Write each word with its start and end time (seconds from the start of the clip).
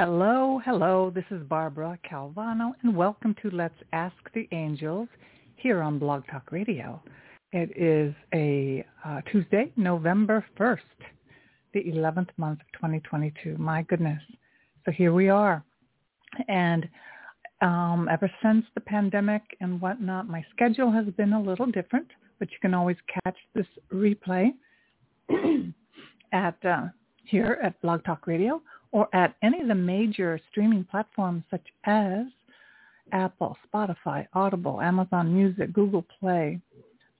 Hello, 0.00 0.60
hello. 0.64 1.10
This 1.12 1.24
is 1.32 1.42
Barbara 1.48 1.98
Calvano, 2.08 2.70
and 2.84 2.94
welcome 2.94 3.34
to 3.42 3.50
Let's 3.50 3.74
Ask 3.92 4.14
the 4.32 4.46
Angels 4.52 5.08
here 5.56 5.82
on 5.82 5.98
Blog 5.98 6.22
Talk 6.30 6.52
Radio. 6.52 7.02
It 7.50 7.76
is 7.76 8.14
a 8.32 8.86
uh, 9.04 9.22
Tuesday, 9.22 9.72
November 9.74 10.46
1st, 10.56 10.78
the 11.74 11.80
11th 11.80 12.28
month 12.36 12.60
of 12.60 12.66
2022. 12.74 13.56
My 13.58 13.82
goodness. 13.82 14.22
So 14.84 14.92
here 14.92 15.12
we 15.12 15.30
are. 15.30 15.64
And 16.46 16.88
um, 17.60 18.08
ever 18.08 18.30
since 18.40 18.66
the 18.76 18.80
pandemic 18.82 19.42
and 19.60 19.80
whatnot, 19.80 20.28
my 20.28 20.44
schedule 20.54 20.92
has 20.92 21.06
been 21.16 21.32
a 21.32 21.42
little 21.42 21.66
different, 21.66 22.06
but 22.38 22.52
you 22.52 22.58
can 22.60 22.72
always 22.72 22.98
catch 23.24 23.36
this 23.52 23.66
replay 23.92 24.52
at 26.32 26.64
uh, 26.64 26.84
here 27.24 27.58
at 27.60 27.82
Blog 27.82 28.04
Talk 28.04 28.28
Radio 28.28 28.62
or 28.92 29.14
at 29.14 29.34
any 29.42 29.60
of 29.60 29.68
the 29.68 29.74
major 29.74 30.40
streaming 30.50 30.84
platforms 30.84 31.44
such 31.50 31.66
as 31.84 32.24
Apple, 33.12 33.56
Spotify, 33.66 34.26
Audible, 34.34 34.80
Amazon 34.80 35.34
Music, 35.34 35.72
Google 35.72 36.04
Play, 36.20 36.60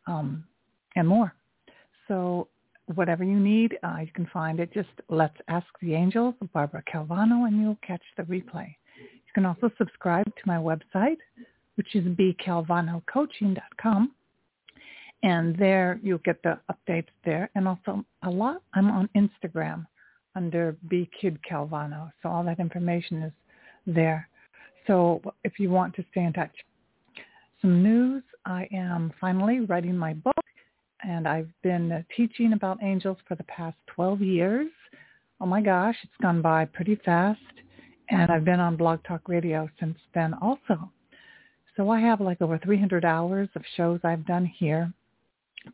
um, 0.06 0.44
and 0.96 1.06
more. 1.06 1.34
So 2.06 2.48
whatever 2.94 3.24
you 3.24 3.39
need, 3.39 3.77
uh, 3.83 3.98
you 4.00 4.11
can 4.12 4.27
find 4.33 4.61
it. 4.61 4.72
Just 4.72 4.89
Let's 5.08 5.36
Ask 5.48 5.66
the 5.80 5.94
Angels, 5.94 6.34
Barbara 6.52 6.83
Calvano, 6.92 7.46
and 7.46 7.61
you'll 7.61 7.78
catch 7.86 8.02
the 8.16 8.22
replay. 8.24 8.74
You 8.98 9.33
can 9.34 9.46
also 9.46 9.70
subscribe 9.78 10.27
to 10.27 10.42
my 10.46 10.56
website, 10.56 11.19
which 11.77 11.94
is 11.94 12.05
bcalvanocoaching.com. 12.05 14.12
And 15.22 15.56
there 15.56 16.00
you'll 16.02 16.19
get 16.19 16.42
the 16.42 16.58
updates 16.70 17.08
there. 17.24 17.48
And 17.55 17.69
also 17.69 18.05
a 18.22 18.30
lot, 18.30 18.62
I'm 18.74 18.91
on 18.91 19.08
Instagram 19.16 19.86
under 20.34 20.77
B 20.89 21.09
Kidd 21.21 21.39
Calvano. 21.48 22.12
So 22.23 22.29
all 22.29 22.45
that 22.45 22.61
information 22.61 23.23
is 23.23 23.33
there. 23.87 24.29
So 24.87 25.20
if 25.45 25.59
you 25.59 25.70
want 25.70 25.95
to 25.97 26.05
stay 26.11 26.25
in 26.25 26.33
touch. 26.33 26.55
Some 27.61 27.83
news. 27.83 28.23
I 28.45 28.69
am 28.73 29.12
finally 29.20 29.61
writing 29.61 29.97
my 29.97 30.15
book 30.15 30.35
and 31.03 31.29
I've 31.29 31.51
been 31.62 32.05
teaching 32.17 32.53
about 32.53 32.83
angels 32.83 33.19
for 33.27 33.35
the 33.35 33.45
past 33.45 33.77
12 33.95 34.20
years. 34.23 34.69
Oh 35.41 35.47
my 35.47 35.61
gosh, 35.61 35.97
it's 36.03 36.12
gone 36.23 36.41
by 36.41 36.65
pretty 36.65 36.97
fast. 37.05 37.41
And 38.11 38.31
I've 38.31 38.45
been 38.45 38.61
on 38.61 38.77
Blog 38.77 39.01
Talk 39.07 39.29
Radio 39.29 39.69
since 39.79 39.98
then 40.15 40.35
also. 40.41 40.91
So 41.77 41.91
I 41.91 42.01
have 42.01 42.20
like 42.20 42.41
over 42.41 42.59
300 42.59 43.05
hours 43.05 43.48
of 43.55 43.63
shows 43.77 44.01
I've 44.02 44.27
done 44.27 44.47
here, 44.47 44.92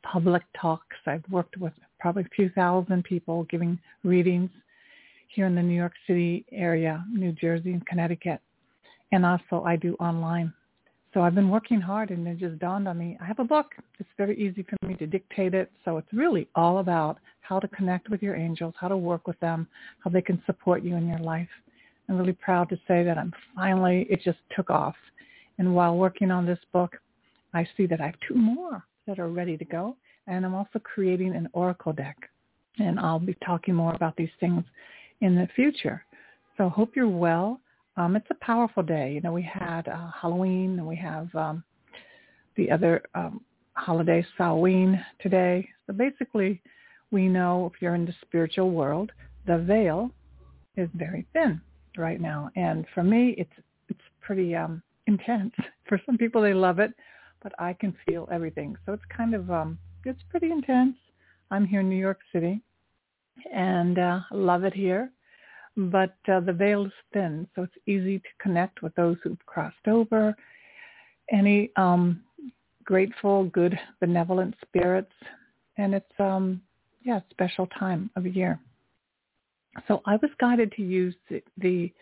public 0.02 0.42
talks. 0.60 0.96
I've 1.06 1.24
worked 1.30 1.56
with 1.56 1.72
probably 2.04 2.22
a 2.22 2.36
few 2.36 2.50
thousand 2.50 3.02
people 3.02 3.44
giving 3.44 3.78
readings 4.02 4.50
here 5.28 5.46
in 5.46 5.54
the 5.54 5.62
New 5.62 5.74
York 5.74 5.94
City 6.06 6.44
area, 6.52 7.02
New 7.10 7.32
Jersey 7.32 7.72
and 7.72 7.86
Connecticut. 7.86 8.40
And 9.12 9.24
also 9.24 9.64
I 9.64 9.76
do 9.76 9.94
online. 9.94 10.52
So 11.14 11.22
I've 11.22 11.34
been 11.34 11.48
working 11.48 11.80
hard 11.80 12.10
and 12.10 12.28
it 12.28 12.36
just 12.36 12.58
dawned 12.58 12.86
on 12.88 12.98
me, 12.98 13.16
I 13.22 13.24
have 13.24 13.38
a 13.38 13.44
book. 13.44 13.68
It's 13.98 14.08
very 14.18 14.38
easy 14.38 14.66
for 14.68 14.86
me 14.86 14.96
to 14.96 15.06
dictate 15.06 15.54
it. 15.54 15.72
So 15.82 15.96
it's 15.96 16.12
really 16.12 16.46
all 16.54 16.76
about 16.80 17.16
how 17.40 17.58
to 17.58 17.68
connect 17.68 18.10
with 18.10 18.22
your 18.22 18.36
angels, 18.36 18.74
how 18.78 18.88
to 18.88 18.98
work 18.98 19.26
with 19.26 19.40
them, 19.40 19.66
how 20.00 20.10
they 20.10 20.20
can 20.20 20.42
support 20.44 20.82
you 20.82 20.96
in 20.96 21.08
your 21.08 21.20
life. 21.20 21.48
I'm 22.10 22.18
really 22.18 22.34
proud 22.34 22.68
to 22.68 22.76
say 22.86 23.02
that 23.02 23.16
I'm 23.16 23.32
finally, 23.56 24.06
it 24.10 24.20
just 24.22 24.40
took 24.54 24.68
off. 24.68 24.96
And 25.56 25.74
while 25.74 25.96
working 25.96 26.30
on 26.30 26.44
this 26.44 26.60
book, 26.70 26.98
I 27.54 27.66
see 27.78 27.86
that 27.86 28.02
I 28.02 28.06
have 28.08 28.16
two 28.28 28.34
more 28.34 28.84
that 29.06 29.18
are 29.18 29.28
ready 29.28 29.56
to 29.56 29.64
go. 29.64 29.96
And 30.26 30.44
I'm 30.44 30.54
also 30.54 30.78
creating 30.78 31.34
an 31.34 31.48
oracle 31.52 31.92
deck. 31.92 32.16
And 32.78 32.98
I'll 32.98 33.20
be 33.20 33.36
talking 33.44 33.74
more 33.74 33.94
about 33.94 34.16
these 34.16 34.30
things 34.40 34.64
in 35.20 35.34
the 35.34 35.48
future. 35.54 36.04
So 36.56 36.68
hope 36.68 36.96
you're 36.96 37.08
well. 37.08 37.60
Um, 37.96 38.16
it's 38.16 38.26
a 38.30 38.44
powerful 38.44 38.82
day. 38.82 39.12
You 39.12 39.20
know, 39.20 39.32
we 39.32 39.42
had 39.42 39.86
uh, 39.88 40.10
Halloween 40.20 40.78
and 40.78 40.86
we 40.86 40.96
have 40.96 41.32
um, 41.34 41.62
the 42.56 42.70
other 42.70 43.02
um, 43.14 43.40
holiday, 43.74 44.26
Samhain, 44.36 45.04
today. 45.20 45.68
So 45.86 45.92
basically, 45.92 46.60
we 47.10 47.28
know 47.28 47.70
if 47.72 47.80
you're 47.80 47.94
in 47.94 48.06
the 48.06 48.14
spiritual 48.22 48.70
world, 48.70 49.12
the 49.46 49.58
veil 49.58 50.10
is 50.76 50.88
very 50.94 51.26
thin 51.32 51.60
right 51.96 52.20
now. 52.20 52.50
And 52.56 52.84
for 52.94 53.02
me, 53.04 53.34
it's 53.38 53.52
it's 53.88 54.00
pretty 54.20 54.54
um, 54.54 54.82
intense. 55.06 55.52
For 55.88 56.00
some 56.06 56.16
people, 56.16 56.40
they 56.40 56.54
love 56.54 56.78
it, 56.78 56.92
but 57.42 57.52
I 57.58 57.74
can 57.74 57.94
feel 58.06 58.28
everything. 58.32 58.76
So 58.86 58.92
it's 58.94 59.02
kind 59.14 59.34
of 59.34 59.50
um, 59.50 59.78
it's 60.06 60.22
pretty 60.30 60.50
intense. 60.50 60.96
I'm 61.50 61.66
here 61.66 61.80
in 61.80 61.88
New 61.88 61.96
York 61.96 62.20
City, 62.32 62.60
and 63.52 63.98
uh, 63.98 64.20
love 64.30 64.64
it 64.64 64.74
here. 64.74 65.10
But 65.76 66.16
uh, 66.28 66.40
the 66.40 66.52
veil 66.52 66.86
is 66.86 66.92
thin, 67.12 67.48
so 67.54 67.62
it's 67.62 67.74
easy 67.86 68.18
to 68.18 68.28
connect 68.40 68.82
with 68.82 68.94
those 68.94 69.16
who've 69.22 69.44
crossed 69.46 69.88
over. 69.88 70.36
Any 71.32 71.70
um, 71.76 72.22
grateful, 72.84 73.44
good, 73.46 73.78
benevolent 74.00 74.54
spirits, 74.66 75.12
and 75.76 75.94
it's 75.94 76.20
um, 76.20 76.62
yeah, 77.02 77.20
special 77.30 77.66
time 77.78 78.10
of 78.16 78.26
year. 78.26 78.58
So 79.88 80.02
I 80.06 80.16
was 80.16 80.30
guided 80.40 80.72
to 80.72 80.82
use 80.82 81.14
the, 81.28 81.42
the 81.58 81.92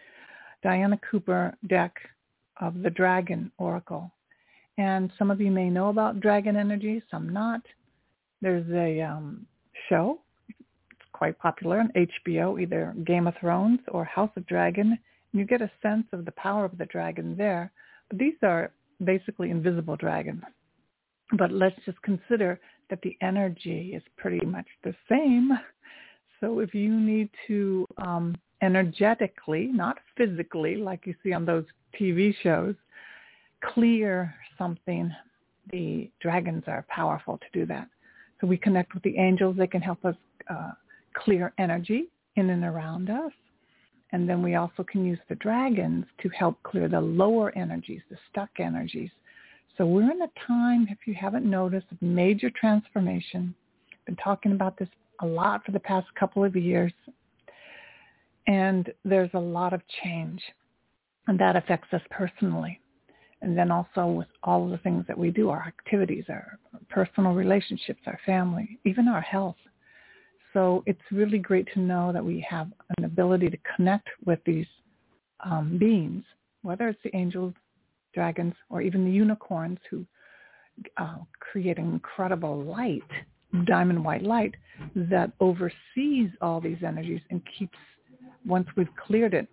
Diana 0.62 0.98
Cooper 1.10 1.54
deck 1.68 1.94
of 2.60 2.82
the 2.82 2.90
Dragon 2.90 3.50
Oracle. 3.58 4.10
And 4.78 5.10
some 5.18 5.30
of 5.30 5.40
you 5.40 5.50
may 5.50 5.68
know 5.70 5.88
about 5.88 6.20
dragon 6.20 6.56
energy, 6.56 7.02
some 7.10 7.32
not. 7.32 7.62
There's 8.42 8.68
a 8.72 9.00
um, 9.00 9.46
show. 9.88 10.20
It's 10.48 11.08
quite 11.12 11.38
popular 11.38 11.78
on 11.78 11.92
HBO, 11.96 12.60
either 12.60 12.94
Game 13.06 13.28
of 13.28 13.34
Thrones 13.40 13.80
or 13.88 14.04
House 14.04 14.32
of 14.36 14.44
Dragon. 14.46 14.98
You 15.32 15.44
get 15.44 15.62
a 15.62 15.70
sense 15.80 16.06
of 16.12 16.24
the 16.24 16.32
power 16.32 16.64
of 16.64 16.76
the 16.76 16.86
dragon 16.86 17.36
there. 17.36 17.70
But 18.10 18.18
these 18.18 18.34
are 18.42 18.72
basically 19.04 19.50
invisible 19.50 19.96
dragons. 19.96 20.42
But 21.38 21.52
let's 21.52 21.78
just 21.86 22.02
consider 22.02 22.60
that 22.90 23.00
the 23.02 23.16
energy 23.22 23.94
is 23.94 24.02
pretty 24.16 24.44
much 24.44 24.66
the 24.84 24.94
same. 25.08 25.52
So 26.40 26.58
if 26.58 26.74
you 26.74 26.92
need 26.92 27.30
to 27.46 27.86
um, 27.98 28.34
energetically, 28.60 29.70
not 29.72 29.98
physically, 30.16 30.76
like 30.76 31.06
you 31.06 31.14
see 31.22 31.32
on 31.32 31.46
those 31.46 31.64
TV 31.98 32.34
shows, 32.42 32.74
clear 33.64 34.34
something, 34.58 35.12
the 35.70 36.10
dragons 36.20 36.64
are 36.66 36.84
powerful 36.88 37.38
to 37.38 37.46
do 37.52 37.64
that. 37.66 37.88
So 38.42 38.48
we 38.48 38.56
connect 38.56 38.92
with 38.92 39.04
the 39.04 39.16
angels. 39.16 39.56
They 39.56 39.68
can 39.68 39.80
help 39.80 40.04
us 40.04 40.16
uh, 40.50 40.72
clear 41.14 41.52
energy 41.58 42.08
in 42.34 42.50
and 42.50 42.64
around 42.64 43.08
us. 43.08 43.30
And 44.10 44.28
then 44.28 44.42
we 44.42 44.56
also 44.56 44.82
can 44.82 45.06
use 45.06 45.20
the 45.28 45.36
dragons 45.36 46.04
to 46.20 46.28
help 46.30 46.60
clear 46.64 46.88
the 46.88 47.00
lower 47.00 47.56
energies, 47.56 48.02
the 48.10 48.18
stuck 48.30 48.50
energies. 48.58 49.10
So 49.78 49.86
we're 49.86 50.10
in 50.10 50.20
a 50.22 50.46
time, 50.46 50.88
if 50.90 50.98
you 51.06 51.14
haven't 51.14 51.48
noticed, 51.48 51.86
of 51.92 52.02
major 52.02 52.50
transformation. 52.50 53.54
Been 54.06 54.16
talking 54.16 54.52
about 54.52 54.76
this 54.76 54.88
a 55.20 55.26
lot 55.26 55.64
for 55.64 55.70
the 55.70 55.80
past 55.80 56.08
couple 56.18 56.44
of 56.44 56.56
years. 56.56 56.92
And 58.48 58.92
there's 59.04 59.30
a 59.34 59.38
lot 59.38 59.72
of 59.72 59.82
change. 60.02 60.42
And 61.28 61.38
that 61.38 61.54
affects 61.54 61.94
us 61.94 62.02
personally 62.10 62.80
and 63.42 63.58
then 63.58 63.70
also 63.70 64.06
with 64.06 64.28
all 64.44 64.64
of 64.64 64.70
the 64.70 64.78
things 64.78 65.04
that 65.08 65.18
we 65.18 65.30
do, 65.30 65.50
our 65.50 65.64
activities, 65.66 66.24
our 66.28 66.58
personal 66.88 67.32
relationships, 67.32 68.00
our 68.06 68.18
family, 68.24 68.78
even 68.84 69.08
our 69.08 69.20
health. 69.20 69.56
So 70.52 70.82
it's 70.86 71.00
really 71.10 71.38
great 71.38 71.66
to 71.74 71.80
know 71.80 72.12
that 72.12 72.24
we 72.24 72.46
have 72.48 72.68
an 72.96 73.04
ability 73.04 73.50
to 73.50 73.58
connect 73.76 74.08
with 74.24 74.38
these 74.46 74.66
um, 75.44 75.76
beings, 75.78 76.24
whether 76.62 76.88
it's 76.88 77.00
the 77.02 77.14
angels, 77.16 77.52
dragons, 78.14 78.54
or 78.70 78.80
even 78.80 79.04
the 79.04 79.10
unicorns 79.10 79.78
who 79.90 80.06
uh, 80.96 81.16
create 81.40 81.78
incredible 81.78 82.62
light, 82.62 83.02
diamond 83.66 84.04
white 84.04 84.22
light, 84.22 84.54
that 84.94 85.32
oversees 85.40 86.30
all 86.40 86.60
these 86.60 86.78
energies 86.86 87.20
and 87.30 87.42
keeps 87.58 87.76
once 88.46 88.66
we've 88.76 88.94
cleared 89.06 89.34
it, 89.34 89.48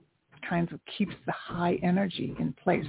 kind 0.47 0.71
of 0.71 0.79
keeps 0.97 1.13
the 1.25 1.31
high 1.31 1.79
energy 1.83 2.35
in 2.39 2.53
place. 2.53 2.85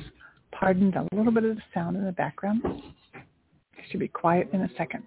Pardon 0.53 0.93
a 0.95 1.07
little 1.15 1.33
bit 1.33 1.45
of 1.45 1.57
the 1.57 1.63
sound 1.73 1.97
in 1.97 2.05
the 2.05 2.13
background. 2.13 2.63
It 2.65 3.85
should 3.91 4.01
be 4.01 4.09
quiet 4.09 4.49
in 4.53 4.63
a 4.63 4.69
second. 4.77 5.05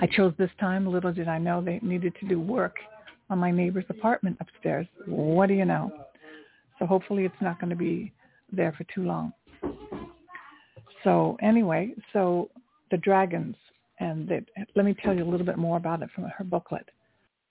I 0.00 0.06
chose 0.06 0.32
this 0.38 0.50
time. 0.58 0.86
Little 0.86 1.12
did 1.12 1.28
I 1.28 1.38
know 1.38 1.60
they 1.60 1.80
needed 1.82 2.14
to 2.20 2.28
do 2.28 2.40
work 2.40 2.76
on 3.28 3.38
my 3.38 3.50
neighbor's 3.50 3.84
apartment 3.88 4.36
upstairs. 4.40 4.86
What 5.06 5.48
do 5.48 5.54
you 5.54 5.64
know? 5.64 5.92
So 6.78 6.86
hopefully 6.86 7.24
it's 7.24 7.34
not 7.40 7.60
going 7.60 7.70
to 7.70 7.76
be 7.76 8.12
there 8.52 8.72
for 8.76 8.84
too 8.94 9.04
long. 9.04 9.32
So 11.04 11.36
anyway, 11.42 11.94
so 12.12 12.50
the 12.90 12.96
dragons, 12.96 13.56
and 14.00 14.28
they, 14.28 14.42
let 14.74 14.84
me 14.84 14.94
tell 15.02 15.14
you 15.14 15.24
a 15.24 15.30
little 15.30 15.46
bit 15.46 15.58
more 15.58 15.76
about 15.76 16.02
it 16.02 16.10
from 16.14 16.24
her 16.24 16.44
booklet. 16.44 16.88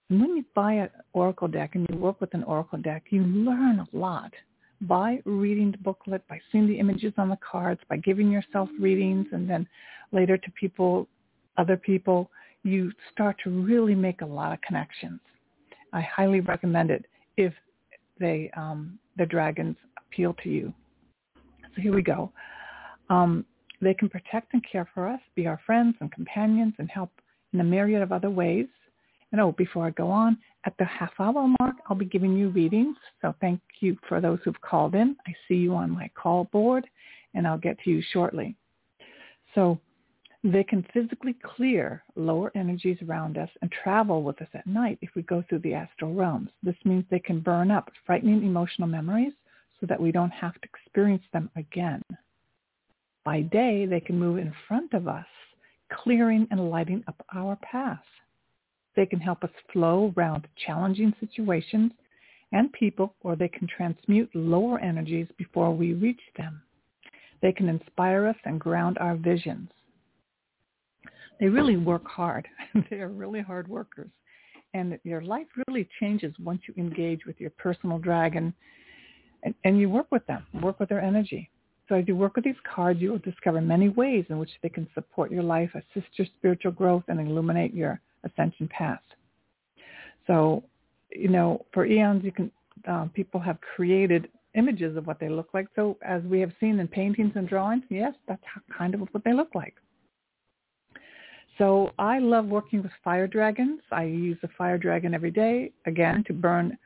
And 0.10 0.20
when 0.20 0.36
you 0.36 0.46
buy 0.56 0.74
an 0.74 0.90
oracle 1.14 1.48
deck 1.48 1.72
and 1.76 1.86
you 1.90 1.98
work 1.98 2.20
with 2.20 2.34
an 2.34 2.44
oracle 2.44 2.80
deck, 2.80 3.06
you 3.10 3.22
learn 3.24 3.80
a 3.80 3.88
lot 3.98 4.34
by 4.82 5.20
reading 5.26 5.72
the 5.72 5.78
booklet, 5.78 6.26
by 6.28 6.40
seeing 6.52 6.68
the 6.68 6.80
images 6.80 7.14
on 7.18 7.30
the 7.30 7.38
cards, 7.38 7.82
by 7.90 7.98
giving 7.98 8.32
yourself 8.32 8.70
readings, 8.80 9.28
and 9.32 9.50
then 9.50 9.68
later 10.12 10.38
to 10.38 10.52
people, 10.52 11.08
other 11.58 11.78
people, 11.78 12.30
you 12.64 12.92
start 13.12 13.36
to 13.44 13.50
really 13.50 13.96
make 13.96 14.22
a 14.22 14.26
lot 14.26 14.54
of 14.54 14.62
connections. 14.62 15.20
I 15.94 16.02
highly 16.02 16.40
recommend 16.40 16.92
it 16.92 17.06
if 17.38 17.54
they 18.20 18.52
um, 18.56 19.00
the 19.18 19.26
dragons 19.26 19.76
appeal 19.98 20.36
to 20.44 20.50
you. 20.50 20.74
So 21.76 21.82
here 21.82 21.94
we 21.94 22.02
go. 22.02 22.32
Um, 23.10 23.46
they 23.82 23.94
can 23.94 24.10
protect 24.10 24.54
and 24.54 24.64
care 24.70 24.90
for 24.94 25.08
us, 25.08 25.20
be 25.36 25.48
our 25.48 25.60
friends 25.66 25.96
and 26.00 26.12
companions, 26.12 26.74
and 26.80 26.90
help 26.90 27.12
in 27.54 27.60
a 27.60 27.64
myriad 27.64 28.02
of 28.02 28.12
other 28.12 28.30
ways. 28.30 28.68
And 29.32 29.40
oh, 29.40 29.52
before 29.54 29.86
I 29.86 29.92
go 29.92 30.10
on, 30.10 30.38
at 30.66 30.74
the 30.78 30.86
half 30.86 31.12
hour 31.20 31.48
mark, 31.60 31.76
I'll 31.88 31.96
be 31.96 32.06
giving 32.06 32.36
you 32.36 32.50
readings. 32.50 32.98
So 33.22 33.34
thank 33.40 33.62
you 33.80 33.98
for 34.08 34.20
those 34.20 34.40
who've 34.44 34.62
called 34.62 34.96
in. 34.96 35.16
I 35.28 35.34
see 35.48 35.56
you 35.56 35.76
on 35.76 35.92
my 35.92 36.10
call 36.16 36.46
board, 36.46 36.88
and 37.34 37.48
I'll 37.48 37.58
get 37.58 37.80
to 37.84 37.90
you 37.90 38.02
shortly. 38.12 38.56
So 39.56 39.80
they 40.44 40.64
can 40.64 40.86
physically 40.94 41.36
clear 41.44 42.04
lower 42.16 42.52
energies 42.56 42.98
around 43.08 43.38
us 43.38 43.50
and 43.62 43.72
travel 43.72 44.24
with 44.24 44.42
us 44.42 44.48
at 44.54 44.66
night 44.66 44.98
if 45.02 45.10
we 45.16 45.22
go 45.24 45.44
through 45.48 45.60
the 45.60 45.74
astral 45.74 46.14
realms. 46.14 46.50
This 46.64 46.78
means 46.86 47.04
they 47.10 47.20
can 47.20 47.40
burn 47.40 47.72
up 47.72 47.92
frightening 48.06 48.44
emotional 48.44 48.88
memories 48.88 49.34
so 49.80 49.86
that 49.88 50.02
we 50.02 50.12
don't 50.12 50.32
have 50.32 50.54
to 50.54 50.68
experience 50.68 51.24
them 51.34 51.50
again. 51.56 52.02
By 53.26 53.42
day, 53.42 53.86
they 53.86 54.00
can 54.00 54.18
move 54.18 54.38
in 54.38 54.54
front 54.68 54.94
of 54.94 55.08
us, 55.08 55.26
clearing 55.92 56.48
and 56.52 56.70
lighting 56.70 57.04
up 57.08 57.26
our 57.34 57.58
path. 57.58 58.04
They 58.96 59.06
can 59.06 59.20
help 59.20 59.44
us 59.44 59.52
flow 59.72 60.14
around 60.18 60.48
challenging 60.66 61.14
situations 61.20 61.92
and 62.52 62.72
people, 62.74 63.14
or 63.22 63.36
they 63.36 63.48
can 63.48 63.68
transmute 63.68 64.30
lower 64.34 64.80
energies 64.80 65.28
before 65.38 65.74
we 65.74 65.94
reach 65.94 66.22
them. 66.38 66.62
They 67.42 67.52
can 67.52 67.70
inspire 67.70 68.28
us 68.28 68.36
and 68.46 68.60
ground 68.60 68.98
our 69.00 69.16
visions. 69.16 69.70
They 71.40 71.48
really 71.48 71.78
work 71.78 72.06
hard. 72.06 72.48
they 72.90 72.98
are 72.98 73.10
really 73.10 73.42
hard 73.42 73.68
workers. 73.68 74.10
And 74.74 75.00
your 75.04 75.22
life 75.22 75.48
really 75.68 75.88
changes 76.00 76.34
once 76.40 76.62
you 76.68 76.74
engage 76.78 77.26
with 77.26 77.40
your 77.40 77.50
personal 77.52 77.98
dragon 77.98 78.54
and, 79.44 79.56
and 79.64 79.80
you 79.80 79.90
work 79.90 80.08
with 80.12 80.26
them, 80.28 80.46
work 80.62 80.80
with 80.80 80.90
their 80.90 81.02
energy. 81.02 81.50
So 81.88 81.96
as 81.96 82.06
you 82.08 82.16
work 82.16 82.36
with 82.36 82.46
these 82.46 82.54
cards, 82.72 83.02
you 83.02 83.12
will 83.12 83.20
discover 83.20 83.62
many 83.62 83.90
ways 83.90 84.26
in 84.30 84.38
which 84.38 84.52
they 84.62 84.70
can 84.70 84.88
support 84.94 85.32
your 85.32 85.42
life, 85.42 85.72
assist 85.74 86.08
your 86.18 86.28
spiritual 86.38 86.72
growth, 86.72 87.04
and 87.08 87.20
illuminate 87.20 87.74
your 87.74 88.00
ascension 88.24 88.68
path. 88.68 89.02
So, 90.28 90.64
you 91.12 91.30
know, 91.30 91.66
for 91.74 91.86
eons, 91.86 92.24
you 92.24 92.32
can 92.32 92.52
uh, 92.88 93.08
people 93.14 93.40
have 93.40 93.58
created 93.76 94.30
images 94.56 94.98
of 94.98 95.06
what 95.08 95.20
they 95.20 95.30
look 95.30 95.50
like. 95.54 95.68
So 95.76 95.98
as 96.02 96.22
we 96.24 96.40
have 96.40 96.52
seen 96.60 96.80
in 96.80 96.88
paintings 96.88 97.34
and 97.36 97.48
drawings, 97.48 97.84
yes, 97.90 98.14
that's 98.28 98.42
how, 98.46 98.62
kind 98.76 98.94
of 98.94 99.02
what 99.02 99.24
they 99.24 99.34
look 99.34 99.54
like. 99.54 99.76
So 101.58 101.92
I 102.00 102.20
love 102.20 102.46
working 102.46 102.82
with 102.82 102.92
fire 103.04 103.28
dragons. 103.28 103.82
I 103.92 104.04
use 104.04 104.38
a 104.44 104.48
fire 104.58 104.78
dragon 104.78 105.14
every 105.14 105.32
day, 105.32 105.72
again, 105.86 106.24
to 106.28 106.34
burn, 106.34 106.78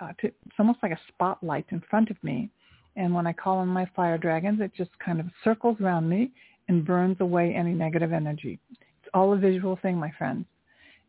uh, 0.00 0.12
to, 0.20 0.28
it's 0.28 0.56
almost 0.58 0.78
like 0.82 0.92
a 0.92 1.00
spotlight 1.08 1.66
in 1.70 1.82
front 1.90 2.10
of 2.10 2.22
me. 2.22 2.48
And 2.94 3.12
when 3.12 3.26
I 3.26 3.32
call 3.32 3.58
on 3.58 3.68
my 3.68 3.90
fire 3.96 4.16
dragons, 4.16 4.60
it 4.60 4.70
just 4.76 4.96
kind 5.04 5.20
of 5.20 5.26
circles 5.42 5.76
around 5.80 6.08
me 6.08 6.30
and 6.68 6.86
burns 6.86 7.16
away 7.20 7.52
any 7.54 7.72
negative 7.72 8.12
energy. 8.12 8.58
It's 8.70 9.10
all 9.12 9.32
a 9.32 9.36
visual 9.36 9.78
thing, 9.82 9.98
my 9.98 10.12
friends. 10.16 10.46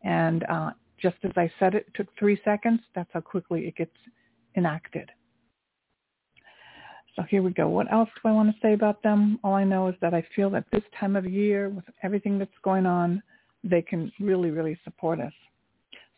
And 0.02 0.44
uh, 0.44 0.70
just 1.00 1.16
as 1.24 1.32
I 1.36 1.50
said 1.58 1.74
it, 1.74 1.86
it 1.88 1.94
took 1.94 2.06
three 2.18 2.40
seconds. 2.44 2.80
That's 2.94 3.10
how 3.12 3.20
quickly 3.20 3.66
it 3.66 3.76
gets 3.76 3.96
enacted. 4.56 5.10
So 7.16 7.22
here 7.28 7.42
we 7.42 7.50
go. 7.50 7.68
What 7.68 7.92
else 7.92 8.08
do 8.22 8.28
I 8.28 8.32
want 8.32 8.48
to 8.54 8.60
say 8.62 8.74
about 8.74 9.02
them? 9.02 9.40
All 9.42 9.54
I 9.54 9.64
know 9.64 9.88
is 9.88 9.94
that 10.00 10.14
I 10.14 10.24
feel 10.36 10.50
that 10.50 10.66
this 10.70 10.84
time 10.98 11.16
of 11.16 11.26
year, 11.26 11.68
with 11.68 11.84
everything 12.04 12.38
that's 12.38 12.50
going 12.62 12.86
on, 12.86 13.22
they 13.64 13.82
can 13.82 14.12
really, 14.20 14.50
really 14.50 14.78
support 14.84 15.18
us. 15.18 15.32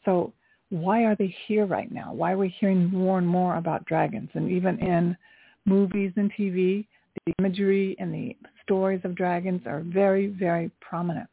So 0.05 0.35
why 0.69 1.05
are 1.05 1.17
they 1.17 1.35
here 1.47 1.65
right 1.67 1.91
now? 1.91 2.13
Why 2.13 2.33
are 2.33 2.39
we 2.39 2.55
hearing 2.61 2.91
more 2.91 3.17
and 3.19 3.27
more 3.27 3.57
about 3.57 3.87
dragons? 3.87 4.29
And 4.35 4.51
even 4.51 4.79
in 4.79 5.17
movies 5.65 6.13
and 6.17 6.31
TV, 6.33 6.87
the 7.27 7.33
imagery 7.39 7.97
and 7.99 8.13
the 8.13 8.37
stories 8.63 9.01
of 9.05 9.15
dragons 9.15 9.63
are 9.67 9.81
very, 9.81 10.27
very 10.27 10.71
prominent. 10.81 11.29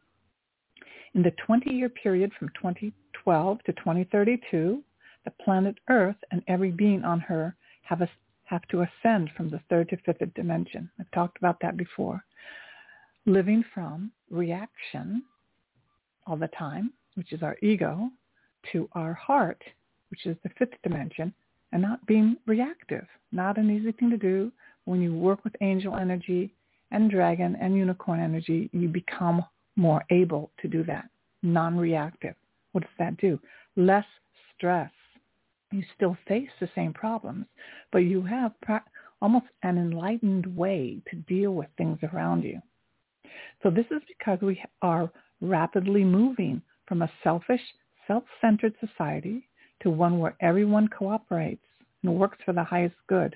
In 1.18 1.24
the 1.24 1.34
20-year 1.50 1.90
period 1.90 2.32
from 2.38 2.50
2012 2.50 3.64
to 3.64 3.74
2032, 3.74 4.84
the 5.26 5.32
planet 5.44 5.76
Earth 5.90 6.16
and 6.30 6.44
every 6.48 6.70
being 6.70 7.04
on 7.04 7.20
her 7.22 7.56
have 7.82 8.02
a 8.02 8.10
have 8.44 8.62
to 8.68 8.84
ascend 8.84 9.32
from 9.36 9.50
the 9.50 9.60
third 9.68 9.90
to 9.90 9.98
fifth 10.06 10.32
dimension. 10.36 10.92
I've 11.00 11.10
talked 11.10 11.40
about 11.40 11.60
that 11.62 11.76
before. 11.76 12.24
Living 13.26 13.64
from 13.74 14.12
reaction 14.30 15.24
all 16.28 16.38
the 16.38 16.50
time, 16.50 16.94
which 17.16 17.34
is 17.34 17.42
our 17.42 17.58
ego, 17.64 18.12
to 18.72 18.88
our 18.92 19.16
heart, 19.16 19.64
which 20.12 20.28
is 20.28 20.38
the 20.44 20.52
fifth 20.60 20.80
dimension, 20.84 21.34
and 21.72 21.82
not 21.82 22.06
being 22.06 22.38
reactive. 22.46 23.08
Not 23.32 23.58
an 23.58 23.72
easy 23.72 23.92
thing 23.92 24.12
to 24.12 24.18
do. 24.18 24.52
When 24.86 25.02
you 25.02 25.16
work 25.16 25.44
with 25.44 25.56
angel 25.62 25.96
energy 25.96 26.54
and 26.92 27.10
dragon 27.10 27.58
and 27.60 27.76
unicorn 27.76 28.20
energy, 28.20 28.70
you 28.72 28.88
become 28.88 29.44
more 29.78 30.04
able 30.10 30.52
to 30.62 30.68
do 30.68 30.84
that, 30.84 31.10
non-reactive. 31.44 32.36
What 32.74 32.82
does 32.82 32.98
that 33.00 33.18
do? 33.18 33.40
Less 33.78 34.06
stress, 34.56 34.92
you 35.72 35.84
still 35.96 36.18
face 36.28 36.50
the 36.60 36.70
same 36.76 36.94
problems, 36.94 37.46
but 37.92 38.00
you 38.00 38.22
have 38.24 38.52
almost 39.22 39.46
an 39.64 39.78
enlightened 39.78 40.46
way 40.58 41.00
to 41.10 41.16
deal 41.16 41.54
with 41.54 41.68
things 41.78 42.00
around 42.12 42.44
you. 42.44 42.62
So 43.64 43.70
this 43.70 43.86
is 43.92 44.02
because 44.08 44.40
we 44.42 44.62
are 44.82 45.12
rapidly 45.42 46.04
moving 46.04 46.62
from 46.88 47.02
a 47.02 47.12
selfish, 47.24 47.62
self-centered 48.08 48.74
society 48.80 49.48
to 49.82 49.90
one 49.90 50.20
where 50.20 50.36
everyone 50.42 50.88
cooperates 50.88 51.66
and 52.04 52.16
works 52.16 52.38
for 52.46 52.54
the 52.54 52.64
highest 52.64 52.96
good. 53.08 53.36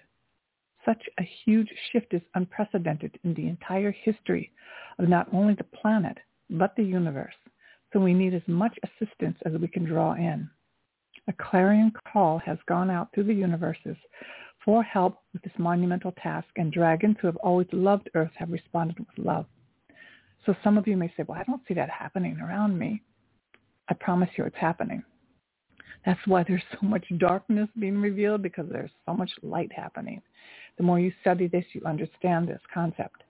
Such 0.86 1.02
a 1.20 1.30
huge 1.46 1.70
shift 1.92 2.14
is 2.14 2.22
unprecedented 2.34 3.20
in 3.24 3.34
the 3.36 3.48
entire 3.48 3.92
history 3.92 4.52
of 4.98 5.08
not 5.08 5.28
only 5.32 5.54
the 5.54 5.64
planet, 5.64 6.18
but 6.52 6.76
the 6.76 6.84
universe. 6.84 7.34
So 7.92 8.00
we 8.00 8.14
need 8.14 8.34
as 8.34 8.42
much 8.48 8.78
assistance 8.84 9.38
as 9.46 9.54
we 9.54 9.68
can 9.68 9.84
draw 9.84 10.14
in. 10.14 10.50
A 11.28 11.34
clarion 11.34 11.92
call 12.12 12.40
has 12.40 12.58
gone 12.68 12.90
out 12.90 13.10
through 13.14 13.26
the 13.26 13.34
universes 13.34 13.98
for 14.64 14.84
help 14.84 15.18
with 15.34 15.42
this 15.42 15.54
monumental 15.58 16.12
task, 16.14 16.48
and 16.56 16.72
dragons 16.72 17.18
who 17.20 17.28
have 17.28 17.36
always 17.38 17.68
loved 17.72 18.10
Earth 18.14 18.32
have 18.36 18.52
responded 18.52 19.00
with 19.00 19.26
love. 19.26 19.46
So 20.46 20.56
some 20.64 20.78
of 20.78 20.88
you 20.88 20.98
may 20.98 21.08
say, 21.18 21.24
well, 21.28 21.40
I 21.40 21.44
don't 21.44 21.62
see 21.68 21.74
that 21.76 21.90
happening 21.90 22.40
around 22.40 22.78
me. 22.78 23.02
I 23.90 23.94
promise 23.96 24.30
you 24.38 24.46
it's 24.46 24.56
happening. 24.56 25.04
That's 26.06 26.20
why 26.26 26.44
there's 26.48 26.64
so 26.72 26.88
much 26.88 27.06
darkness 27.18 27.70
being 27.80 27.98
revealed 27.98 28.42
because 28.42 28.66
there's 28.72 28.92
so 29.06 29.14
much 29.14 29.32
light 29.44 29.72
happening. 29.72 30.22
The 30.78 30.84
more 30.84 31.00
you 31.00 31.12
study 31.22 31.48
this, 31.48 31.66
you 31.74 31.82
understand 31.86 32.48
this 32.48 32.62
concept. 32.74 33.21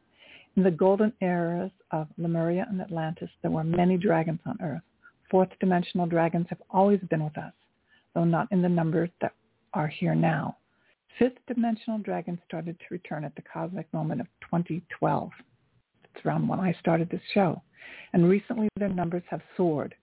In 0.57 0.63
the 0.63 0.71
golden 0.71 1.13
eras 1.21 1.71
of 1.91 2.07
Lemuria 2.17 2.67
and 2.69 2.81
Atlantis, 2.81 3.29
there 3.41 3.51
were 3.51 3.63
many 3.63 3.97
dragons 3.97 4.39
on 4.45 4.57
Earth. 4.61 4.81
Fourth 5.29 5.49
dimensional 5.59 6.07
dragons 6.07 6.47
have 6.49 6.61
always 6.69 6.99
been 7.09 7.23
with 7.23 7.37
us 7.37 7.53
though 8.13 8.23
not 8.23 8.51
in 8.51 8.61
the 8.61 8.69
numbers 8.69 9.09
that 9.21 9.33
are 9.73 9.87
here 9.87 10.15
now. 10.15 10.57
Fifth 11.19 11.37
dimensional 11.47 11.99
dragons 11.99 12.39
started 12.47 12.77
to 12.79 12.85
return 12.89 13.23
at 13.23 13.35
the 13.35 13.41
cosmic 13.41 13.91
moment 13.93 14.21
of 14.21 14.27
2012. 14.41 15.29
It's 16.03 16.25
around 16.25 16.47
when 16.47 16.59
I 16.59 16.73
started 16.79 17.09
this 17.09 17.21
show. 17.33 17.61
And 18.13 18.27
recently 18.29 18.69
their 18.77 18.89
numbers 18.89 19.23
have 19.29 19.41
soared. 19.57 19.95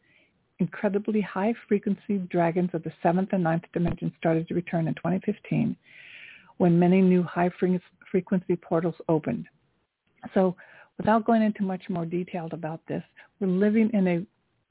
Incredibly 0.58 1.20
high 1.20 1.54
frequency 1.68 2.18
dragons 2.30 2.70
of 2.72 2.82
the 2.82 2.92
seventh 3.02 3.30
and 3.32 3.44
ninth 3.44 3.64
dimension 3.72 4.12
started 4.18 4.48
to 4.48 4.54
return 4.54 4.88
in 4.88 4.94
2015 4.94 5.76
when 6.56 6.78
many 6.78 7.00
new 7.00 7.22
high 7.22 7.50
frequency 8.10 8.56
portals 8.56 8.96
opened. 9.08 9.46
So 10.34 10.56
without 10.98 11.24
going 11.24 11.42
into 11.42 11.62
much 11.62 11.82
more 11.88 12.04
detail 12.04 12.48
about 12.52 12.80
this, 12.88 13.02
we're 13.40 13.48
living 13.48 13.90
in 13.92 14.08
a 14.08 14.26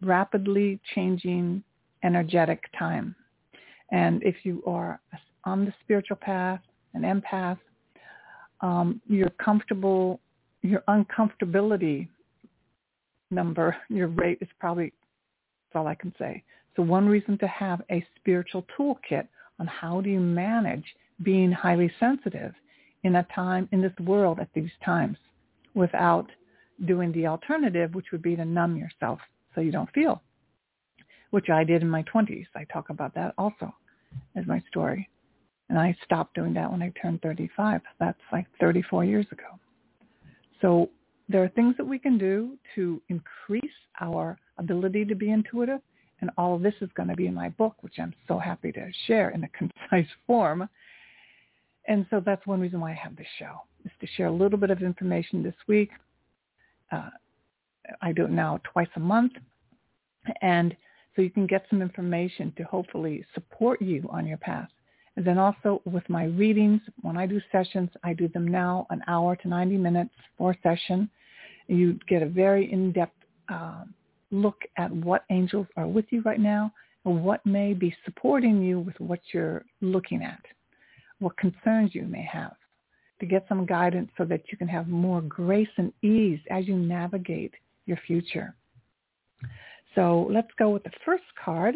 rapidly 0.05 0.79
changing 0.93 1.63
energetic 2.03 2.63
time 2.77 3.15
And 3.91 4.21
if 4.23 4.35
you 4.43 4.61
are 4.67 4.99
on 5.45 5.65
the 5.65 5.73
spiritual 5.81 6.17
path, 6.17 6.61
an 6.93 7.01
empath, 7.03 7.57
um, 8.61 9.01
you're 9.07 9.29
comfortable, 9.43 10.19
your 10.61 10.83
uncomfortability 10.89 12.07
number, 13.31 13.75
your 13.89 14.07
rate 14.07 14.39
is 14.41 14.49
probably, 14.59 14.85
that's 14.85 15.79
all 15.79 15.87
I 15.87 15.95
can 15.95 16.13
say. 16.19 16.43
So 16.75 16.83
one 16.83 17.07
reason 17.07 17.37
to 17.39 17.47
have 17.47 17.81
a 17.91 18.05
spiritual 18.17 18.65
toolkit 18.77 19.27
on 19.59 19.67
how 19.67 20.01
do 20.01 20.09
you 20.09 20.19
manage 20.19 20.85
being 21.23 21.51
highly 21.51 21.91
sensitive 21.99 22.53
in 23.03 23.15
a 23.15 23.27
time 23.33 23.67
in 23.71 23.81
this 23.81 23.97
world 23.99 24.39
at 24.39 24.49
these 24.53 24.71
times 24.83 25.17
without 25.77 26.27
doing 26.85 27.11
the 27.11 27.27
alternative, 27.27 27.93
which 27.93 28.07
would 28.11 28.21
be 28.21 28.35
to 28.35 28.43
numb 28.43 28.75
yourself 28.75 29.19
so 29.55 29.61
you 29.61 29.71
don't 29.71 29.91
feel, 29.93 30.21
which 31.29 31.49
I 31.49 31.63
did 31.63 31.81
in 31.81 31.89
my 31.89 32.03
20s. 32.03 32.47
I 32.55 32.65
talk 32.65 32.89
about 32.89 33.13
that 33.15 33.33
also 33.37 33.73
as 34.35 34.45
my 34.45 34.61
story. 34.69 35.09
And 35.69 35.77
I 35.77 35.95
stopped 36.03 36.33
doing 36.35 36.53
that 36.53 36.71
when 36.71 36.81
I 36.81 36.91
turned 37.01 37.21
35. 37.21 37.81
That's 37.99 38.19
like 38.31 38.45
34 38.59 39.05
years 39.05 39.25
ago. 39.31 39.59
So 40.61 40.89
there 41.29 41.43
are 41.43 41.49
things 41.49 41.75
that 41.77 41.85
we 41.85 41.99
can 41.99 42.17
do 42.17 42.57
to 42.75 43.01
increase 43.09 43.65
our 43.99 44.37
ability 44.57 45.05
to 45.05 45.15
be 45.15 45.31
intuitive. 45.31 45.81
And 46.21 46.31
all 46.37 46.55
of 46.55 46.63
this 46.63 46.73
is 46.81 46.89
going 46.95 47.09
to 47.09 47.15
be 47.15 47.27
in 47.27 47.33
my 47.33 47.49
book, 47.49 47.75
which 47.81 47.99
I'm 47.99 48.13
so 48.27 48.39
happy 48.39 48.71
to 48.71 48.89
share 49.05 49.29
in 49.29 49.43
a 49.43 49.49
concise 49.89 50.09
form. 50.25 50.67
And 51.87 52.05
so 52.09 52.21
that's 52.23 52.45
one 52.45 52.59
reason 52.59 52.79
why 52.79 52.91
I 52.91 52.95
have 52.95 53.15
this 53.15 53.27
show, 53.39 53.61
is 53.85 53.91
to 54.01 54.07
share 54.15 54.27
a 54.27 54.31
little 54.31 54.57
bit 54.57 54.69
of 54.69 54.81
information 54.81 55.41
this 55.41 55.55
week. 55.67 55.89
Uh, 56.91 57.09
I 58.01 58.11
do 58.11 58.25
it 58.25 58.31
now 58.31 58.59
twice 58.63 58.89
a 58.95 58.99
month. 58.99 59.33
And 60.41 60.75
so 61.15 61.21
you 61.21 61.29
can 61.29 61.47
get 61.47 61.65
some 61.69 61.81
information 61.81 62.53
to 62.57 62.63
hopefully 62.63 63.25
support 63.33 63.81
you 63.81 64.07
on 64.09 64.27
your 64.27 64.37
path. 64.37 64.69
And 65.15 65.25
then 65.25 65.37
also 65.39 65.81
with 65.85 66.07
my 66.09 66.25
readings, 66.25 66.81
when 67.01 67.17
I 67.17 67.25
do 67.25 67.41
sessions, 67.51 67.89
I 68.03 68.13
do 68.13 68.27
them 68.27 68.47
now 68.47 68.85
an 68.91 69.01
hour 69.07 69.35
to 69.37 69.47
90 69.47 69.77
minutes 69.77 70.13
for 70.37 70.51
a 70.51 70.57
session. 70.61 71.09
You 71.67 71.97
get 72.07 72.21
a 72.21 72.27
very 72.27 72.71
in-depth 72.71 73.15
uh, 73.49 73.85
look 74.29 74.61
at 74.77 74.91
what 74.91 75.23
angels 75.31 75.67
are 75.75 75.87
with 75.87 76.05
you 76.11 76.21
right 76.21 76.39
now 76.39 76.71
and 77.05 77.23
what 77.23 77.43
may 77.45 77.73
be 77.73 77.95
supporting 78.05 78.61
you 78.61 78.79
with 78.79 78.99
what 78.99 79.19
you're 79.33 79.65
looking 79.81 80.23
at, 80.23 80.41
what 81.19 81.37
concerns 81.37 81.93
you 81.93 82.03
may 82.03 82.23
have 82.23 82.55
to 83.19 83.25
get 83.25 83.45
some 83.49 83.65
guidance 83.65 84.09
so 84.17 84.25
that 84.25 84.43
you 84.51 84.57
can 84.57 84.67
have 84.67 84.87
more 84.87 85.21
grace 85.21 85.69
and 85.77 85.91
ease 86.03 86.39
as 86.51 86.67
you 86.67 86.75
navigate 86.75 87.53
your 87.85 87.97
future. 88.05 88.55
So 89.95 90.27
let's 90.31 90.51
go 90.59 90.69
with 90.69 90.83
the 90.83 90.91
first 91.03 91.23
card. 91.43 91.75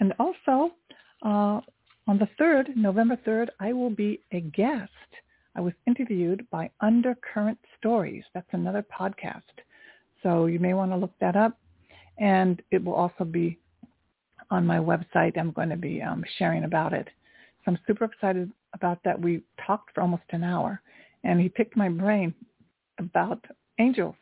And 0.00 0.12
also, 0.18 0.74
uh, 1.22 1.60
on 2.08 2.18
the 2.18 2.28
3rd, 2.40 2.74
November 2.76 3.16
3rd, 3.26 3.48
I 3.60 3.72
will 3.72 3.90
be 3.90 4.20
a 4.32 4.40
guest. 4.40 4.90
I 5.54 5.60
was 5.60 5.74
interviewed 5.86 6.46
by 6.50 6.70
Undercurrent 6.80 7.58
Stories. 7.78 8.24
That's 8.34 8.48
another 8.52 8.84
podcast. 8.84 9.42
So 10.22 10.46
you 10.46 10.58
may 10.58 10.74
want 10.74 10.90
to 10.90 10.96
look 10.96 11.12
that 11.20 11.36
up. 11.36 11.58
And 12.18 12.60
it 12.70 12.82
will 12.84 12.94
also 12.94 13.24
be 13.24 13.58
on 14.50 14.66
my 14.66 14.78
website. 14.78 15.38
I'm 15.38 15.52
going 15.52 15.68
to 15.68 15.76
be 15.76 16.02
um, 16.02 16.24
sharing 16.38 16.64
about 16.64 16.92
it. 16.92 17.08
So 17.64 17.72
I'm 17.72 17.78
super 17.86 18.04
excited 18.04 18.50
about 18.74 18.98
that. 19.04 19.20
We 19.20 19.42
talked 19.66 19.94
for 19.94 20.00
almost 20.02 20.22
an 20.30 20.44
hour. 20.44 20.80
And 21.24 21.40
he 21.40 21.48
picked 21.48 21.76
my 21.76 21.88
brain 21.88 22.34
about 22.98 23.44
angels 23.78 24.14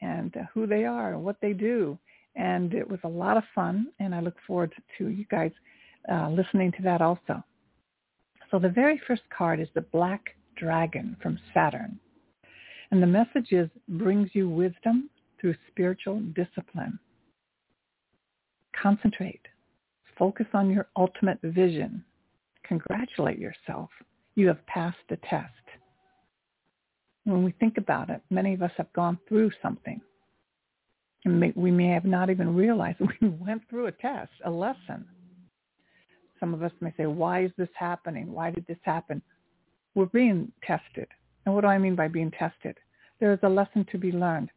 and 0.00 0.34
who 0.52 0.66
they 0.66 0.84
are 0.84 1.14
and 1.14 1.22
what 1.22 1.36
they 1.40 1.52
do. 1.52 1.98
And 2.36 2.74
it 2.74 2.88
was 2.88 3.00
a 3.04 3.08
lot 3.08 3.36
of 3.36 3.44
fun. 3.54 3.88
And 4.00 4.14
I 4.14 4.20
look 4.20 4.36
forward 4.46 4.72
to 4.98 5.08
you 5.08 5.24
guys 5.30 5.52
uh, 6.10 6.28
listening 6.30 6.72
to 6.72 6.82
that 6.82 7.00
also. 7.00 7.42
So 8.50 8.58
the 8.58 8.68
very 8.68 9.00
first 9.06 9.22
card 9.36 9.60
is 9.60 9.68
the 9.74 9.80
Black 9.80 10.36
Dragon 10.56 11.16
from 11.22 11.38
Saturn. 11.54 11.98
And 12.90 13.02
the 13.02 13.06
message 13.06 13.52
is 13.52 13.70
brings 13.88 14.30
you 14.34 14.48
wisdom 14.48 15.08
through 15.40 15.54
spiritual 15.70 16.20
discipline. 16.34 16.98
Concentrate. 18.80 19.40
Focus 20.18 20.46
on 20.52 20.70
your 20.70 20.88
ultimate 20.96 21.38
vision. 21.42 22.04
Congratulate 22.66 23.38
yourself. 23.38 23.90
You 24.34 24.48
have 24.48 24.64
passed 24.66 24.98
the 25.08 25.18
test. 25.28 25.52
When 27.24 27.44
we 27.44 27.52
think 27.52 27.78
about 27.78 28.10
it, 28.10 28.22
many 28.30 28.54
of 28.54 28.62
us 28.62 28.72
have 28.76 28.92
gone 28.92 29.18
through 29.28 29.50
something. 29.62 30.00
And 31.24 31.52
we 31.54 31.70
may 31.70 31.88
have 31.88 32.04
not 32.04 32.30
even 32.30 32.54
realized 32.54 32.98
we 33.20 33.28
went 33.28 33.62
through 33.68 33.86
a 33.86 33.92
test, 33.92 34.32
a 34.44 34.50
lesson. 34.50 35.04
Some 36.40 36.54
of 36.54 36.62
us 36.62 36.72
may 36.80 36.92
say, 36.96 37.06
why 37.06 37.44
is 37.44 37.52
this 37.56 37.68
happening? 37.74 38.32
Why 38.32 38.50
did 38.50 38.66
this 38.66 38.78
happen? 38.82 39.22
We're 39.94 40.06
being 40.06 40.50
tested. 40.66 41.06
And 41.44 41.54
what 41.54 41.60
do 41.60 41.68
I 41.68 41.78
mean 41.78 41.94
by 41.94 42.08
being 42.08 42.32
tested? 42.32 42.76
There 43.20 43.32
is 43.32 43.38
a 43.42 43.48
lesson 43.48 43.86
to 43.92 43.98
be 43.98 44.10
learned. 44.10 44.50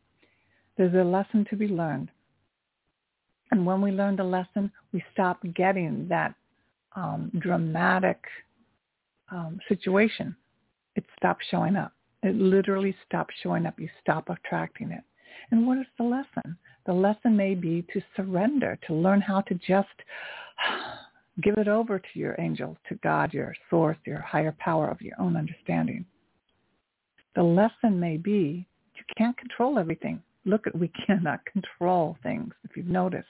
There's 0.77 0.95
a 0.95 1.03
lesson 1.07 1.45
to 1.49 1.55
be 1.55 1.67
learned. 1.67 2.09
And 3.51 3.65
when 3.65 3.81
we 3.81 3.91
learn 3.91 4.15
the 4.15 4.23
lesson, 4.23 4.71
we 4.91 5.03
stop 5.13 5.39
getting 5.53 6.07
that 6.09 6.33
um, 6.95 7.31
dramatic 7.39 8.19
um, 9.31 9.59
situation. 9.67 10.35
It 10.95 11.05
stops 11.17 11.45
showing 11.49 11.75
up. 11.75 11.93
It 12.23 12.35
literally 12.35 12.95
stops 13.05 13.33
showing 13.43 13.65
up. 13.65 13.79
You 13.79 13.89
stop 14.01 14.29
attracting 14.29 14.91
it. 14.91 15.03
And 15.51 15.67
what 15.67 15.77
is 15.77 15.85
the 15.97 16.03
lesson? 16.03 16.57
The 16.85 16.93
lesson 16.93 17.35
may 17.35 17.55
be 17.55 17.85
to 17.93 18.01
surrender, 18.15 18.79
to 18.87 18.93
learn 18.93 19.21
how 19.21 19.41
to 19.41 19.53
just 19.55 19.89
Give 21.41 21.57
it 21.57 21.67
over 21.67 21.99
to 21.99 22.19
your 22.19 22.35
angels, 22.39 22.77
to 22.87 22.95
God, 22.95 23.33
your 23.33 23.53
source, 23.69 23.97
your 24.05 24.21
higher 24.21 24.55
power 24.57 24.87
of 24.89 25.01
your 25.01 25.19
own 25.19 25.35
understanding. 25.35 26.05
The 27.35 27.43
lesson 27.43 27.99
may 27.99 28.15
be 28.15 28.65
you 28.95 29.03
can't 29.17 29.37
control 29.37 29.77
everything. 29.77 30.21
Look, 30.45 30.67
at 30.67 30.77
we 30.77 30.87
cannot 31.07 31.45
control 31.45 32.17
things, 32.23 32.53
if 32.63 32.77
you've 32.77 32.87
noticed. 32.87 33.27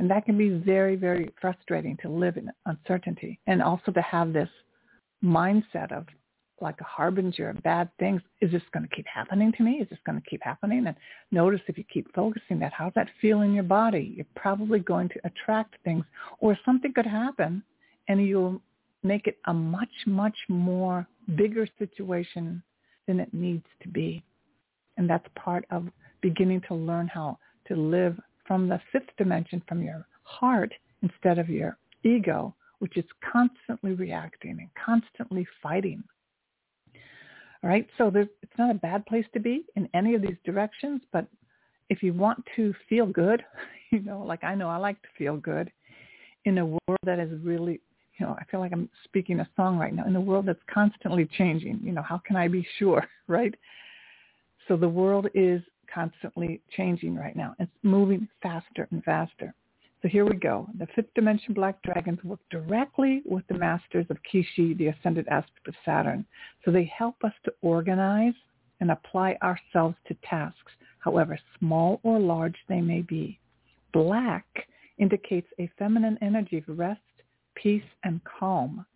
And 0.00 0.10
that 0.10 0.24
can 0.24 0.38
be 0.38 0.48
very, 0.48 0.96
very 0.96 1.30
frustrating 1.42 1.98
to 2.00 2.08
live 2.08 2.38
in 2.38 2.50
uncertainty 2.64 3.38
and 3.46 3.62
also 3.62 3.92
to 3.92 4.00
have 4.00 4.32
this 4.32 4.48
mindset 5.22 5.92
of 5.92 6.06
like 6.62 6.80
a 6.80 6.84
harbinger 6.84 7.50
of 7.50 7.62
bad 7.62 7.90
things. 7.98 8.22
Is 8.40 8.50
this 8.50 8.62
going 8.72 8.88
to 8.88 8.96
keep 8.96 9.04
happening 9.06 9.52
to 9.58 9.62
me? 9.62 9.72
Is 9.72 9.90
this 9.90 9.98
going 10.06 10.18
to 10.18 10.26
keep 10.26 10.42
happening? 10.42 10.86
And 10.86 10.96
notice 11.30 11.60
if 11.66 11.76
you 11.76 11.84
keep 11.92 12.14
focusing 12.14 12.58
that, 12.60 12.72
how's 12.72 12.94
that 12.94 13.08
feel 13.20 13.42
in 13.42 13.52
your 13.52 13.64
body? 13.64 14.14
You're 14.16 14.26
probably 14.36 14.78
going 14.78 15.10
to 15.10 15.20
attract 15.24 15.74
things 15.84 16.06
or 16.38 16.58
something 16.64 16.94
could 16.94 17.04
happen 17.04 17.62
and 18.08 18.26
you'll 18.26 18.62
make 19.02 19.26
it 19.26 19.36
a 19.48 19.52
much, 19.52 19.92
much 20.06 20.36
more 20.48 21.06
bigger 21.36 21.68
situation 21.78 22.62
than 23.06 23.20
it 23.20 23.34
needs 23.34 23.66
to 23.82 23.88
be. 23.88 24.24
And 24.96 25.08
that's 25.08 25.26
part 25.34 25.66
of 25.70 25.88
beginning 26.22 26.62
to 26.68 26.74
learn 26.74 27.06
how 27.06 27.38
to 27.68 27.76
live 27.76 28.18
from 28.50 28.68
the 28.68 28.80
fifth 28.90 29.10
dimension, 29.16 29.62
from 29.68 29.80
your 29.80 30.04
heart 30.24 30.72
instead 31.02 31.38
of 31.38 31.48
your 31.48 31.78
ego, 32.02 32.52
which 32.80 32.96
is 32.96 33.04
constantly 33.32 33.92
reacting 33.92 34.58
and 34.58 34.68
constantly 34.74 35.46
fighting 35.62 36.02
all 37.62 37.68
right, 37.68 37.86
so 37.98 38.10
it's 38.14 38.58
not 38.58 38.70
a 38.70 38.78
bad 38.78 39.04
place 39.04 39.26
to 39.34 39.40
be 39.40 39.66
in 39.76 39.88
any 39.92 40.14
of 40.14 40.22
these 40.22 40.36
directions, 40.46 41.02
but 41.12 41.26
if 41.90 42.02
you 42.02 42.14
want 42.14 42.42
to 42.56 42.74
feel 42.88 43.04
good, 43.06 43.44
you 43.90 44.00
know, 44.00 44.22
like 44.22 44.44
I 44.44 44.54
know 44.54 44.68
I 44.68 44.78
like 44.78 45.00
to 45.02 45.08
feel 45.18 45.36
good 45.36 45.70
in 46.46 46.56
a 46.56 46.64
world 46.64 46.98
that 47.04 47.18
is 47.18 47.30
really, 47.42 47.80
you 48.18 48.24
know, 48.24 48.34
I 48.40 48.44
feel 48.50 48.60
like 48.60 48.72
I'm 48.72 48.88
speaking 49.04 49.40
a 49.40 49.48
song 49.56 49.76
right 49.76 49.94
now, 49.94 50.06
in 50.06 50.16
a 50.16 50.20
world 50.20 50.46
that's 50.46 50.62
constantly 50.72 51.28
changing, 51.36 51.80
you 51.82 51.92
know, 51.92 52.02
how 52.02 52.22
can 52.26 52.36
I 52.36 52.48
be 52.48 52.66
sure, 52.78 53.06
right? 53.28 53.54
So 54.66 54.76
the 54.76 54.88
world 54.88 55.28
is 55.34 55.60
constantly 55.92 56.60
changing 56.76 57.14
right 57.14 57.36
now. 57.36 57.54
It's 57.58 57.70
moving 57.82 58.28
faster 58.42 58.88
and 58.90 59.02
faster. 59.04 59.54
So 60.02 60.08
here 60.08 60.24
we 60.24 60.36
go. 60.36 60.66
The 60.78 60.86
fifth 60.94 61.12
dimension 61.14 61.52
black 61.52 61.82
dragons 61.82 62.24
work 62.24 62.40
directly 62.50 63.22
with 63.26 63.46
the 63.48 63.58
masters 63.58 64.06
of 64.08 64.16
Kishi, 64.22 64.76
the 64.76 64.86
ascended 64.86 65.28
aspect 65.28 65.68
of 65.68 65.74
Saturn. 65.84 66.24
So 66.64 66.70
they 66.70 66.84
help 66.96 67.16
us 67.22 67.34
to 67.44 67.52
organize 67.60 68.34
and 68.80 68.90
apply 68.90 69.36
ourselves 69.42 69.96
to 70.08 70.16
tasks, 70.24 70.72
however 71.00 71.38
small 71.58 72.00
or 72.02 72.18
large 72.18 72.56
they 72.66 72.80
may 72.80 73.02
be. 73.02 73.38
Black 73.92 74.46
indicates 74.96 75.48
a 75.58 75.70
feminine 75.78 76.18
energy 76.22 76.64
of 76.66 76.78
rest, 76.78 77.00
peace, 77.54 77.82
and 78.04 78.20
calm, 78.24 78.86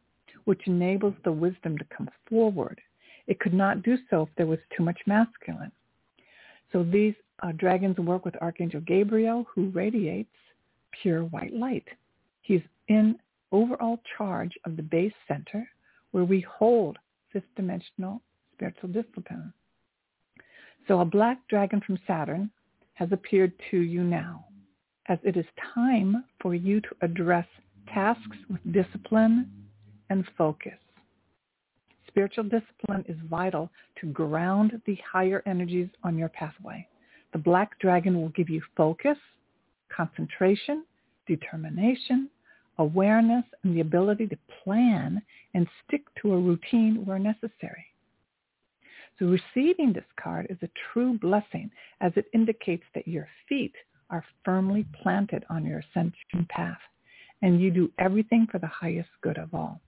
which 0.45 0.67
enables 0.67 1.15
the 1.25 1.33
wisdom 1.33 1.77
to 1.77 1.85
come 1.95 2.09
forward. 2.31 2.81
It 3.27 3.41
could 3.41 3.55
not 3.55 3.83
do 3.83 3.97
so 4.09 4.23
if 4.23 4.29
there 4.37 4.47
was 4.47 4.59
too 4.75 4.83
much 4.83 5.01
masculine. 5.07 5.73
So 6.75 6.83
these 6.83 7.15
uh, 7.41 7.53
dragons 7.53 7.97
work 7.99 8.25
with 8.25 8.35
Archangel 8.43 8.81
Gabriel, 8.81 9.47
who 9.55 9.71
radiates 9.71 10.35
pure 10.91 11.23
white 11.23 11.55
light. 11.55 11.87
He's 12.43 12.63
in 12.89 13.17
overall 13.53 14.01
charge 14.19 14.51
of 14.67 14.77
the 14.77 14.83
base 14.83 15.13
center 15.29 15.69
where 16.11 16.25
we 16.25 16.41
hold 16.41 16.99
fifth 17.33 17.45
dimensional 17.55 18.21
spiritual 18.53 18.89
discipline. 18.89 19.53
So 20.89 20.99
a 20.99 21.05
black 21.05 21.39
dragon 21.49 21.81
from 21.81 21.99
Saturn 22.09 22.51
has 22.95 23.09
appeared 23.13 23.53
to 23.71 23.79
you 23.79 24.03
now 24.03 24.47
as 25.07 25.19
it 25.23 25.37
is 25.37 25.47
time 25.75 26.25
for 26.43 26.57
you 26.57 26.81
to 26.81 26.89
address 27.03 27.47
tasks 27.87 28.37
with 28.51 28.61
discipline 28.73 29.49
and 30.11 30.25
focus. 30.37 30.79
Spiritual 32.15 32.45
discipline 32.45 33.05
is 33.09 33.17
vital 33.29 33.69
to 34.01 34.07
ground 34.07 34.81
the 34.87 34.97
higher 35.05 35.43
energies 35.47 35.89
on 36.05 36.17
your 36.17 36.29
pathway. 36.29 36.87
The 37.33 37.41
black 37.41 37.77
dragon 37.81 38.21
will 38.21 38.29
give 38.29 38.49
you 38.49 38.63
focus, 38.77 39.19
concentration, 39.95 40.85
determination, 41.27 42.31
awareness, 42.79 43.45
and 43.65 43.75
the 43.75 43.81
ability 43.81 44.29
to 44.29 44.39
plan 44.63 45.21
and 45.55 45.67
stick 45.85 46.03
to 46.23 46.35
a 46.35 46.41
routine 46.41 47.05
where 47.05 47.19
necessary. 47.19 47.85
So 49.19 49.27
receiving 49.27 49.93
this 49.93 50.05
card 50.15 50.47
is 50.51 50.59
a 50.63 50.71
true 50.93 51.19
blessing 51.19 51.69
as 52.01 52.13
it 52.15 52.27
indicates 52.33 52.85
that 52.95 53.09
your 53.09 53.27
feet 53.49 53.75
are 54.11 54.25
firmly 54.45 54.87
planted 55.03 55.45
on 55.51 55.67
your 55.67 55.81
ascension 55.81 56.47
path 56.49 56.79
and 57.43 57.61
you 57.61 57.73
do 57.73 57.91
everything 57.99 58.47
for 58.49 58.61
the 58.61 58.69
highest 58.69 59.09
good 59.21 59.37
of 59.37 59.53
all. 59.53 59.81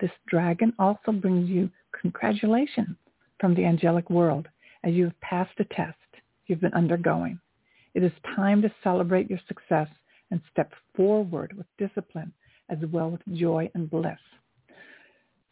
This 0.00 0.10
dragon 0.26 0.72
also 0.78 1.12
brings 1.12 1.48
you 1.48 1.70
congratulations 2.00 2.96
from 3.40 3.54
the 3.54 3.64
angelic 3.64 4.10
world 4.10 4.48
as 4.82 4.94
you 4.94 5.04
have 5.04 5.20
passed 5.20 5.58
a 5.58 5.64
test 5.64 5.96
you've 6.46 6.60
been 6.60 6.74
undergoing. 6.74 7.38
It 7.94 8.02
is 8.02 8.12
time 8.34 8.60
to 8.62 8.72
celebrate 8.82 9.30
your 9.30 9.40
success 9.46 9.88
and 10.30 10.40
step 10.50 10.72
forward 10.96 11.56
with 11.56 11.66
discipline 11.78 12.32
as 12.68 12.78
well 12.90 13.10
with 13.10 13.20
joy 13.38 13.70
and 13.74 13.88
bliss. 13.88 14.18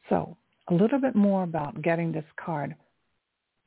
So 0.09 0.37
a 0.69 0.75
little 0.75 0.99
bit 0.99 1.15
more 1.15 1.45
about 1.45 1.83
getting 1.83 2.13
this 2.13 2.25
card. 2.37 2.75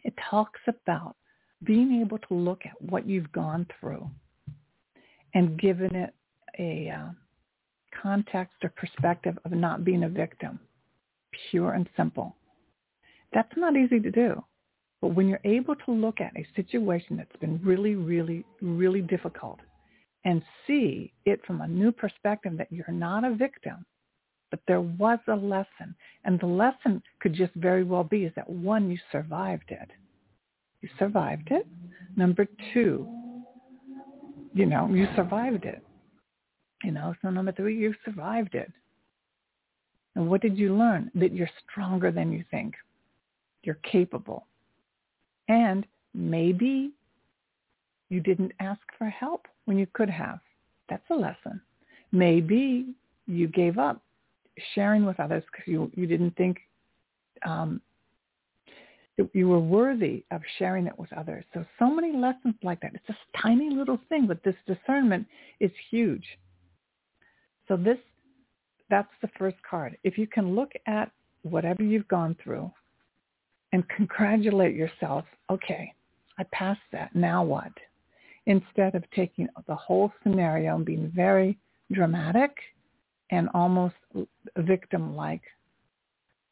It 0.03 0.13
talks 0.29 0.59
about 0.67 1.15
being 1.63 2.01
able 2.01 2.19
to 2.19 2.33
look 2.33 2.61
at 2.65 2.79
what 2.81 3.07
you've 3.07 3.31
gone 3.31 3.65
through 3.79 4.09
and 5.33 5.59
giving 5.59 5.95
it 5.95 6.13
a 6.59 6.89
uh, 6.89 7.09
context 8.01 8.55
or 8.63 8.69
perspective 8.75 9.37
of 9.45 9.51
not 9.51 9.83
being 9.83 10.03
a 10.03 10.09
victim, 10.09 10.59
pure 11.49 11.73
and 11.73 11.89
simple. 11.97 12.35
That's 13.33 13.55
not 13.57 13.75
easy 13.75 13.99
to 13.99 14.11
do. 14.11 14.43
But 15.01 15.09
when 15.09 15.27
you're 15.27 15.39
able 15.43 15.75
to 15.75 15.91
look 15.91 16.21
at 16.21 16.35
a 16.35 16.47
situation 16.55 17.17
that's 17.17 17.35
been 17.41 17.59
really, 17.63 17.95
really, 17.95 18.45
really 18.61 19.01
difficult 19.01 19.59
and 20.23 20.41
see 20.65 21.13
it 21.25 21.39
from 21.45 21.61
a 21.61 21.67
new 21.67 21.91
perspective 21.91 22.57
that 22.57 22.71
you're 22.71 22.91
not 22.91 23.23
a 23.23 23.35
victim, 23.35 23.85
but 24.49 24.59
there 24.67 24.81
was 24.81 25.19
a 25.27 25.35
lesson. 25.35 25.95
And 26.23 26.39
the 26.39 26.47
lesson 26.47 27.03
could 27.19 27.33
just 27.33 27.53
very 27.55 27.83
well 27.83 28.03
be 28.03 28.23
is 28.23 28.33
that 28.35 28.49
one, 28.49 28.89
you 28.89 28.97
survived 29.11 29.69
it. 29.69 29.89
You 30.81 30.89
survived 30.97 31.49
it. 31.51 31.67
Number 32.15 32.47
two, 32.73 33.07
you 34.53 34.65
know, 34.65 34.87
you 34.87 35.07
survived 35.15 35.65
it. 35.65 35.84
You 36.83 36.91
know, 36.91 37.15
so 37.21 37.29
number 37.29 37.51
three, 37.51 37.77
you 37.77 37.93
survived 38.03 38.55
it. 38.55 38.71
And 40.15 40.29
what 40.29 40.41
did 40.41 40.57
you 40.57 40.75
learn? 40.75 41.11
That 41.15 41.33
you're 41.33 41.49
stronger 41.69 42.11
than 42.11 42.31
you 42.31 42.43
think. 42.51 42.75
You're 43.63 43.79
capable. 43.89 44.45
And 45.47 45.85
maybe 46.13 46.91
you 48.09 48.19
didn't 48.21 48.53
ask 48.59 48.81
for 48.97 49.09
help 49.09 49.47
when 49.65 49.77
you 49.77 49.87
could 49.93 50.09
have. 50.09 50.39
That's 50.89 51.03
a 51.09 51.15
lesson. 51.15 51.61
Maybe 52.11 52.93
you 53.27 53.47
gave 53.47 53.77
up 53.77 54.01
sharing 54.73 55.05
with 55.05 55.19
others 55.19 55.43
because 55.51 55.67
you, 55.67 55.91
you 55.95 56.07
didn't 56.07 56.35
think 56.37 56.59
um, 57.45 57.81
you 59.33 59.47
were 59.47 59.59
worthy 59.59 60.23
of 60.31 60.41
sharing 60.57 60.87
it 60.87 60.97
with 60.97 61.11
others. 61.13 61.45
So, 61.53 61.65
so 61.79 61.89
many 61.89 62.15
lessons 62.15 62.55
like 62.63 62.81
that. 62.81 62.93
It's 62.93 63.09
a 63.09 63.41
tiny 63.41 63.69
little 63.69 63.99
thing, 64.09 64.27
but 64.27 64.43
this 64.43 64.55
discernment 64.67 65.25
is 65.59 65.71
huge. 65.89 66.25
So 67.67 67.75
this, 67.77 67.97
that's 68.89 69.11
the 69.21 69.29
first 69.37 69.57
card. 69.69 69.97
If 70.03 70.17
you 70.17 70.27
can 70.27 70.55
look 70.55 70.71
at 70.87 71.11
whatever 71.43 71.83
you've 71.83 72.07
gone 72.07 72.35
through 72.43 72.71
and 73.73 73.87
congratulate 73.89 74.75
yourself, 74.75 75.25
okay, 75.49 75.93
I 76.37 76.43
passed 76.51 76.81
that. 76.91 77.15
Now 77.15 77.43
what? 77.43 77.71
instead 78.45 78.95
of 78.95 79.03
taking 79.11 79.47
the 79.67 79.75
whole 79.75 80.11
scenario 80.23 80.75
and 80.75 80.85
being 80.85 81.11
very 81.15 81.57
dramatic 81.91 82.51
and 83.31 83.49
almost 83.53 83.95
victim-like. 84.57 85.41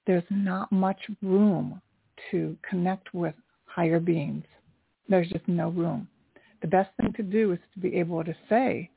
There's 0.06 0.24
not 0.30 0.72
much 0.72 1.00
room 1.22 1.82
to 2.32 2.58
connect 2.68 3.14
with 3.14 3.36
higher 3.66 4.00
beings. 4.00 4.46
There's 5.08 5.30
just 5.30 5.48
no 5.48 5.70
room. 5.70 6.08
The 6.62 6.68
best 6.68 6.90
thing 7.00 7.14
to 7.14 7.24
do 7.24 7.52
is 7.52 7.60
to 7.74 7.80
be 7.80 7.96
able 7.96 8.24
to 8.24 8.34
say, 8.50 8.90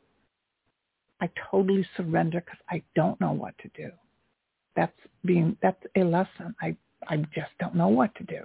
I 1.20 1.30
totally 1.50 1.86
surrender 1.96 2.40
because 2.40 2.60
I 2.68 2.82
don't 2.94 3.20
know 3.20 3.32
what 3.32 3.56
to 3.58 3.68
do. 3.74 3.90
That's 4.74 4.92
being 5.24 5.56
that's 5.62 5.82
a 5.96 6.04
lesson. 6.04 6.54
I 6.60 6.76
I 7.08 7.18
just 7.34 7.52
don't 7.58 7.74
know 7.74 7.88
what 7.88 8.14
to 8.16 8.24
do. 8.24 8.40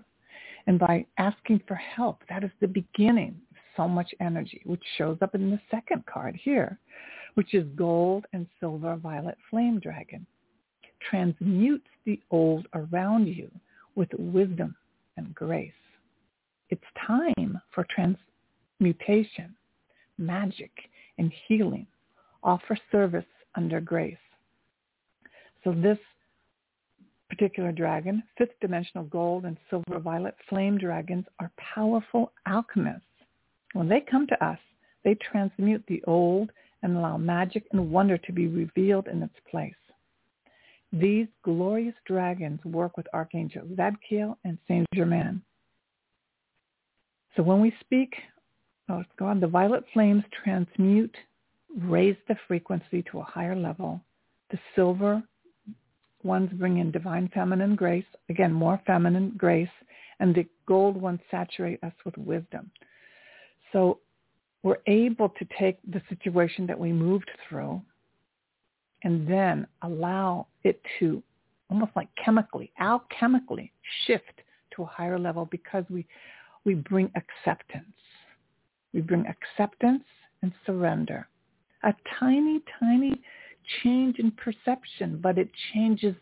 And 0.67 0.79
by 0.79 1.05
asking 1.17 1.61
for 1.67 1.75
help, 1.75 2.21
that 2.29 2.43
is 2.43 2.51
the 2.59 2.67
beginning 2.67 3.35
of 3.51 3.57
so 3.75 3.87
much 3.87 4.13
energy, 4.19 4.61
which 4.65 4.83
shows 4.97 5.17
up 5.21 5.35
in 5.35 5.49
the 5.49 5.59
second 5.69 6.05
card 6.05 6.35
here, 6.35 6.79
which 7.33 7.53
is 7.53 7.65
gold 7.75 8.25
and 8.33 8.47
silver 8.59 8.95
violet 8.95 9.37
flame 9.49 9.79
dragon. 9.79 10.25
Transmutes 11.09 11.87
the 12.05 12.21
old 12.29 12.67
around 12.75 13.27
you 13.27 13.49
with 13.95 14.09
wisdom 14.17 14.75
and 15.17 15.33
grace. 15.33 15.71
It's 16.69 16.81
time 17.05 17.59
for 17.73 17.85
transmutation, 17.89 19.55
magic, 20.17 20.71
and 21.17 21.33
healing. 21.47 21.87
Offer 22.43 22.77
service 22.91 23.25
under 23.55 23.79
grace. 23.79 24.17
So 25.63 25.73
this 25.73 25.97
particular 27.29 27.71
dragon, 27.71 28.23
fifth 28.37 28.59
dimensional 28.59 29.05
gold 29.05 29.45
and 29.45 29.57
silver 29.69 29.99
violet 29.99 30.35
flame 30.49 30.77
dragons 30.77 31.25
are 31.39 31.51
powerful 31.75 32.31
alchemists 32.47 33.05
when 33.73 33.87
they 33.87 34.01
come 34.01 34.27
to 34.27 34.45
us, 34.45 34.59
they 35.03 35.15
transmute 35.15 35.83
the 35.87 36.03
old 36.05 36.51
and 36.83 36.97
allow 36.97 37.17
magic 37.17 37.65
and 37.71 37.91
wonder 37.91 38.17
to 38.17 38.31
be 38.31 38.47
revealed 38.47 39.07
in 39.07 39.23
its 39.23 39.35
place. 39.49 39.73
These 40.91 41.27
glorious 41.43 41.95
dragons 42.05 42.63
work 42.65 42.97
with 42.97 43.07
Archangel 43.13 43.63
Zadkiel 43.75 44.35
and 44.43 44.57
Saint 44.67 44.85
Germain. 44.93 45.41
So 47.35 47.43
when 47.43 47.61
we 47.61 47.73
speak, 47.79 48.13
oh, 48.89 48.97
let's 48.97 49.09
go 49.17 49.25
on, 49.25 49.39
the 49.39 49.47
violet 49.47 49.85
flames 49.93 50.23
transmute, 50.43 51.15
raise 51.79 52.17
the 52.27 52.35
frequency 52.47 53.03
to 53.11 53.19
a 53.19 53.23
higher 53.23 53.55
level. 53.55 54.01
The 54.49 54.59
silver 54.75 55.23
ones 56.23 56.51
bring 56.53 56.77
in 56.77 56.91
divine 56.91 57.29
feminine 57.33 57.75
grace, 57.75 58.05
again, 58.29 58.53
more 58.53 58.81
feminine 58.85 59.33
grace, 59.37 59.69
and 60.19 60.35
the 60.35 60.45
gold 60.67 60.95
ones 60.95 61.19
saturate 61.31 61.83
us 61.83 61.93
with 62.05 62.17
wisdom. 62.17 62.69
So 63.71 63.99
we're 64.63 64.77
able 64.87 65.29
to 65.29 65.47
take 65.59 65.79
the 65.91 66.01
situation 66.09 66.67
that 66.67 66.79
we 66.79 66.91
moved 66.91 67.29
through 67.47 67.81
and 69.03 69.27
then 69.27 69.65
allow 69.81 70.47
it 70.63 70.79
to 70.99 71.23
almost 71.69 71.91
like 71.95 72.09
chemically, 72.23 72.71
alchemically 72.79 73.71
shift 74.05 74.41
to 74.75 74.83
a 74.83 74.85
higher 74.85 75.17
level 75.17 75.47
because 75.49 75.83
we, 75.89 76.05
we 76.65 76.75
bring 76.75 77.11
acceptance. 77.15 77.85
We 78.93 79.01
bring 79.01 79.25
acceptance 79.25 80.03
and 80.43 80.51
surrender. 80.65 81.27
A 81.83 81.93
tiny, 82.19 82.61
tiny 82.79 83.21
change 83.83 84.19
in 84.19 84.31
perception, 84.31 85.19
but 85.21 85.37
it 85.37 85.49
changes 85.73 86.15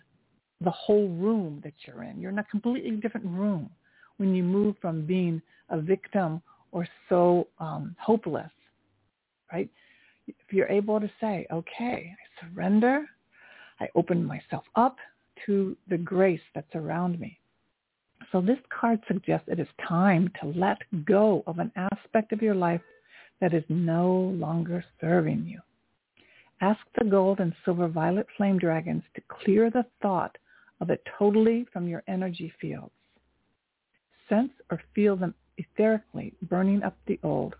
the 0.61 0.71
whole 0.71 1.09
room 1.09 1.61
that 1.63 1.73
you're 1.85 2.03
in. 2.03 2.19
You're 2.19 2.31
in 2.31 2.39
a 2.39 2.43
completely 2.45 2.91
different 2.91 3.27
room 3.27 3.69
when 4.17 4.35
you 4.35 4.43
move 4.43 4.75
from 4.81 5.05
being 5.05 5.41
a 5.69 5.79
victim 5.79 6.41
or 6.71 6.87
so 7.07 7.47
um, 7.59 7.95
hopeless, 7.99 8.51
right? 9.51 9.69
If 10.27 10.35
you're 10.51 10.67
able 10.67 10.99
to 10.99 11.09
say, 11.19 11.47
okay, 11.51 12.13
I 12.13 12.45
surrender, 12.45 13.05
I 13.79 13.87
open 13.95 14.23
myself 14.23 14.63
up 14.75 14.97
to 15.45 15.75
the 15.89 15.97
grace 15.97 16.41
that's 16.53 16.75
around 16.75 17.19
me. 17.19 17.39
So 18.31 18.41
this 18.41 18.59
card 18.69 18.99
suggests 19.07 19.47
it 19.47 19.59
is 19.59 19.67
time 19.87 20.29
to 20.41 20.47
let 20.47 20.77
go 21.05 21.43
of 21.47 21.59
an 21.59 21.71
aspect 21.75 22.31
of 22.31 22.41
your 22.41 22.55
life 22.55 22.81
that 23.41 23.53
is 23.53 23.63
no 23.69 24.35
longer 24.37 24.83
serving 24.99 25.45
you. 25.45 25.59
Ask 26.61 26.81
the 26.97 27.05
gold 27.05 27.39
and 27.39 27.53
silver 27.63 27.87
violet 27.87 28.27
flame 28.35 28.57
dragons 28.57 29.03
to 29.15 29.21
clear 29.29 29.69
the 29.69 29.85
thought 30.01 30.37
of 30.81 30.89
it 30.89 31.01
totally 31.17 31.65
from 31.71 31.87
your 31.87 32.03
energy 32.07 32.51
fields. 32.59 32.91
Sense 34.27 34.51
or 34.69 34.81
feel 34.93 35.15
them 35.15 35.33
etherically 35.57 36.33
burning 36.43 36.83
up 36.83 36.97
the 37.07 37.19
old. 37.23 37.55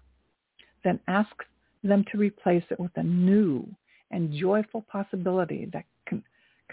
Then 0.84 1.00
ask 1.08 1.32
them 1.84 2.04
to 2.12 2.18
replace 2.18 2.64
it 2.70 2.80
with 2.80 2.92
a 2.96 3.04
new 3.04 3.66
and 4.12 4.34
joyful 4.34 4.86
possibility 4.92 5.70
that 5.72 5.86
can, 6.06 6.24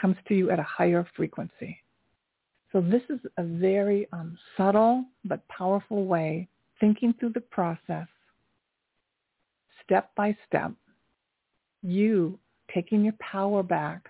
comes 0.00 0.16
to 0.28 0.34
you 0.34 0.50
at 0.50 0.58
a 0.58 0.64
higher 0.64 1.06
frequency. 1.16 1.78
So 2.72 2.80
this 2.80 3.02
is 3.08 3.20
a 3.36 3.44
very 3.44 4.08
um, 4.12 4.36
subtle 4.56 5.04
but 5.24 5.46
powerful 5.48 6.06
way, 6.06 6.48
thinking 6.80 7.14
through 7.18 7.32
the 7.34 7.40
process, 7.40 8.06
step 9.86 10.10
by 10.16 10.36
step, 10.46 10.72
you 11.82 12.38
taking 12.74 13.04
your 13.04 13.14
power 13.20 13.62
back 13.62 14.08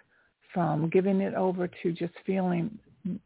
from 0.52 0.88
giving 0.88 1.20
it 1.20 1.34
over 1.34 1.68
to 1.82 1.92
just 1.92 2.14
feeling 2.24 2.78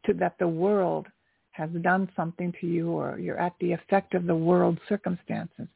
to 0.05 0.13
that 0.13 0.35
the 0.37 0.47
world 0.47 1.07
has 1.51 1.69
done 1.81 2.09
something 2.15 2.53
to 2.59 2.67
you 2.67 2.89
or 2.89 3.17
you're 3.17 3.39
at 3.39 3.53
the 3.59 3.71
effect 3.71 4.13
of 4.13 4.25
the 4.25 4.35
world's 4.35 4.79
circumstances, 4.87 5.67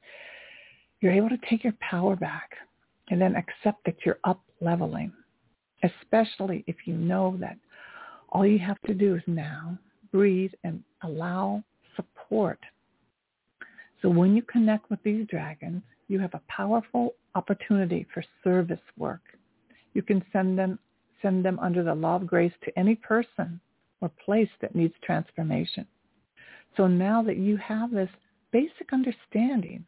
you're 1.00 1.12
able 1.12 1.30
to 1.30 1.40
take 1.50 1.64
your 1.64 1.74
power 1.80 2.16
back 2.16 2.52
and 3.10 3.22
then 3.22 3.36
accept 3.36 3.84
that 3.86 3.96
you're 4.06 4.20
up 4.24 4.42
leveling, 4.62 5.12
especially 5.84 6.64
if 6.68 6.76
you 6.86 6.96
know 6.96 7.38
that 7.40 7.58
all 8.30 8.46
you 8.46 8.60
have 8.60 8.82
to 8.82 8.94
do 8.94 9.16
is 9.16 9.22
now 9.28 9.78
breathe 10.12 10.52
and 10.64 10.84
allow 11.04 11.64
support. 11.96 12.60
So 14.02 14.10
when 14.10 14.36
you 14.36 14.42
connect 14.44 14.90
with 14.90 15.02
these 15.04 15.28
dragons, 15.28 15.82
you 16.08 16.20
have 16.20 16.34
a 16.34 16.42
powerful 16.48 17.16
opportunity 17.36 18.06
for 18.14 18.24
service 18.44 18.80
work. 18.98 19.22
You 19.94 20.02
can 20.02 20.24
send 20.32 20.58
them 20.58 20.80
send 21.22 21.44
them 21.44 21.58
under 21.60 21.84
the 21.84 21.96
law 21.96 22.18
of 22.18 22.28
grace 22.28 22.54
to 22.64 22.78
any 22.78 22.94
person 22.96 23.60
or 24.02 24.12
place 24.24 24.50
that 24.62 24.76
needs 24.76 24.94
transformation. 25.04 25.88
So 26.78 26.88
now 26.88 27.24
that 27.24 27.38
you 27.38 27.58
have 27.58 27.90
this 27.90 28.10
basic 28.52 28.94
understanding 28.94 29.86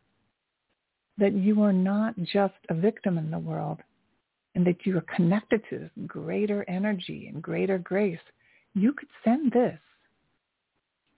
that 1.17 1.34
you 1.34 1.62
are 1.62 1.73
not 1.73 2.15
just 2.19 2.56
a 2.69 2.73
victim 2.73 3.17
in 3.17 3.30
the 3.30 3.39
world 3.39 3.80
and 4.56 4.65
that 4.65 4.86
you 4.86 4.97
are 4.97 5.15
connected 5.15 5.62
to 5.69 5.80
this 5.80 5.91
greater 6.08 6.65
energy 6.67 7.30
and 7.32 7.43
greater 7.43 7.77
grace, 7.77 8.19
you 8.73 8.93
could 8.93 9.10
send 9.23 9.51
this 9.51 9.80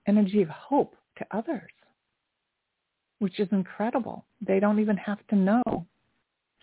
energy 0.08 0.42
of 0.42 0.50
hope 0.50 0.96
to 1.18 1.26
others, 1.32 1.72
which 3.20 3.40
is 3.40 3.48
incredible. 3.52 4.26
They 4.42 4.60
don't 4.60 4.80
even 4.80 4.98
have 4.98 5.26
to 5.28 5.36
know. 5.36 5.86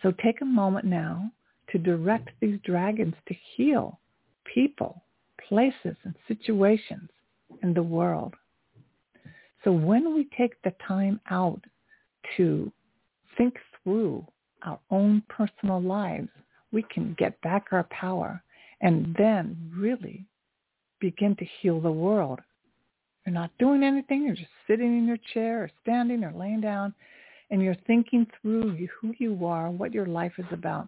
So 0.01 0.11
take 0.23 0.41
a 0.41 0.45
moment 0.45 0.85
now 0.85 1.31
to 1.71 1.77
direct 1.77 2.29
these 2.39 2.59
dragons 2.63 3.15
to 3.27 3.35
heal 3.55 3.99
people, 4.45 5.03
places, 5.47 5.95
and 6.03 6.15
situations 6.27 7.09
in 7.63 7.73
the 7.73 7.83
world. 7.83 8.33
So 9.63 9.71
when 9.71 10.13
we 10.13 10.27
take 10.37 10.61
the 10.61 10.73
time 10.87 11.19
out 11.29 11.61
to 12.37 12.71
think 13.37 13.55
through 13.83 14.25
our 14.63 14.79
own 14.91 15.23
personal 15.29 15.81
lives, 15.81 16.29
we 16.71 16.83
can 16.83 17.15
get 17.17 17.39
back 17.41 17.67
our 17.71 17.83
power 17.85 18.41
and 18.81 19.15
then 19.17 19.71
really 19.75 20.25
begin 20.99 21.35
to 21.35 21.45
heal 21.59 21.79
the 21.79 21.91
world. 21.91 22.39
You're 23.27 23.33
not 23.33 23.51
doing 23.59 23.83
anything. 23.83 24.23
You're 24.23 24.35
just 24.35 24.47
sitting 24.67 24.97
in 24.97 25.05
your 25.05 25.17
chair 25.33 25.63
or 25.63 25.69
standing 25.81 26.23
or 26.23 26.31
laying 26.31 26.61
down 26.61 26.93
and 27.51 27.61
you're 27.61 27.75
thinking 27.85 28.25
through 28.41 28.87
who 29.01 29.13
you 29.19 29.45
are, 29.45 29.69
what 29.69 29.93
your 29.93 30.05
life 30.05 30.31
is 30.37 30.45
about. 30.53 30.87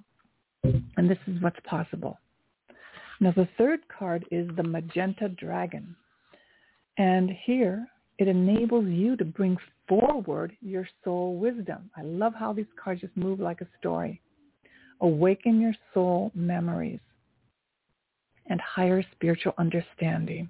And 0.64 1.10
this 1.10 1.18
is 1.28 1.42
what's 1.42 1.60
possible. 1.66 2.18
Now 3.20 3.34
the 3.36 3.50
third 3.58 3.82
card 3.90 4.24
is 4.32 4.50
the 4.56 4.64
Magenta 4.64 5.28
Dragon. 5.28 5.94
And 6.98 7.30
here 7.44 7.86
it 8.20 8.30
enables 8.30 8.88
you 8.88 9.18
to 9.18 9.26
bring 9.26 9.58
forward 9.90 10.54
your 10.62 10.88
soul 11.04 11.36
wisdom. 11.36 11.90
I 11.98 12.04
love 12.04 12.34
how 12.40 12.54
these 12.54 12.68
cards 12.82 13.02
just 13.02 13.18
move 13.18 13.42
like 13.42 13.60
a 13.60 13.68
story. 13.78 14.22
Awaken 15.02 15.60
your 15.60 15.76
soul 15.94 16.32
memories 16.34 17.02
and 18.46 18.62
higher 18.62 19.04
spiritual 19.14 19.56
understanding. 19.58 20.50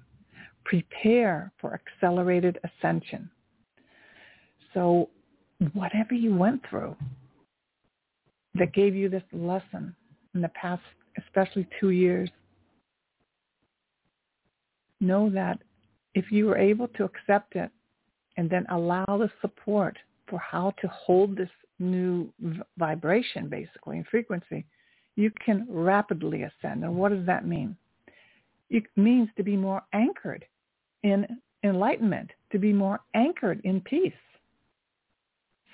Prepare 0.70 1.50
for 1.60 1.74
accelerated 1.74 2.60
ascension. 2.62 3.28
So 4.72 5.08
whatever 5.72 6.14
you 6.14 6.32
went 6.32 6.62
through 6.70 6.94
that 8.54 8.72
gave 8.72 8.94
you 8.94 9.08
this 9.08 9.24
lesson 9.32 9.96
in 10.32 10.40
the 10.40 10.48
past, 10.50 10.82
especially 11.18 11.66
two 11.80 11.90
years, 11.90 12.30
know 15.00 15.28
that 15.30 15.58
if 16.14 16.30
you 16.30 16.48
are 16.50 16.56
able 16.56 16.86
to 16.86 17.02
accept 17.02 17.56
it 17.56 17.72
and 18.36 18.48
then 18.48 18.64
allow 18.70 19.04
the 19.08 19.28
support 19.40 19.96
for 20.28 20.38
how 20.38 20.72
to 20.80 20.86
hold 20.86 21.36
this 21.36 21.50
new 21.80 22.32
vibration, 22.78 23.48
basically, 23.48 23.96
and 23.96 24.06
frequency, 24.06 24.64
you 25.16 25.32
can 25.44 25.66
rapidly 25.68 26.44
ascend. 26.44 26.84
And 26.84 26.94
what 26.94 27.10
does 27.10 27.26
that 27.26 27.44
mean? 27.44 27.76
It 28.68 28.84
means 28.94 29.30
to 29.36 29.42
be 29.42 29.56
more 29.56 29.82
anchored 29.92 30.44
in 31.02 31.26
enlightenment, 31.64 32.30
to 32.52 32.58
be 32.58 32.72
more 32.72 33.00
anchored 33.14 33.60
in 33.64 33.80
peace 33.80 34.12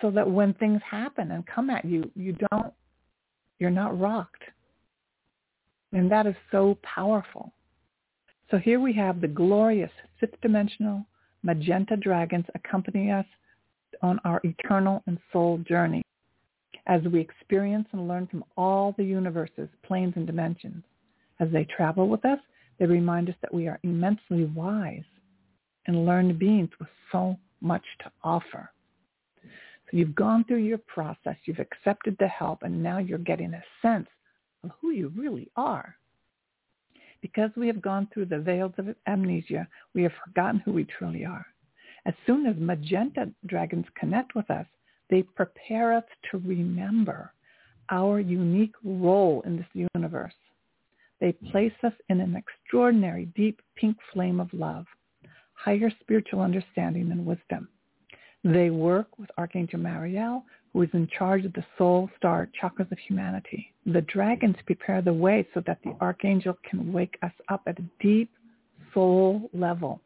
so 0.00 0.10
that 0.10 0.30
when 0.30 0.52
things 0.54 0.80
happen 0.88 1.30
and 1.30 1.46
come 1.46 1.70
at 1.70 1.84
you, 1.84 2.10
you 2.14 2.36
don't, 2.50 2.72
you're 3.58 3.70
not 3.70 3.98
rocked. 3.98 4.42
And 5.92 6.10
that 6.10 6.26
is 6.26 6.34
so 6.50 6.76
powerful. 6.82 7.52
So 8.50 8.58
here 8.58 8.80
we 8.80 8.92
have 8.94 9.20
the 9.20 9.28
glorious 9.28 9.90
fifth 10.20 10.40
dimensional 10.42 11.06
magenta 11.42 11.96
dragons 11.96 12.44
accompanying 12.54 13.10
us 13.10 13.26
on 14.02 14.20
our 14.24 14.40
eternal 14.44 15.02
and 15.06 15.18
soul 15.32 15.58
journey 15.66 16.02
as 16.86 17.02
we 17.02 17.20
experience 17.20 17.88
and 17.92 18.06
learn 18.06 18.26
from 18.26 18.44
all 18.56 18.94
the 18.96 19.04
universes, 19.04 19.68
planes, 19.82 20.12
and 20.16 20.26
dimensions. 20.26 20.84
As 21.40 21.48
they 21.50 21.64
travel 21.64 22.08
with 22.08 22.24
us, 22.24 22.38
they 22.78 22.86
remind 22.86 23.28
us 23.28 23.34
that 23.40 23.52
we 23.52 23.66
are 23.66 23.80
immensely 23.82 24.44
wise 24.44 25.02
and 25.86 26.06
learned 26.06 26.38
beings 26.38 26.70
with 26.78 26.88
so 27.12 27.36
much 27.60 27.84
to 28.00 28.10
offer. 28.22 28.70
So 29.42 29.96
you've 29.96 30.14
gone 30.14 30.44
through 30.44 30.64
your 30.64 30.78
process, 30.78 31.36
you've 31.44 31.60
accepted 31.60 32.16
the 32.18 32.28
help, 32.28 32.62
and 32.62 32.82
now 32.82 32.98
you're 32.98 33.18
getting 33.18 33.54
a 33.54 33.62
sense 33.80 34.08
of 34.64 34.70
who 34.80 34.90
you 34.90 35.12
really 35.16 35.48
are. 35.56 35.96
Because 37.22 37.50
we 37.56 37.66
have 37.68 37.80
gone 37.80 38.08
through 38.12 38.26
the 38.26 38.38
veils 38.38 38.72
of 38.78 38.94
amnesia, 39.06 39.66
we 39.94 40.02
have 40.02 40.12
forgotten 40.24 40.60
who 40.60 40.72
we 40.72 40.84
truly 40.84 41.24
are. 41.24 41.46
As 42.04 42.14
soon 42.26 42.46
as 42.46 42.56
magenta 42.58 43.30
dragons 43.46 43.86
connect 43.98 44.34
with 44.34 44.50
us, 44.50 44.66
they 45.08 45.22
prepare 45.22 45.92
us 45.92 46.04
to 46.30 46.38
remember 46.38 47.32
our 47.90 48.20
unique 48.20 48.74
role 48.84 49.42
in 49.42 49.56
this 49.56 49.88
universe. 49.94 50.34
They 51.20 51.32
place 51.32 51.72
us 51.82 51.92
in 52.08 52.20
an 52.20 52.36
extraordinary 52.36 53.26
deep 53.36 53.62
pink 53.76 53.96
flame 54.12 54.40
of 54.40 54.52
love, 54.52 54.86
higher 55.56 55.90
spiritual 56.00 56.40
understanding 56.40 57.10
and 57.10 57.26
wisdom. 57.26 57.68
They 58.44 58.70
work 58.70 59.18
with 59.18 59.30
Archangel 59.36 59.80
Mariel, 59.80 60.44
who 60.72 60.82
is 60.82 60.90
in 60.92 61.08
charge 61.08 61.44
of 61.44 61.52
the 61.54 61.64
soul 61.76 62.08
star 62.16 62.48
chakras 62.60 62.92
of 62.92 62.98
humanity. 62.98 63.72
The 63.86 64.02
dragons 64.02 64.56
prepare 64.66 65.02
the 65.02 65.12
way 65.12 65.48
so 65.54 65.62
that 65.66 65.78
the 65.82 65.96
archangel 66.00 66.56
can 66.68 66.92
wake 66.92 67.18
us 67.22 67.32
up 67.48 67.62
at 67.66 67.78
a 67.78 67.84
deep 68.00 68.30
soul 68.92 69.50
level. 69.52 70.00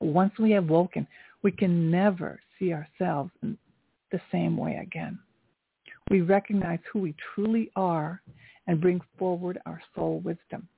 Once 0.00 0.32
we 0.38 0.50
have 0.52 0.68
woken, 0.68 1.06
we 1.42 1.52
can 1.52 1.90
never 1.90 2.40
see 2.58 2.72
ourselves 2.72 3.30
in 3.42 3.56
the 4.10 4.20
same 4.32 4.56
way 4.56 4.76
again. 4.82 5.18
We 6.10 6.22
recognize 6.22 6.80
who 6.92 7.00
we 7.00 7.14
truly 7.34 7.70
are 7.76 8.22
and 8.66 8.80
bring 8.80 9.00
forward 9.18 9.58
our 9.66 9.80
soul 9.94 10.20
wisdom. 10.20 10.68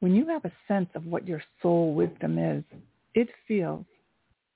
When 0.00 0.14
you 0.14 0.26
have 0.28 0.44
a 0.44 0.52
sense 0.68 0.88
of 0.94 1.06
what 1.06 1.26
your 1.26 1.42
soul 1.60 1.94
wisdom 1.94 2.38
is, 2.38 2.62
it 3.14 3.28
feels 3.46 3.84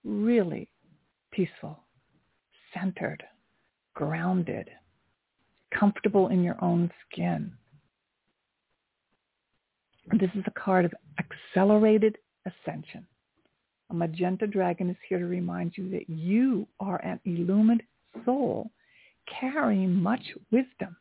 really 0.04 0.68
peaceful, 1.32 1.80
centered, 2.72 3.22
grounded, 3.94 4.68
comfortable 5.78 6.28
in 6.28 6.44
your 6.44 6.62
own 6.62 6.90
skin. 7.06 7.52
This 10.12 10.30
is 10.34 10.44
a 10.46 10.60
card 10.60 10.84
of 10.84 10.92
accelerated 11.18 12.18
ascension. 12.46 13.06
A 13.90 13.94
magenta 13.94 14.46
dragon 14.46 14.90
is 14.90 14.96
here 15.08 15.18
to 15.18 15.26
remind 15.26 15.76
you 15.76 15.90
that 15.90 16.08
you 16.08 16.66
are 16.80 16.98
an 17.04 17.20
illumined 17.24 17.82
soul 18.24 18.70
carrying 19.40 19.94
much 19.94 20.22
wisdom. 20.50 20.96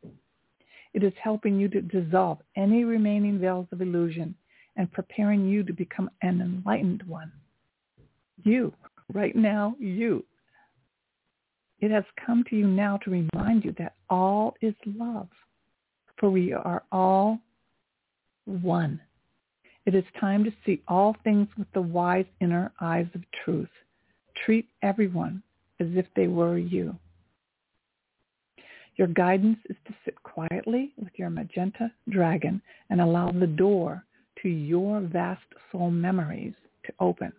It 0.94 1.04
is 1.04 1.14
helping 1.22 1.60
you 1.60 1.68
to 1.70 1.82
dissolve 1.82 2.40
any 2.56 2.84
remaining 2.84 3.40
veils 3.40 3.68
of 3.72 3.82
illusion 3.82 4.36
and 4.76 4.92
preparing 4.92 5.48
you 5.48 5.64
to 5.64 5.74
become 5.74 6.10
an 6.22 6.42
enlightened 6.42 7.04
one. 7.04 7.32
You 8.44 8.74
right 9.14 9.36
now, 9.36 9.76
you. 9.80 10.26
It 11.80 11.92
has 11.92 12.04
come 12.26 12.44
to 12.50 12.56
you 12.56 12.68
now 12.68 12.98
to 12.98 13.10
remind 13.10 13.66
you 13.66 13.74
that 13.80 13.96
all 14.10 14.56
is 14.62 14.76
love, 14.86 15.30
for 16.18 16.30
we 16.30 16.54
are 16.54 16.84
all 16.92 17.40
one. 18.46 19.02
It 19.86 19.96
is 19.96 20.04
time 20.20 20.44
to 20.44 20.54
see 20.66 20.82
all 20.88 21.16
things 21.24 21.48
with 21.58 21.68
the 21.74 21.82
wise 21.82 22.26
inner 22.40 22.72
eyes 22.80 23.08
of 23.16 23.24
truth. 23.44 23.70
Treat 24.46 24.68
everyone 24.84 25.42
as 25.80 25.88
if 25.96 26.06
they 26.16 26.28
were 26.28 26.58
you. 26.58 26.96
Your 29.02 29.08
guidance 29.08 29.58
is 29.68 29.78
to 29.88 29.96
sit 30.06 30.14
quietly 30.22 30.94
with 30.96 31.10
your 31.16 31.32
magenta 31.32 31.92
dragon 32.10 32.62
and 32.92 33.02
allow 33.02 33.32
the 33.32 33.48
door 33.48 34.06
to 34.44 34.48
your 34.48 35.00
vast 35.00 35.42
soul 35.72 35.90
memories 35.90 36.54
to 36.86 36.94
open. 37.00 37.34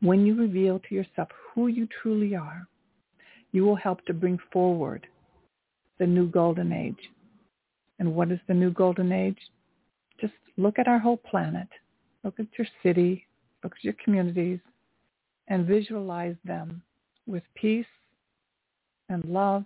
When 0.00 0.24
you 0.24 0.36
reveal 0.36 0.78
to 0.78 0.94
yourself 0.94 1.26
who 1.52 1.66
you 1.66 1.88
truly 2.00 2.36
are, 2.36 2.68
you 3.50 3.64
will 3.64 3.74
help 3.74 4.04
to 4.04 4.14
bring 4.14 4.38
forward 4.52 5.08
the 5.98 6.06
new 6.06 6.28
golden 6.28 6.72
age. 6.72 7.10
And 7.98 8.14
what 8.14 8.30
is 8.30 8.38
the 8.46 8.54
new 8.54 8.70
golden 8.70 9.10
age? 9.10 9.40
Just 10.20 10.34
look 10.56 10.78
at 10.78 10.86
our 10.86 11.00
whole 11.00 11.16
planet. 11.16 11.66
Look 12.22 12.38
at 12.38 12.46
your 12.56 12.68
city. 12.84 13.26
Look 13.64 13.72
at 13.72 13.82
your 13.82 13.96
communities 14.04 14.60
and 15.48 15.66
visualize 15.66 16.36
them 16.44 16.80
with 17.26 17.42
peace 17.56 17.86
and 19.08 19.24
love, 19.24 19.64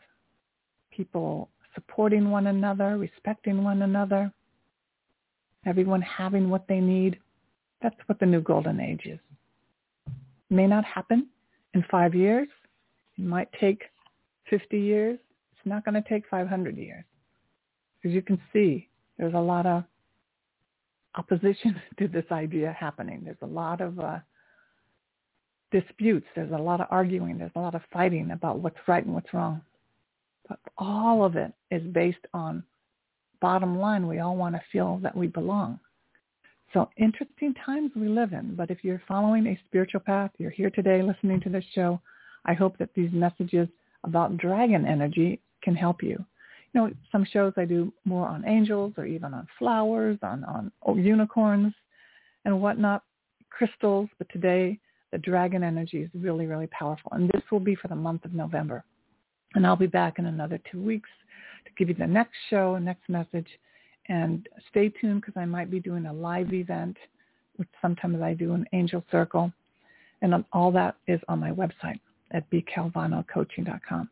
people 0.95 1.49
supporting 1.75 2.31
one 2.31 2.49
another, 2.49 2.99
respecting 2.99 3.65
one 3.65 3.83
another, 3.83 4.33
everyone 5.67 6.03
having 6.03 6.51
what 6.51 6.67
they 6.69 6.81
need. 6.81 7.19
That's 7.83 7.97
what 8.07 8.21
the 8.21 8.27
new 8.27 8.41
golden 8.41 8.81
age 8.81 9.03
is. 9.07 9.19
It 10.07 10.55
may 10.55 10.67
not 10.67 10.85
happen 10.85 11.29
in 11.75 11.85
five 11.91 12.15
years. 12.15 12.49
It 13.19 13.25
might 13.25 13.49
take 13.59 13.83
50 14.51 14.79
years. 14.79 15.19
It's 15.53 15.67
not 15.67 15.85
going 15.85 16.01
to 16.01 16.09
take 16.09 16.25
500 16.29 16.77
years. 16.77 17.05
As 18.05 18.13
you 18.13 18.23
can 18.23 18.41
see, 18.53 18.89
there's 19.19 19.35
a 19.35 19.39
lot 19.39 19.67
of 19.67 19.85
opposition 21.15 21.81
to 21.99 22.09
this 22.09 22.25
idea 22.31 22.77
happening. 22.79 23.23
There's 23.25 23.37
a 23.43 23.47
lot 23.47 23.81
of 23.81 23.99
uh, 23.99 24.19
disputes. 25.71 26.27
There's 26.35 26.53
a 26.53 26.57
lot 26.57 26.81
of 26.81 26.89
arguing. 26.91 27.39
There's 27.39 27.53
a 27.57 27.61
lot 27.61 27.75
of 27.75 27.83
fighting 27.93 28.31
about 28.31 28.59
what's 28.59 28.77
right 28.87 29.05
and 29.05 29.15
what's 29.15 29.33
wrong. 29.33 29.63
But 30.49 30.59
all 30.77 31.25
of 31.25 31.37
it 31.37 31.53
is 31.71 31.83
based 31.93 32.27
on 32.35 32.63
bottom 33.41 33.79
line. 33.79 34.07
We 34.07 34.21
all 34.21 34.37
want 34.37 34.55
to 34.55 34.63
feel 34.71 34.99
that 35.03 35.17
we 35.17 35.27
belong. 35.27 35.81
So 36.73 36.89
interesting 36.97 37.55
times 37.55 37.91
we 37.95 38.09
live 38.09 38.33
in. 38.33 38.55
But 38.55 38.71
if 38.71 38.83
you're 38.83 39.03
following 39.07 39.47
a 39.47 39.61
spiritual 39.67 40.01
path, 40.01 40.31
you're 40.39 40.51
here 40.51 40.71
today 40.71 41.03
listening 41.03 41.41
to 41.43 41.51
this 41.51 41.65
show, 41.75 42.01
I 42.45 42.55
hope 42.55 42.79
that 42.79 42.95
these 42.95 43.13
messages 43.13 43.69
about 44.05 44.39
dragon 44.39 44.87
energy 44.87 45.41
can 45.63 45.75
help 45.75 46.03
you. 46.03 46.25
You 46.73 46.81
know, 46.81 46.91
some 47.11 47.27
shows 47.31 47.53
I 47.57 47.67
do 47.67 47.93
more 48.05 48.27
on 48.27 48.49
angels 48.49 48.95
or 48.97 49.05
even 49.05 49.35
on 49.35 49.47
flowers, 49.59 50.19
on, 50.23 50.45
on 50.45 50.73
unicorns 50.99 51.75
and 52.45 52.61
whatnot, 52.61 53.05
crystals. 53.51 54.09
But 54.19 54.29
today 54.31 54.79
the 55.13 55.19
dragon 55.19 55.63
energy 55.63 56.03
is 56.03 56.11
really, 56.15 56.47
really 56.47 56.69
powerful. 56.69 57.13
And 57.13 57.29
this 57.35 57.43
will 57.51 57.61
be 57.61 57.75
for 57.75 57.89
the 57.89 57.95
month 57.95 58.25
of 58.25 58.33
November. 58.33 58.83
And 59.55 59.67
I'll 59.67 59.77
be 59.77 59.87
back 59.87 60.19
in 60.19 60.27
another 60.27 60.59
two 60.71 60.81
weeks 60.81 61.11
to 61.65 61.71
give 61.77 61.89
you 61.89 61.95
the 61.95 62.07
next 62.07 62.35
show, 62.51 62.75
and 62.75 62.85
next 62.85 63.09
message. 63.09 63.49
And 64.09 64.49
stay 64.71 64.89
tuned 64.89 65.21
because 65.21 65.37
I 65.37 65.45
might 65.45 65.71
be 65.71 65.81
doing 65.81 66.07
a 66.07 66.13
live 66.13 66.53
event, 66.53 66.97
which 67.57 67.69
sometimes 67.81 68.21
I 68.23 68.35
do 68.35 68.55
an 68.55 68.67
angel 68.73 69.05
circle. 69.11 69.53
And 70.23 70.45
all 70.53 70.71
that 70.73 70.97
is 71.07 71.21
on 71.29 71.41
my 71.41 71.51
website 71.51 72.01
at 72.31 72.49
bcalvanocoaching.com. 72.51 74.09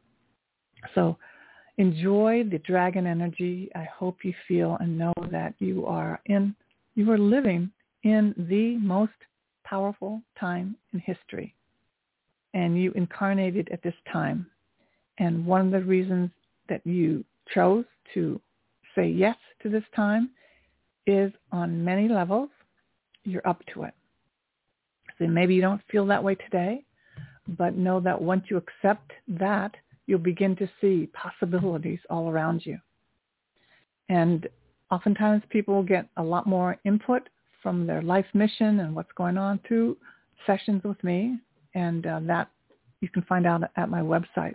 So 0.95 1.17
enjoy 1.79 2.45
the 2.51 2.59
dragon 2.59 3.07
energy. 3.07 3.71
I 3.75 3.85
hope 3.85 4.19
you 4.25 4.35
feel 4.47 4.77
and 4.81 4.99
know 4.99 5.13
that 5.31 5.55
you 5.59 5.87
are 5.87 6.21
in, 6.27 6.55
you 6.95 7.11
are 7.11 7.19
living 7.19 7.71
in 8.03 8.35
the 8.37 8.77
most 8.79 9.13
powerful 9.65 10.21
time 10.39 10.77
in 10.93 11.01
history. 11.01 11.55
And 12.55 12.77
you 12.81 12.93
incarnated 12.93 13.69
at 13.73 13.83
this 13.83 13.95
time. 14.13 14.47
And 15.21 15.45
one 15.47 15.67
of 15.67 15.71
the 15.71 15.87
reasons 15.87 16.31
that 16.69 16.85
you 16.85 17.25
chose 17.55 17.85
to 18.15 18.41
say 18.97 19.07
yes 19.09 19.37
to 19.63 19.69
this 19.69 19.85
time 19.95 20.31
is 21.07 21.31
on 21.53 21.85
many 21.85 22.09
levels, 22.09 22.49
you're 23.25 23.47
up 23.47 23.63
to 23.75 23.85
it. 23.85 23.95
So 25.19 25.27
maybe 25.27 25.55
you 25.55 25.61
don't 25.61 25.83
feel 25.93 26.07
that 26.07 26.25
way 26.25 26.37
today, 26.37 26.85
but 27.59 27.77
know 27.77 28.01
that 28.01 28.21
once 28.21 28.45
you 28.49 28.57
accept 28.57 29.13
that, 29.29 29.75
you'll 30.07 30.19
begin 30.19 30.57
to 30.57 30.69
see 30.81 31.09
possibilities 31.13 32.01
all 32.09 32.31
around 32.31 32.65
you. 32.65 32.79
And 34.09 34.49
oftentimes 34.91 35.43
people 35.51 35.83
get 35.83 36.09
a 36.17 36.23
lot 36.23 36.47
more 36.47 36.79
input 36.87 37.29
from 37.63 37.87
their 37.87 38.01
life 38.01 38.27
mission 38.33 38.81
and 38.81 38.97
what's 38.97 39.13
going 39.17 39.37
on 39.37 39.61
through 39.69 39.99
sessions 40.47 40.83
with 40.83 41.03
me. 41.05 41.39
And 41.75 42.07
uh, 42.07 42.21
that 42.23 42.51
you 43.03 43.09
can 43.11 43.23
find 43.23 43.47
out 43.47 43.63
at 43.77 43.91
my 43.91 44.01
website. 44.01 44.55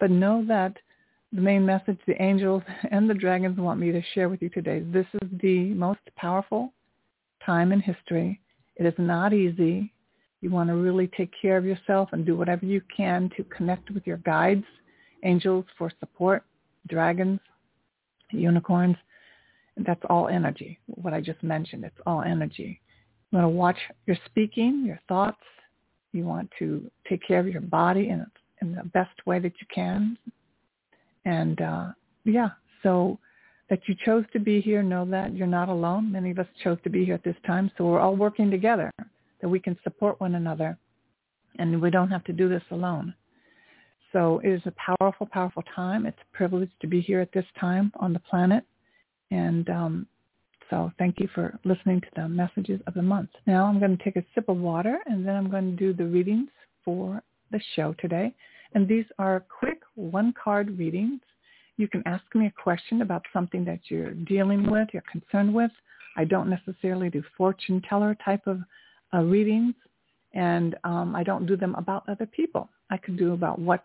But 0.00 0.10
know 0.10 0.44
that 0.48 0.76
the 1.32 1.40
main 1.40 1.64
message 1.64 1.98
the 2.06 2.20
angels 2.22 2.62
and 2.90 3.08
the 3.08 3.14
dragons 3.14 3.58
want 3.58 3.80
me 3.80 3.92
to 3.92 4.02
share 4.14 4.28
with 4.28 4.42
you 4.42 4.48
today, 4.48 4.80
this 4.80 5.06
is 5.22 5.28
the 5.40 5.70
most 5.74 6.00
powerful 6.16 6.72
time 7.44 7.72
in 7.72 7.80
history. 7.80 8.40
It 8.76 8.86
is 8.86 8.94
not 8.98 9.32
easy. 9.32 9.92
You 10.40 10.50
want 10.50 10.68
to 10.68 10.76
really 10.76 11.08
take 11.16 11.30
care 11.40 11.56
of 11.56 11.64
yourself 11.64 12.10
and 12.12 12.26
do 12.26 12.36
whatever 12.36 12.66
you 12.66 12.82
can 12.94 13.30
to 13.36 13.44
connect 13.44 13.90
with 13.90 14.06
your 14.06 14.18
guides, 14.18 14.64
angels 15.22 15.64
for 15.78 15.90
support, 16.00 16.44
dragons, 16.88 17.40
unicorns, 18.30 18.96
that's 19.78 20.02
all 20.08 20.28
energy, 20.28 20.78
what 20.86 21.12
I 21.12 21.20
just 21.20 21.42
mentioned. 21.42 21.84
It's 21.84 21.98
all 22.06 22.22
energy. 22.22 22.80
You 23.30 23.38
want 23.38 23.44
to 23.46 23.56
watch 23.56 23.78
your 24.06 24.16
speaking, 24.26 24.84
your 24.86 25.00
thoughts. 25.08 25.40
You 26.12 26.24
want 26.24 26.48
to 26.60 26.88
take 27.08 27.26
care 27.26 27.40
of 27.40 27.48
your 27.48 27.60
body 27.60 28.08
in, 28.08 28.24
in 28.60 28.74
the 28.74 28.84
best 28.84 29.26
way 29.26 29.38
that 29.38 29.52
you 29.60 29.66
can. 29.74 30.16
And 31.24 31.60
uh, 31.60 31.86
yeah, 32.24 32.50
so 32.82 33.18
that 33.70 33.80
you 33.86 33.94
chose 34.04 34.24
to 34.32 34.38
be 34.38 34.60
here, 34.60 34.82
know 34.82 35.04
that 35.06 35.34
you're 35.34 35.46
not 35.46 35.68
alone. 35.68 36.12
Many 36.12 36.30
of 36.30 36.38
us 36.38 36.46
chose 36.62 36.78
to 36.84 36.90
be 36.90 37.04
here 37.04 37.14
at 37.14 37.24
this 37.24 37.36
time. 37.46 37.70
So 37.76 37.84
we're 37.84 38.00
all 38.00 38.16
working 38.16 38.50
together, 38.50 38.90
that 39.40 39.48
we 39.48 39.58
can 39.58 39.76
support 39.82 40.20
one 40.20 40.34
another. 40.34 40.76
And 41.58 41.80
we 41.80 41.90
don't 41.90 42.10
have 42.10 42.24
to 42.24 42.32
do 42.32 42.48
this 42.48 42.62
alone. 42.70 43.14
So 44.12 44.40
it 44.44 44.50
is 44.50 44.62
a 44.66 44.96
powerful, 44.98 45.26
powerful 45.26 45.64
time. 45.74 46.06
It's 46.06 46.18
a 46.20 46.36
privilege 46.36 46.70
to 46.80 46.86
be 46.86 47.00
here 47.00 47.20
at 47.20 47.32
this 47.32 47.44
time 47.58 47.92
on 47.98 48.12
the 48.12 48.18
planet. 48.20 48.64
And 49.30 49.68
um, 49.70 50.06
so 50.70 50.92
thank 50.98 51.18
you 51.18 51.28
for 51.34 51.58
listening 51.64 52.00
to 52.00 52.06
the 52.16 52.28
messages 52.28 52.80
of 52.86 52.94
the 52.94 53.02
month. 53.02 53.30
Now 53.46 53.66
I'm 53.66 53.78
going 53.78 53.96
to 53.96 54.04
take 54.04 54.16
a 54.16 54.24
sip 54.34 54.48
of 54.48 54.56
water 54.56 54.98
and 55.06 55.26
then 55.26 55.36
I'm 55.36 55.50
going 55.50 55.70
to 55.70 55.76
do 55.76 55.92
the 55.92 56.06
readings 56.06 56.48
for 56.84 57.22
the 57.50 57.60
show 57.74 57.94
today. 57.98 58.34
And 58.74 58.88
these 58.88 59.04
are 59.18 59.44
quick 59.58 59.80
one-card 59.94 60.78
readings. 60.78 61.20
You 61.76 61.88
can 61.88 62.02
ask 62.06 62.24
me 62.34 62.46
a 62.46 62.62
question 62.62 63.02
about 63.02 63.24
something 63.32 63.64
that 63.64 63.80
you're 63.88 64.12
dealing 64.12 64.70
with, 64.70 64.88
you're 64.92 65.02
concerned 65.10 65.52
with. 65.54 65.70
I 66.16 66.24
don't 66.24 66.48
necessarily 66.48 67.10
do 67.10 67.22
fortune 67.36 67.82
teller 67.88 68.16
type 68.24 68.46
of 68.46 68.60
uh, 69.12 69.18
readings, 69.18 69.74
and 70.32 70.76
um, 70.84 71.14
I 71.16 71.22
don't 71.22 71.46
do 71.46 71.56
them 71.56 71.74
about 71.76 72.08
other 72.08 72.26
people. 72.26 72.68
I 72.90 72.96
can 72.96 73.16
do 73.16 73.32
about 73.32 73.58
what, 73.58 73.84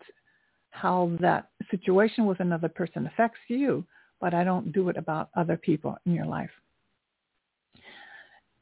how 0.70 1.10
that 1.20 1.48
situation 1.70 2.26
with 2.26 2.40
another 2.40 2.68
person 2.68 3.06
affects 3.06 3.40
you, 3.48 3.84
but 4.20 4.34
I 4.34 4.44
don't 4.44 4.72
do 4.72 4.88
it 4.88 4.96
about 4.96 5.30
other 5.36 5.56
people 5.56 5.96
in 6.06 6.12
your 6.12 6.26
life. 6.26 6.50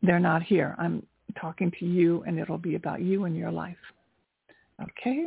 They're 0.03 0.21
not 0.21 0.43
here. 0.43 0.75
I'm 0.79 1.05
talking 1.41 1.73
to 1.79 1.85
you 1.85 2.23
and 2.27 2.39
it'll 2.39 2.59
be 2.59 2.77
about 2.77 3.03
you 3.03 3.25
and 3.25 3.37
your 3.37 3.51
life. 3.51 3.77
Okay? 4.83 5.27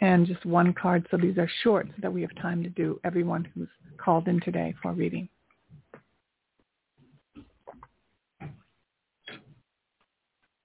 And 0.00 0.26
just 0.26 0.44
one 0.46 0.72
card. 0.72 1.06
So 1.10 1.16
these 1.16 1.38
are 1.38 1.48
short 1.62 1.86
so 1.88 1.94
that 2.02 2.12
we 2.12 2.22
have 2.22 2.34
time 2.36 2.62
to 2.62 2.68
do 2.70 2.98
everyone 3.04 3.46
who's 3.54 3.68
called 3.98 4.28
in 4.28 4.40
today 4.40 4.74
for 4.82 4.92
reading. 4.92 5.28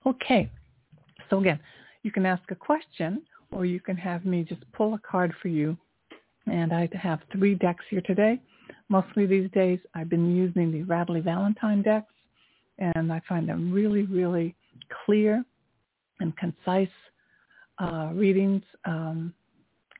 Okay. 0.06 0.50
So 1.30 1.40
again, 1.40 1.60
you 2.04 2.12
can 2.12 2.26
ask 2.26 2.44
a 2.52 2.56
question 2.56 3.24
or 3.52 3.66
you 3.66 3.80
can 3.80 3.98
have 3.98 4.26
me 4.26 4.44
just 4.44 4.62
pull 4.74 4.94
a 4.94 5.00
card 5.00 5.34
for 5.42 5.48
you. 5.48 5.78
And 6.46 6.72
I 6.72 6.88
have 6.94 7.22
three 7.32 7.56
decks 7.56 7.84
here 7.90 8.02
today. 8.02 8.40
Mostly 8.90 9.26
these 9.26 9.50
days 9.52 9.80
I've 9.96 10.10
been 10.10 10.36
using 10.36 10.72
the 10.72 10.84
Radleigh 10.84 11.24
Valentine 11.24 11.82
decks 11.82 12.14
and 12.78 13.12
I 13.12 13.22
find 13.28 13.50
them 13.50 13.72
really, 13.72 14.04
really 14.04 14.56
clear 15.06 15.44
and 16.20 16.36
concise 16.38 16.90
uh, 17.80 18.10
readings. 18.14 18.62
Um, 18.86 19.34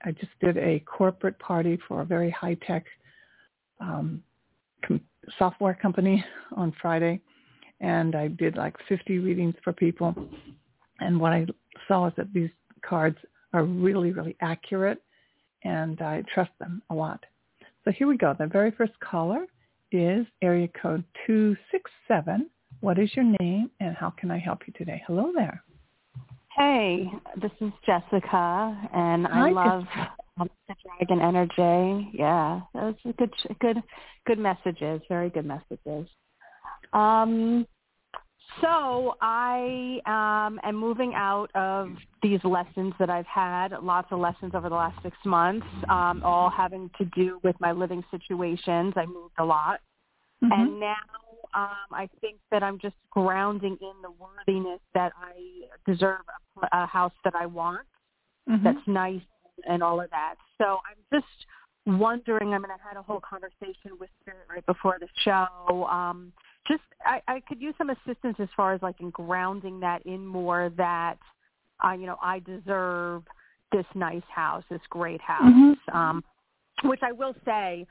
I 0.04 0.12
just 0.12 0.32
did 0.40 0.58
a 0.58 0.80
corporate 0.82 1.38
party 1.40 1.80
for 1.88 2.02
a 2.02 2.06
very 2.06 2.30
high-tech 2.30 2.86
um, 3.80 4.24
com- 4.86 5.02
software 5.38 5.74
company 5.74 6.24
on 6.56 6.74
Friday, 6.82 7.20
and 7.82 8.16
I 8.16 8.28
did 8.28 8.56
like 8.56 8.76
50 8.88 9.20
readings 9.20 9.56
for 9.64 9.74
people. 9.74 10.16
And 11.00 11.20
what 11.20 11.34
I 11.34 11.46
saw 11.88 12.08
is 12.08 12.14
that 12.18 12.32
these 12.34 12.52
cards 12.88 13.18
are 13.54 13.64
really, 13.64 14.12
really 14.12 14.36
accurate, 14.42 15.02
and 15.64 16.02
I 16.02 16.24
trust 16.34 16.52
them 16.60 16.82
a 16.90 16.96
lot. 16.96 17.26
So 17.84 17.92
here 17.92 18.08
we 18.08 18.18
go. 18.18 18.36
The 18.38 18.48
very 18.48 18.72
first 18.72 18.94
caller 19.00 19.46
is 19.92 20.26
area 20.42 20.68
code 20.82 21.04
267. 21.28 22.50
What 22.82 23.00
is 23.00 23.16
your 23.16 23.26
name 23.40 23.72
and 23.80 23.96
how 23.96 24.10
can 24.12 24.32
I 24.32 24.40
help 24.40 24.62
you 24.68 24.74
today? 24.78 25.02
Hello 25.08 25.32
there. 25.34 25.64
Hey, 26.56 27.12
this 27.42 27.52
is 27.60 27.74
Jessica, 27.86 28.90
and 28.94 29.28
Hi, 29.28 29.50
I 29.50 29.52
love 29.52 29.84
um, 30.40 30.50
the 30.70 30.76
Dragon 30.84 31.22
Energy. 31.22 32.10
Yeah, 32.14 32.62
those 32.74 32.94
are 33.04 33.12
good, 33.14 33.34
good, 33.60 33.84
good 34.26 34.40
messages. 34.40 35.02
Very 35.10 35.30
good 35.30 35.46
messages. 35.46 36.08
Um, 36.94 37.68
so 38.62 39.16
I 39.20 40.00
um, 40.06 40.62
am 40.64 40.78
moving 40.78 41.14
out 41.14 41.50
of 41.56 41.90
these 42.24 42.40
lessons 42.46 42.94
that 43.00 43.10
I've 43.10 43.26
had, 43.26 43.74
lots 43.84 44.08
of 44.12 44.20
lessons 44.20 44.54
over 44.56 44.70
the 44.70 44.76
last 44.76 44.98
six 45.04 45.18
months, 45.26 45.68
um, 45.90 46.22
all 46.24 46.50
having 46.50 46.90
to 46.98 47.06
do 47.18 47.42
with 47.44 47.58
my 47.60 47.74
living 47.74 48.02
situations. 48.12 48.94
I 48.96 49.06
moved 49.06 49.36
a 49.40 49.44
lot. 49.44 49.82
Mm-hmm. 50.42 50.54
And 50.54 50.80
now 50.80 50.96
um, 51.54 51.88
I 51.92 52.10
think 52.22 52.38
that 52.52 52.64
I'm 52.64 52.80
just 52.80 52.96
grounding 53.12 53.78
in 53.82 53.94
the 54.02 54.12
worthiness 54.12 54.80
that 54.94 55.14
I 55.18 55.92
deserve 55.92 56.22
a, 56.62 56.84
a 56.84 56.86
house 56.86 57.14
that 57.24 57.36
I 57.36 57.46
want, 57.46 57.86
mm-hmm. 58.50 58.64
that's 58.64 58.88
nice 58.88 59.22
and 59.68 59.82
all 59.82 60.02
of 60.02 60.10
that. 60.10 60.36
So 60.58 60.80
I'm 60.90 61.20
just 61.20 61.46
wondering. 61.86 62.54
I 62.54 62.58
mean, 62.58 62.72
I 62.72 62.88
had 62.88 62.98
a 62.98 63.02
whole 63.02 63.22
conversation 63.22 63.92
with 64.00 64.10
Spirit 64.22 64.46
right 64.50 64.66
before 64.66 64.98
the 65.00 65.08
show. 65.24 65.86
Um, 65.86 66.32
just 66.68 66.82
I, 67.06 67.22
I 67.28 67.40
could 67.42 67.62
use 67.62 67.76
some 67.78 67.90
assistance 67.90 68.38
as 68.40 68.50
far 68.56 68.74
as 68.74 68.82
like 68.82 69.00
in 69.00 69.12
grounding 69.12 69.80
that 69.82 70.06
in 70.06 70.26
more 70.26 70.72
that 70.78 71.18
uh, 71.84 71.92
you 71.92 72.08
know 72.08 72.18
I 72.22 72.40
deserve 72.40 73.24
this 73.72 73.86
nice 73.94 74.24
house, 74.34 74.64
this 74.70 74.82
great 74.90 75.22
house. 75.22 75.44
Mm-hmm. 75.44 75.98
Um, 75.98 76.24
which 76.84 77.00
I 77.04 77.12
will 77.12 77.34
say, 77.46 77.86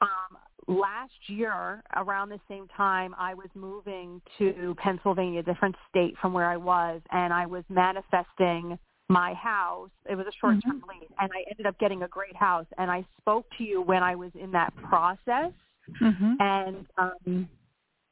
um, 0.00 0.36
last 0.66 1.12
year 1.26 1.82
around 1.96 2.28
the 2.28 2.40
same 2.48 2.68
time 2.76 3.14
I 3.18 3.34
was 3.34 3.48
moving 3.54 4.20
to 4.38 4.74
Pennsylvania, 4.78 5.40
a 5.40 5.42
different 5.42 5.74
state 5.88 6.14
from 6.20 6.32
where 6.32 6.48
I 6.48 6.56
was, 6.56 7.00
and 7.10 7.32
I 7.32 7.46
was 7.46 7.64
manifesting 7.68 8.78
my 9.08 9.34
house. 9.34 9.90
It 10.08 10.14
was 10.14 10.26
a 10.26 10.32
short-term 10.40 10.80
mm-hmm. 10.80 11.00
lease, 11.00 11.10
and 11.20 11.30
I 11.32 11.44
ended 11.50 11.66
up 11.66 11.78
getting 11.78 12.02
a 12.02 12.08
great 12.08 12.36
house. 12.36 12.66
And 12.78 12.90
I 12.90 13.04
spoke 13.20 13.46
to 13.58 13.64
you 13.64 13.82
when 13.82 14.02
I 14.02 14.14
was 14.14 14.30
in 14.34 14.50
that 14.52 14.74
process, 14.76 15.52
mm-hmm. 16.00 16.34
and 16.40 16.86
um, 16.96 17.48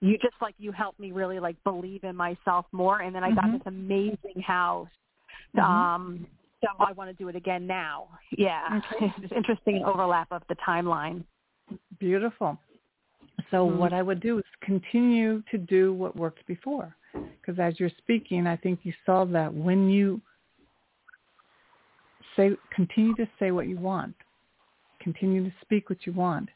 you 0.01 0.19
just 0.19 0.35
like 0.41 0.55
you 0.59 0.73
helped 0.73 1.01
me 1.01 1.12
really 1.12 1.41
like 1.41 1.57
believe 1.65 2.05
in 2.05 2.17
myself 2.17 2.67
more. 2.73 3.01
And 3.01 3.15
then 3.15 3.25
I 3.25 3.31
mm-hmm. 3.31 3.53
got 3.53 3.53
this 3.53 3.67
amazing 3.67 4.43
house. 4.45 4.88
Mm-hmm. 5.57 5.65
Um, 5.65 6.27
so 6.61 6.69
I 6.79 6.93
want 6.93 7.11
to 7.11 7.15
do 7.15 7.29
it 7.29 7.37
again 7.37 7.67
now. 7.67 8.09
Yeah, 8.37 8.81
okay. 8.95 9.12
it's 9.23 9.33
interesting 9.35 9.83
overlap 9.85 10.29
of 10.31 10.43
the 10.49 10.57
timeline. 10.67 11.25
Beautiful. 12.03 12.59
So 13.53 13.59
mm-hmm. 13.65 13.79
what 13.79 13.93
I 13.93 14.03
would 14.03 14.19
do 14.19 14.38
is 14.38 14.45
continue 14.61 15.41
to 15.53 15.57
do 15.57 15.95
what 15.95 16.17
worked 16.17 16.45
before. 16.49 16.97
Because 17.12 17.61
as 17.61 17.79
you're 17.79 17.93
speaking, 17.99 18.45
I 18.49 18.57
think 18.57 18.81
you 18.83 18.93
saw 19.07 19.25
that 19.27 19.55
when 19.55 19.88
you 19.88 20.21
say, 22.37 22.51
continue 22.75 23.15
to 23.15 23.29
say 23.38 23.53
what 23.53 23.69
you 23.69 23.77
want, 23.77 24.17
continue 25.01 25.45
to 25.45 25.55
speak 25.61 25.91
what 25.91 26.05
you 26.05 26.12
want, 26.12 26.49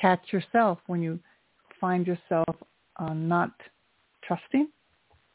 catch 0.00 0.32
yourself 0.32 0.78
when 0.88 1.00
you 1.00 1.20
find 1.80 2.04
yourself 2.04 2.56
uh, 2.96 3.14
not 3.14 3.52
trusting, 4.24 4.66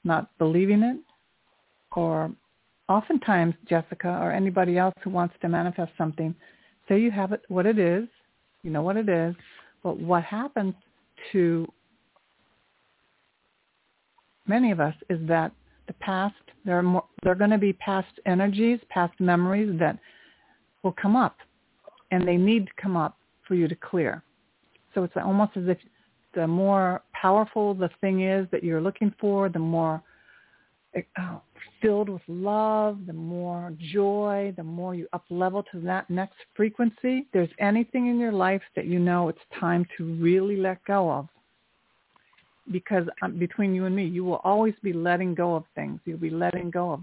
not 0.04 0.38
believing 0.40 0.84
it, 0.84 0.98
or 1.96 2.30
oftentimes, 2.90 3.56
Jessica, 3.70 4.20
or 4.22 4.34
anybody 4.34 4.78
else 4.78 4.96
who 5.06 5.10
wants 5.10 5.36
to 5.42 5.48
manifest 5.48 5.94
something, 5.98 6.36
say 6.90 7.00
you 7.00 7.12
have 7.12 7.32
it, 7.32 7.44
what 7.48 7.66
it 7.66 7.80
is, 7.80 8.10
you 8.64 8.72
know 8.72 8.82
what 8.82 8.98
it 8.98 9.10
is, 9.10 9.36
but 9.84 10.00
what 10.00 10.24
happens 10.24 10.74
to 11.32 11.68
many 14.48 14.72
of 14.72 14.80
us 14.80 14.96
is 15.10 15.20
that 15.28 15.52
the 15.88 15.94
past, 15.94 16.36
there 16.66 16.78
are 16.78 16.84
more, 16.84 17.04
there 17.22 17.34
are 17.34 17.36
going 17.36 17.50
to 17.50 17.58
be 17.58 17.74
past 17.74 18.20
energies, 18.26 18.80
past 18.90 19.14
memories 19.20 19.78
that 19.80 20.00
will 20.82 20.94
come 20.94 21.16
up, 21.16 21.38
and 22.12 22.28
they 22.28 22.38
need 22.38 22.66
to 22.68 22.74
come 22.82 22.96
up 22.96 23.18
for 23.48 23.56
you 23.56 23.68
to 23.68 23.76
clear. 23.76 24.24
So 24.94 25.04
it's 25.04 25.14
almost 25.18 25.58
as 25.58 25.68
if 25.68 25.78
the 26.34 26.48
more 26.48 27.02
powerful 27.14 27.74
the 27.74 27.90
thing 28.02 28.24
is 28.24 28.48
that 28.52 28.64
you're 28.64 28.82
looking 28.82 29.14
for, 29.20 29.50
the 29.50 29.60
more 29.60 30.02
uh, 30.96 31.38
filled 31.82 32.10
with 32.10 32.22
love, 32.28 33.00
the 33.08 33.14
more 33.14 33.74
joy, 33.92 34.54
the 34.56 34.64
more 34.64 34.96
you 34.96 35.08
up 35.14 35.26
level 35.30 35.64
to 35.72 35.80
that 35.82 36.10
next 36.10 36.36
frequency, 36.56 37.28
there's 37.34 37.50
anything 37.60 38.08
in 38.08 38.20
your 38.20 38.32
life 38.32 38.62
that 38.76 38.86
you 38.86 39.00
know 39.00 39.28
it's 39.30 39.40
time 39.60 39.86
to 39.98 40.16
really 40.16 40.56
let 40.56 40.84
go 40.86 41.12
of. 41.12 41.28
Because 42.72 43.06
um, 43.22 43.38
between 43.38 43.76
you 43.76 43.86
and 43.86 43.96
me, 43.96 44.06
you 44.06 44.24
will 44.24 44.40
always 44.44 44.74
be 44.82 44.94
letting 44.94 45.36
go 45.36 45.56
of 45.56 45.66
things. 45.76 46.00
You'll 46.06 46.18
be 46.18 46.30
letting 46.30 46.72
go 46.72 46.94
of 46.94 47.02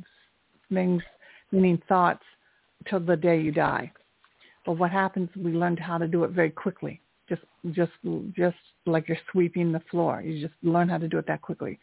things, 0.72 1.02
meaning 1.52 1.82
thoughts, 1.88 2.24
till 2.88 3.00
the 3.00 3.16
day 3.16 3.38
you 3.40 3.52
die. 3.52 3.92
But 4.64 4.72
what 4.72 4.90
happens? 4.90 5.28
We 5.36 5.52
learned 5.52 5.78
how 5.78 5.98
to 5.98 6.06
do 6.06 6.24
it 6.24 6.30
very 6.30 6.50
quickly. 6.50 7.00
Just, 7.28 7.42
just, 7.72 7.92
just 8.34 8.56
like 8.86 9.08
you're 9.08 9.18
sweeping 9.30 9.72
the 9.72 9.82
floor. 9.90 10.22
You 10.22 10.40
just 10.40 10.54
learn 10.62 10.88
how 10.88 10.98
to 10.98 11.08
do 11.08 11.18
it 11.18 11.26
that 11.26 11.42
quickly. 11.42 11.78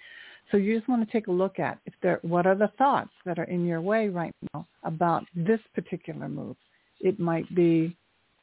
So 0.52 0.58
you 0.58 0.78
just 0.78 0.88
want 0.88 1.06
to 1.06 1.12
take 1.12 1.28
a 1.28 1.32
look 1.32 1.60
at 1.60 1.80
if 1.86 1.94
there, 2.02 2.20
what 2.22 2.48
are 2.48 2.56
the 2.56 2.72
thoughts 2.78 3.12
that 3.26 3.38
are 3.38 3.46
in 3.46 3.66
your 3.66 3.82
way 3.82 4.08
right 4.08 4.34
now 4.54 4.66
about 4.84 5.26
this 5.36 5.60
particular 5.76 6.30
move. 6.30 6.56
It 7.00 7.20
might 7.20 7.54
be 7.54 7.96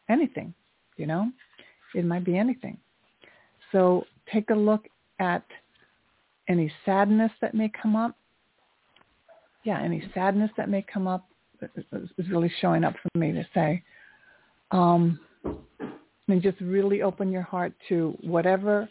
anything, 0.09 0.55
you 0.97 1.07
know, 1.07 1.31
it 1.95 2.05
might 2.05 2.25
be 2.25 2.37
anything. 2.37 2.79
So 3.73 4.05
take 4.33 4.51
a 4.51 4.55
look 4.55 4.87
at 5.19 5.45
any 6.49 6.71
sadness 6.85 7.33
that 7.41 7.55
may 7.55 7.71
come 7.81 7.97
up. 7.97 8.17
Yeah, 9.65 9.81
any 9.81 10.09
sadness 10.13 10.51
that 10.59 10.69
may 10.69 10.83
come 10.83 11.07
up 11.07 11.27
is 11.75 12.29
really 12.29 12.53
showing 12.61 12.85
up 12.85 12.95
for 13.03 13.19
me 13.19 13.33
to 13.33 13.47
say. 13.55 13.83
Um, 14.71 15.19
and 16.29 16.43
just 16.43 16.61
really 16.61 17.03
open 17.03 17.31
your 17.31 17.43
heart 17.43 17.73
to 17.89 18.17
whatever 18.23 18.89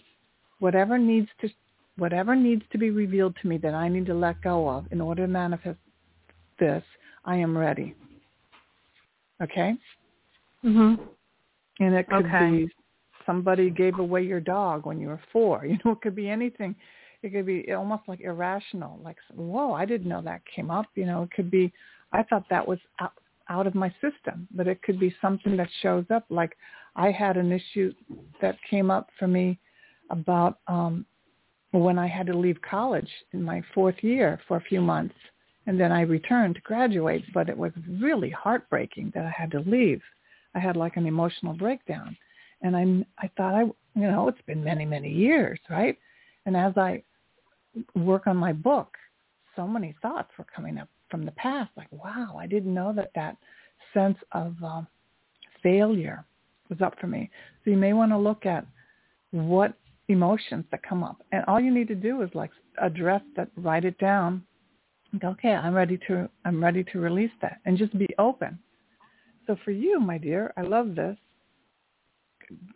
whatever 0.59 0.97
needs 0.97 1.27
to 1.41 1.49
whatever 1.97 2.35
needs 2.35 2.63
to 2.71 2.77
be 2.77 2.89
revealed 2.89 3.35
to 3.41 3.47
me 3.47 3.57
that 3.57 3.73
I 3.73 3.87
need 3.87 4.05
to 4.07 4.13
let 4.13 4.41
go 4.41 4.67
of 4.67 4.85
in 4.91 5.01
order 5.01 5.25
to 5.25 5.31
manifest 5.31 5.77
this, 6.59 6.83
I 7.25 7.37
am 7.37 7.57
ready. 7.57 7.95
Okay? 9.41 9.75
Mhm. 10.63 10.99
And 11.79 11.95
it 11.95 12.07
could 12.07 12.25
okay. 12.25 12.51
be 12.51 12.71
somebody 13.25 13.69
gave 13.69 13.99
away 13.99 14.23
your 14.23 14.39
dog 14.39 14.85
when 14.85 14.99
you 14.99 15.07
were 15.07 15.21
4. 15.31 15.65
You 15.65 15.77
know, 15.83 15.91
it 15.91 16.01
could 16.01 16.15
be 16.15 16.29
anything. 16.29 16.75
It 17.21 17.31
could 17.31 17.45
be 17.45 17.71
almost 17.73 18.03
like 18.07 18.19
irrational, 18.19 18.99
like, 19.01 19.17
whoa, 19.33 19.73
I 19.73 19.85
didn't 19.85 20.09
know 20.09 20.21
that 20.21 20.41
came 20.45 20.69
up. 20.69 20.87
You 20.95 21.05
know, 21.05 21.23
it 21.23 21.31
could 21.31 21.49
be, 21.49 21.71
I 22.11 22.23
thought 22.23 22.49
that 22.49 22.67
was 22.67 22.79
out, 22.99 23.13
out 23.49 23.65
of 23.65 23.75
my 23.75 23.89
system, 24.01 24.47
but 24.51 24.67
it 24.67 24.81
could 24.81 24.99
be 24.99 25.15
something 25.21 25.55
that 25.57 25.69
shows 25.81 26.05
up. 26.09 26.25
Like 26.29 26.57
I 26.95 27.11
had 27.11 27.37
an 27.37 27.51
issue 27.51 27.93
that 28.41 28.57
came 28.69 28.91
up 28.91 29.09
for 29.17 29.27
me 29.27 29.57
about 30.09 30.59
um, 30.67 31.05
when 31.73 31.97
I 31.97 32.07
had 32.07 32.27
to 32.27 32.37
leave 32.37 32.61
college 32.61 33.09
in 33.31 33.41
my 33.41 33.61
fourth 33.73 33.95
year 34.01 34.39
for 34.47 34.57
a 34.57 34.61
few 34.61 34.79
months. 34.79 35.15
And 35.65 35.79
then 35.79 35.91
I 35.91 36.01
returned 36.01 36.55
to 36.55 36.61
graduate, 36.61 37.23
but 37.33 37.49
it 37.49 37.57
was 37.57 37.71
really 37.99 38.29
heartbreaking 38.29 39.11
that 39.15 39.25
I 39.25 39.29
had 39.35 39.49
to 39.51 39.61
leave. 39.61 40.01
I 40.53 40.59
had 40.59 40.77
like 40.77 40.97
an 40.97 41.07
emotional 41.07 41.53
breakdown. 41.53 42.15
And 42.61 42.75
I, 42.75 43.25
I 43.25 43.29
thought, 43.35 43.55
I, 43.55 43.61
you 43.99 44.07
know, 44.07 44.27
it's 44.27 44.41
been 44.45 44.63
many, 44.63 44.85
many 44.85 45.09
years, 45.09 45.59
right? 45.69 45.97
And 46.45 46.55
as 46.55 46.73
I 46.77 47.01
work 47.95 48.27
on 48.27 48.37
my 48.37 48.53
book, 48.53 48.95
so 49.55 49.67
many 49.67 49.95
thoughts 50.01 50.29
were 50.37 50.45
coming 50.55 50.77
up 50.77 50.89
from 51.09 51.25
the 51.25 51.31
past. 51.31 51.71
Like, 51.75 51.91
wow, 51.91 52.37
I 52.39 52.45
didn't 52.45 52.73
know 52.73 52.93
that 52.93 53.11
that 53.15 53.37
sense 53.95 54.17
of 54.31 54.55
um, 54.63 54.85
failure 55.63 56.23
was 56.69 56.81
up 56.81 56.99
for 56.99 57.07
me. 57.07 57.31
So 57.63 57.71
you 57.71 57.77
may 57.77 57.93
want 57.93 58.11
to 58.11 58.17
look 58.17 58.45
at 58.45 58.65
what 59.31 59.73
emotions 60.13 60.65
that 60.71 60.81
come 60.83 61.03
up. 61.03 61.21
And 61.31 61.43
all 61.45 61.59
you 61.59 61.73
need 61.73 61.87
to 61.89 61.95
do 61.95 62.21
is 62.21 62.29
like 62.33 62.51
address 62.81 63.21
that, 63.35 63.49
write 63.57 63.85
it 63.85 63.97
down. 63.99 64.43
Go, 65.19 65.29
okay, 65.29 65.51
I'm 65.53 65.73
ready 65.73 65.99
to 66.07 66.29
I'm 66.45 66.63
ready 66.63 66.83
to 66.85 66.99
release 66.99 67.31
that 67.41 67.59
and 67.65 67.77
just 67.77 67.95
be 67.97 68.07
open. 68.17 68.57
So 69.45 69.57
for 69.63 69.71
you, 69.71 69.99
my 69.99 70.17
dear, 70.17 70.53
I 70.57 70.61
love 70.61 70.95
this. 70.95 71.17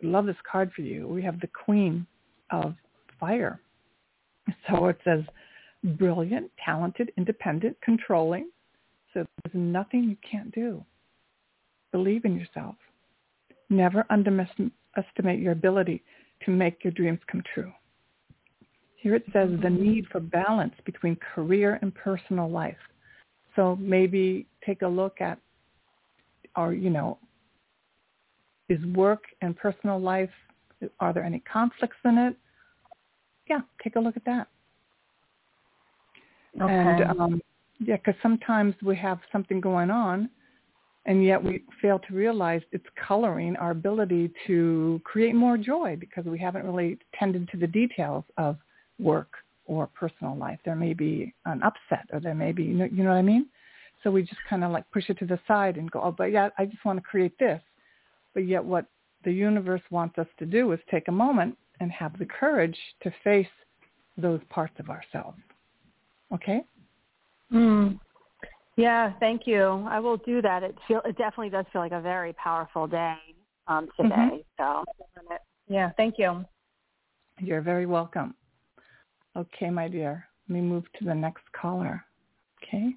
Love 0.02 0.26
this 0.26 0.36
card 0.50 0.70
for 0.74 0.82
you. 0.82 1.08
We 1.08 1.22
have 1.22 1.40
the 1.40 1.48
Queen 1.48 2.06
of 2.50 2.74
Fire. 3.18 3.60
So 4.68 4.86
it 4.86 4.98
says 5.04 5.24
brilliant, 5.84 6.50
talented, 6.64 7.12
independent, 7.16 7.76
controlling. 7.82 8.50
So 9.12 9.26
there's 9.44 9.54
nothing 9.54 10.04
you 10.04 10.16
can't 10.28 10.54
do. 10.54 10.84
Believe 11.92 12.24
in 12.24 12.38
yourself. 12.38 12.76
Never 13.70 14.06
underestimate 14.10 15.40
your 15.40 15.52
ability 15.52 16.02
to 16.44 16.50
make 16.50 16.84
your 16.84 16.92
dreams 16.92 17.20
come 17.30 17.42
true. 17.54 17.72
Here 18.96 19.14
it 19.14 19.24
says 19.32 19.50
the 19.62 19.70
need 19.70 20.06
for 20.10 20.20
balance 20.20 20.74
between 20.84 21.16
career 21.16 21.78
and 21.82 21.94
personal 21.94 22.50
life. 22.50 22.76
So 23.54 23.76
maybe 23.76 24.46
take 24.64 24.82
a 24.82 24.88
look 24.88 25.20
at, 25.20 25.38
or, 26.56 26.72
you 26.72 26.90
know, 26.90 27.18
is 28.68 28.84
work 28.94 29.22
and 29.40 29.56
personal 29.56 30.00
life, 30.00 30.30
are 31.00 31.12
there 31.12 31.24
any 31.24 31.40
conflicts 31.40 31.96
in 32.04 32.18
it? 32.18 32.36
Yeah, 33.48 33.60
take 33.82 33.96
a 33.96 34.00
look 34.00 34.16
at 34.16 34.24
that. 34.24 34.48
Okay. 36.60 36.72
And 36.72 37.20
um, 37.20 37.42
yeah, 37.78 37.96
because 37.96 38.14
sometimes 38.22 38.74
we 38.82 38.96
have 38.96 39.20
something 39.30 39.60
going 39.60 39.90
on 39.90 40.28
and 41.06 41.24
yet 41.24 41.42
we 41.42 41.62
fail 41.80 41.98
to 41.98 42.14
realize 42.14 42.60
it's 42.72 42.86
coloring 43.06 43.56
our 43.56 43.70
ability 43.70 44.30
to 44.46 45.00
create 45.04 45.34
more 45.34 45.56
joy 45.56 45.96
because 45.98 46.24
we 46.24 46.38
haven't 46.38 46.66
really 46.66 46.98
tended 47.18 47.48
to 47.50 47.56
the 47.56 47.66
details 47.66 48.24
of 48.36 48.56
work 48.98 49.32
or 49.64 49.86
personal 49.86 50.36
life. 50.36 50.58
There 50.64 50.76
may 50.76 50.94
be 50.94 51.32
an 51.46 51.62
upset 51.62 52.06
or 52.12 52.20
there 52.20 52.34
may 52.34 52.52
be, 52.52 52.64
you 52.64 52.74
know, 52.74 53.10
what 53.10 53.16
I 53.16 53.22
mean? 53.22 53.46
So 54.02 54.10
we 54.10 54.22
just 54.22 54.40
kind 54.48 54.64
of 54.64 54.70
like 54.70 54.90
push 54.90 55.08
it 55.08 55.18
to 55.18 55.26
the 55.26 55.38
side 55.48 55.76
and 55.76 55.90
go, 55.90 56.00
oh, 56.02 56.12
but 56.12 56.26
yeah, 56.26 56.50
I 56.58 56.66
just 56.66 56.84
want 56.84 56.98
to 56.98 57.02
create 57.02 57.38
this. 57.38 57.60
But 58.34 58.46
yet 58.46 58.64
what 58.64 58.86
the 59.24 59.32
universe 59.32 59.82
wants 59.90 60.18
us 60.18 60.28
to 60.38 60.46
do 60.46 60.72
is 60.72 60.80
take 60.90 61.08
a 61.08 61.12
moment 61.12 61.56
and 61.80 61.90
have 61.92 62.18
the 62.18 62.26
courage 62.26 62.76
to 63.02 63.12
face 63.24 63.46
those 64.16 64.40
parts 64.50 64.74
of 64.78 64.90
ourselves. 64.90 65.38
Okay? 66.32 66.60
Mm. 67.52 67.98
Yeah, 68.78 69.12
thank 69.18 69.42
you. 69.44 69.84
I 69.90 69.98
will 69.98 70.18
do 70.18 70.40
that. 70.40 70.62
It 70.62 70.76
feel 70.86 71.02
it 71.04 71.18
definitely 71.18 71.50
does 71.50 71.66
feel 71.72 71.82
like 71.82 71.90
a 71.90 72.00
very 72.00 72.32
powerful 72.34 72.86
day 72.86 73.16
um, 73.66 73.88
today. 73.96 74.44
Mm-hmm. 74.60 74.84
So 75.26 75.34
yeah, 75.68 75.90
thank 75.96 76.14
you. 76.16 76.44
You're 77.40 77.60
very 77.60 77.86
welcome. 77.86 78.34
Okay, 79.36 79.68
my 79.68 79.88
dear. 79.88 80.24
Let 80.48 80.54
me 80.54 80.60
move 80.60 80.84
to 80.98 81.04
the 81.04 81.14
next 81.14 81.42
caller. 81.60 82.04
Okay. 82.62 82.94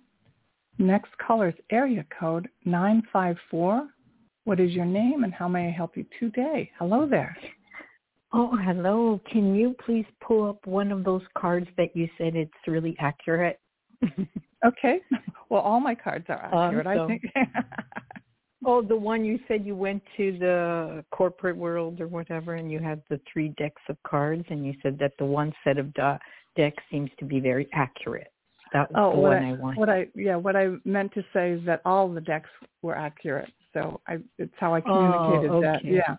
Next 0.78 1.10
caller's 1.26 1.56
area 1.72 2.06
code 2.18 2.48
954. 2.66 3.88
What 4.44 4.60
is 4.60 4.72
your 4.72 4.86
name 4.86 5.24
and 5.24 5.34
how 5.34 5.48
may 5.48 5.68
I 5.68 5.72
help 5.72 5.98
you 5.98 6.06
today? 6.20 6.72
Hello 6.78 7.08
there. 7.08 7.36
Oh, 8.34 8.56
hello. 8.56 9.20
Can 9.32 9.56
you 9.56 9.76
please 9.84 10.06
pull 10.26 10.48
up 10.48 10.66
one 10.66 10.92
of 10.92 11.04
those 11.04 11.24
cards 11.36 11.68
that 11.78 11.96
you 11.96 12.08
said 12.18 12.36
it's 12.36 12.52
really 12.68 12.96
accurate? 13.00 13.60
okay. 14.66 15.00
Well, 15.50 15.64
all 15.64 15.82
my 15.82 15.96
cards 15.96 16.24
are 16.30 16.46
accurate, 16.46 16.88
um, 16.88 16.96
so, 16.96 17.04
I 17.04 17.08
think. 17.08 17.24
oh, 18.66 18.82
the 18.82 18.96
one 18.96 19.26
you 19.26 19.38
said 19.50 19.66
you 19.66 19.76
went 19.76 20.02
to 20.16 20.38
the 20.40 21.04
corporate 21.12 21.58
world 21.58 22.00
or 22.00 22.08
whatever 22.08 22.56
and 22.56 22.72
you 22.72 22.80
had 22.80 23.02
the 23.10 23.20
three 23.32 23.50
decks 23.58 23.82
of 23.90 23.98
cards 24.08 24.46
and 24.50 24.66
you 24.66 24.74
said 24.82 24.98
that 25.00 25.12
the 25.20 25.26
one 25.26 25.52
set 25.66 25.78
of 25.78 25.94
decks 26.56 26.82
seems 26.90 27.10
to 27.20 27.26
be 27.26 27.42
very 27.42 27.68
accurate. 27.74 28.32
That 28.74 28.90
was 28.92 28.98
oh, 28.98 29.16
the 29.16 29.22
one 29.22 29.44
I, 29.44 29.50
I 29.50 29.54
wanted. 29.54 29.78
What 29.78 29.90
I 29.90 30.08
yeah, 30.16 30.36
what 30.38 30.56
I 30.56 30.70
meant 30.86 31.14
to 31.16 31.24
say 31.34 31.52
is 31.52 31.66
that 31.66 31.82
all 31.84 32.08
the 32.08 32.22
decks 32.22 32.50
were 32.82 32.96
accurate. 32.96 33.52
So 33.74 34.00
I 34.08 34.20
it's 34.38 34.54
how 34.58 34.74
I 34.74 34.82
communicated 34.82 35.52
oh, 35.52 35.58
okay. 35.58 35.68
that. 35.68 35.86
Yeah. 35.86 36.16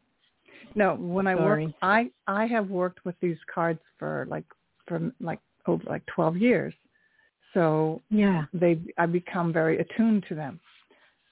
No, 0.74 0.95
when 0.95 1.26
I 1.26 1.34
work, 1.34 1.70
I 1.80 2.11
I 2.26 2.47
have 2.47 2.68
worked 2.68 3.05
with 3.05 3.14
these 3.20 3.38
cards 3.53 3.80
for 3.99 4.26
like 4.28 4.45
for 4.86 5.12
like 5.20 5.40
over 5.66 5.82
like 5.86 6.03
twelve 6.14 6.36
years, 6.36 6.74
so 7.55 8.00
yeah, 8.11 8.44
they 8.53 8.80
I 8.98 9.07
become 9.07 9.53
very 9.53 9.78
attuned 9.78 10.24
to 10.28 10.34
them. 10.34 10.61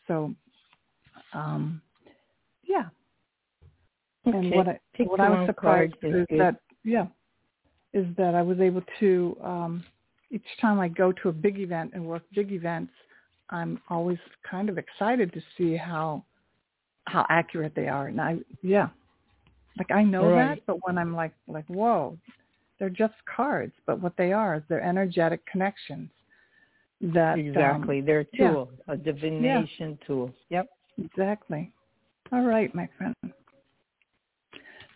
So, 0.07 0.35
um, 1.33 1.81
yeah. 2.65 2.87
Okay. 4.27 4.37
And 4.37 4.51
what 4.55 4.69
I 4.69 4.81
what 5.05 5.21
I 5.21 5.31
was 5.31 5.47
surprised 5.47 5.95
is 6.03 6.27
that 6.39 6.57
yeah, 6.85 7.07
is 7.93 8.07
that 8.17 8.35
I 8.35 8.43
was 8.43 8.61
able 8.61 8.83
to 9.01 9.37
um, 9.43 9.85
each 10.31 10.45
time 10.61 10.79
I 10.79 10.89
go 10.89 11.13
to 11.13 11.29
a 11.29 11.33
big 11.33 11.59
event 11.59 11.93
and 11.95 12.05
work 12.05 12.23
big 12.35 12.53
events, 12.53 12.93
I'm 13.51 13.81
always 13.89 14.19
kind 14.49 14.69
of 14.69 14.79
excited 14.79 15.33
to 15.33 15.41
see 15.57 15.77
how 15.77 16.25
how 17.07 17.27
accurate 17.29 17.73
they 17.75 17.89
are. 17.89 18.09
And 18.09 18.21
I 18.21 18.39
yeah, 18.63 18.89
like 19.79 19.91
I 19.91 20.03
know 20.03 20.29
right. 20.31 20.57
that, 20.57 20.67
but 20.67 20.77
when 20.87 20.99
I'm 20.99 21.15
like 21.15 21.33
like 21.49 21.67
whoa, 21.67 22.19
they're 22.81 22.89
just 22.89 23.15
cards, 23.33 23.75
but 23.87 24.01
what 24.01 24.17
they 24.17 24.33
are 24.33 24.57
is 24.57 24.63
they're 24.69 24.83
energetic 24.83 25.45
connections. 25.47 26.11
That 27.03 27.39
exactly, 27.39 28.01
um, 28.01 28.07
they're 28.07 28.21
a 28.21 28.37
tool, 28.37 28.71
yeah. 28.89 28.95
a 28.95 28.97
divination 28.97 29.99
yeah. 30.01 30.07
tool. 30.07 30.35
Yep, 30.49 30.67
exactly. 30.99 31.71
All 32.33 32.43
right, 32.43 32.75
my 32.75 32.89
friend. 32.99 33.15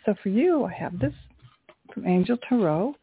So 0.04 0.14
for 0.22 0.28
you, 0.28 0.64
I 0.64 0.72
have 0.72 0.98
this 0.98 1.12
from 1.92 2.06
Angel 2.06 2.36
Tarot, 2.48 2.94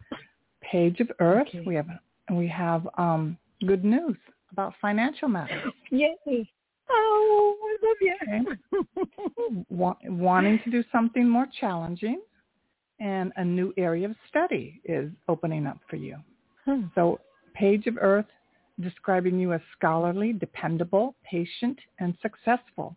Page 0.61 0.99
of 0.99 1.11
Earth. 1.19 1.47
Okay. 1.47 1.63
We 1.65 1.75
have 1.75 1.87
we 2.31 2.47
have 2.47 2.87
um, 2.97 3.37
good 3.65 3.83
news 3.83 4.17
about 4.51 4.73
financial 4.81 5.27
matters. 5.27 5.71
Yay! 5.89 6.49
Oh, 6.89 7.55
I 7.63 7.77
love 7.87 8.55
you. 9.69 9.95
wanting 10.09 10.59
to 10.63 10.71
do 10.71 10.83
something 10.91 11.27
more 11.27 11.47
challenging 11.59 12.21
and 13.01 13.33
a 13.37 13.43
new 13.43 13.73
area 13.77 14.07
of 14.07 14.15
study 14.29 14.79
is 14.85 15.11
opening 15.27 15.65
up 15.65 15.79
for 15.89 15.95
you. 15.95 16.17
Hmm. 16.65 16.83
So 16.95 17.19
Page 17.53 17.87
of 17.87 17.97
Earth 17.99 18.27
describing 18.79 19.39
you 19.39 19.53
as 19.53 19.61
scholarly, 19.77 20.33
dependable, 20.33 21.15
patient, 21.29 21.77
and 21.99 22.15
successful. 22.21 22.95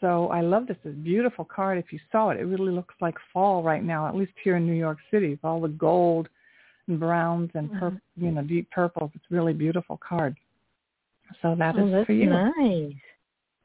So 0.00 0.28
I 0.28 0.42
love 0.42 0.66
this. 0.66 0.76
This 0.84 0.94
beautiful 0.96 1.44
card. 1.44 1.78
If 1.78 1.92
you 1.92 1.98
saw 2.12 2.30
it, 2.30 2.38
it 2.38 2.44
really 2.44 2.72
looks 2.72 2.94
like 3.00 3.14
fall 3.32 3.62
right 3.62 3.82
now, 3.82 4.06
at 4.06 4.14
least 4.14 4.32
here 4.44 4.56
in 4.56 4.66
New 4.66 4.74
York 4.74 4.98
City, 5.10 5.30
with 5.30 5.44
all 5.44 5.60
the 5.60 5.68
gold 5.68 6.28
and 6.88 7.00
browns 7.00 7.50
and 7.54 7.72
pur- 7.72 7.90
mm-hmm. 7.90 8.24
you 8.24 8.30
know 8.32 8.42
deep 8.42 8.70
purples. 8.70 9.10
It's 9.14 9.24
really 9.30 9.54
beautiful 9.54 9.98
card. 10.06 10.36
So 11.40 11.54
that 11.58 11.76
oh, 11.78 12.00
is 12.00 12.06
for 12.06 12.12
you. 12.12 12.28
Nice. 12.28 12.92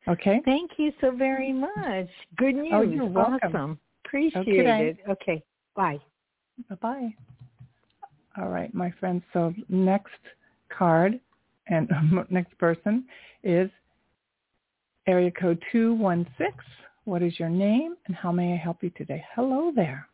Okay. 0.08 0.42
Thank 0.46 0.72
you 0.78 0.92
so 1.02 1.12
very 1.12 1.52
much. 1.52 2.08
Good 2.38 2.56
news. 2.56 2.72
Oh, 2.74 2.82
you're 2.82 3.06
welcome. 3.06 3.40
Awesome. 3.44 3.80
Appreciate 4.06 4.48
okay. 4.48 4.96
it. 4.98 4.98
Okay. 5.10 5.44
Bye. 5.76 6.00
Bye-bye. 6.70 7.14
All 8.38 8.50
right, 8.50 8.74
my 8.74 8.92
friends. 9.00 9.24
So 9.34 9.54
next 9.70 10.12
card 10.70 11.20
and 11.68 11.90
next 12.30 12.58
person 12.58 13.06
is 13.44 13.70
area 15.08 15.32
code 15.32 15.62
216. 15.72 16.48
What 17.06 17.24
is 17.24 17.40
your 17.40 17.50
name 17.50 17.96
and 18.06 18.16
how 18.16 18.32
may 18.32 18.54
I 18.54 18.58
help 18.58 18.84
you 18.84 18.92
today? 18.92 19.24
Hello 19.36 19.72
there. 19.76 20.08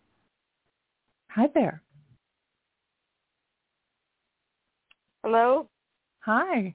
Hi 1.29 1.47
there. 1.53 1.81
Hello? 5.23 5.67
Hi. 6.19 6.73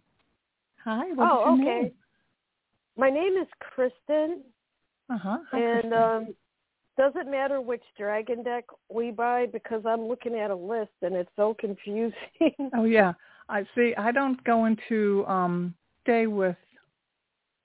Hi. 0.84 1.12
What 1.12 1.28
oh, 1.30 1.56
your 1.56 1.62
okay. 1.62 1.82
Name? 1.82 1.92
My 2.96 3.10
name 3.10 3.36
is 3.40 3.48
Kristen. 3.60 4.42
Uh-huh. 5.10 5.38
Hi, 5.50 5.58
and 5.58 5.80
Kristen. 5.80 5.92
um 5.92 6.34
does 6.97 7.12
it 7.16 7.26
matter 7.26 7.61
which 7.61 7.82
dragon 7.99 8.43
deck 8.43 8.64
we 8.90 9.11
buy 9.11 9.47
because 9.47 9.82
I'm 9.86 10.07
looking 10.09 10.34
at 10.36 10.51
a 10.51 10.57
list 10.57 10.93
and 11.03 11.14
it's 11.14 11.30
so 11.36 11.55
confusing. 11.59 12.14
oh 12.76 12.84
yeah. 12.84 13.12
I 13.49 13.64
see 13.74 13.95
I 13.97 14.12
don't 14.12 14.43
go 14.45 14.66
into 14.66 15.24
um 15.26 15.74
stay 16.03 16.26
with 16.26 16.57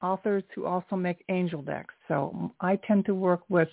authors 0.01 0.43
who 0.53 0.65
also 0.65 0.95
make 0.95 1.23
angel 1.29 1.61
decks. 1.61 1.93
So 2.07 2.51
I 2.61 2.77
tend 2.87 3.05
to 3.05 3.15
work 3.15 3.41
with 3.49 3.69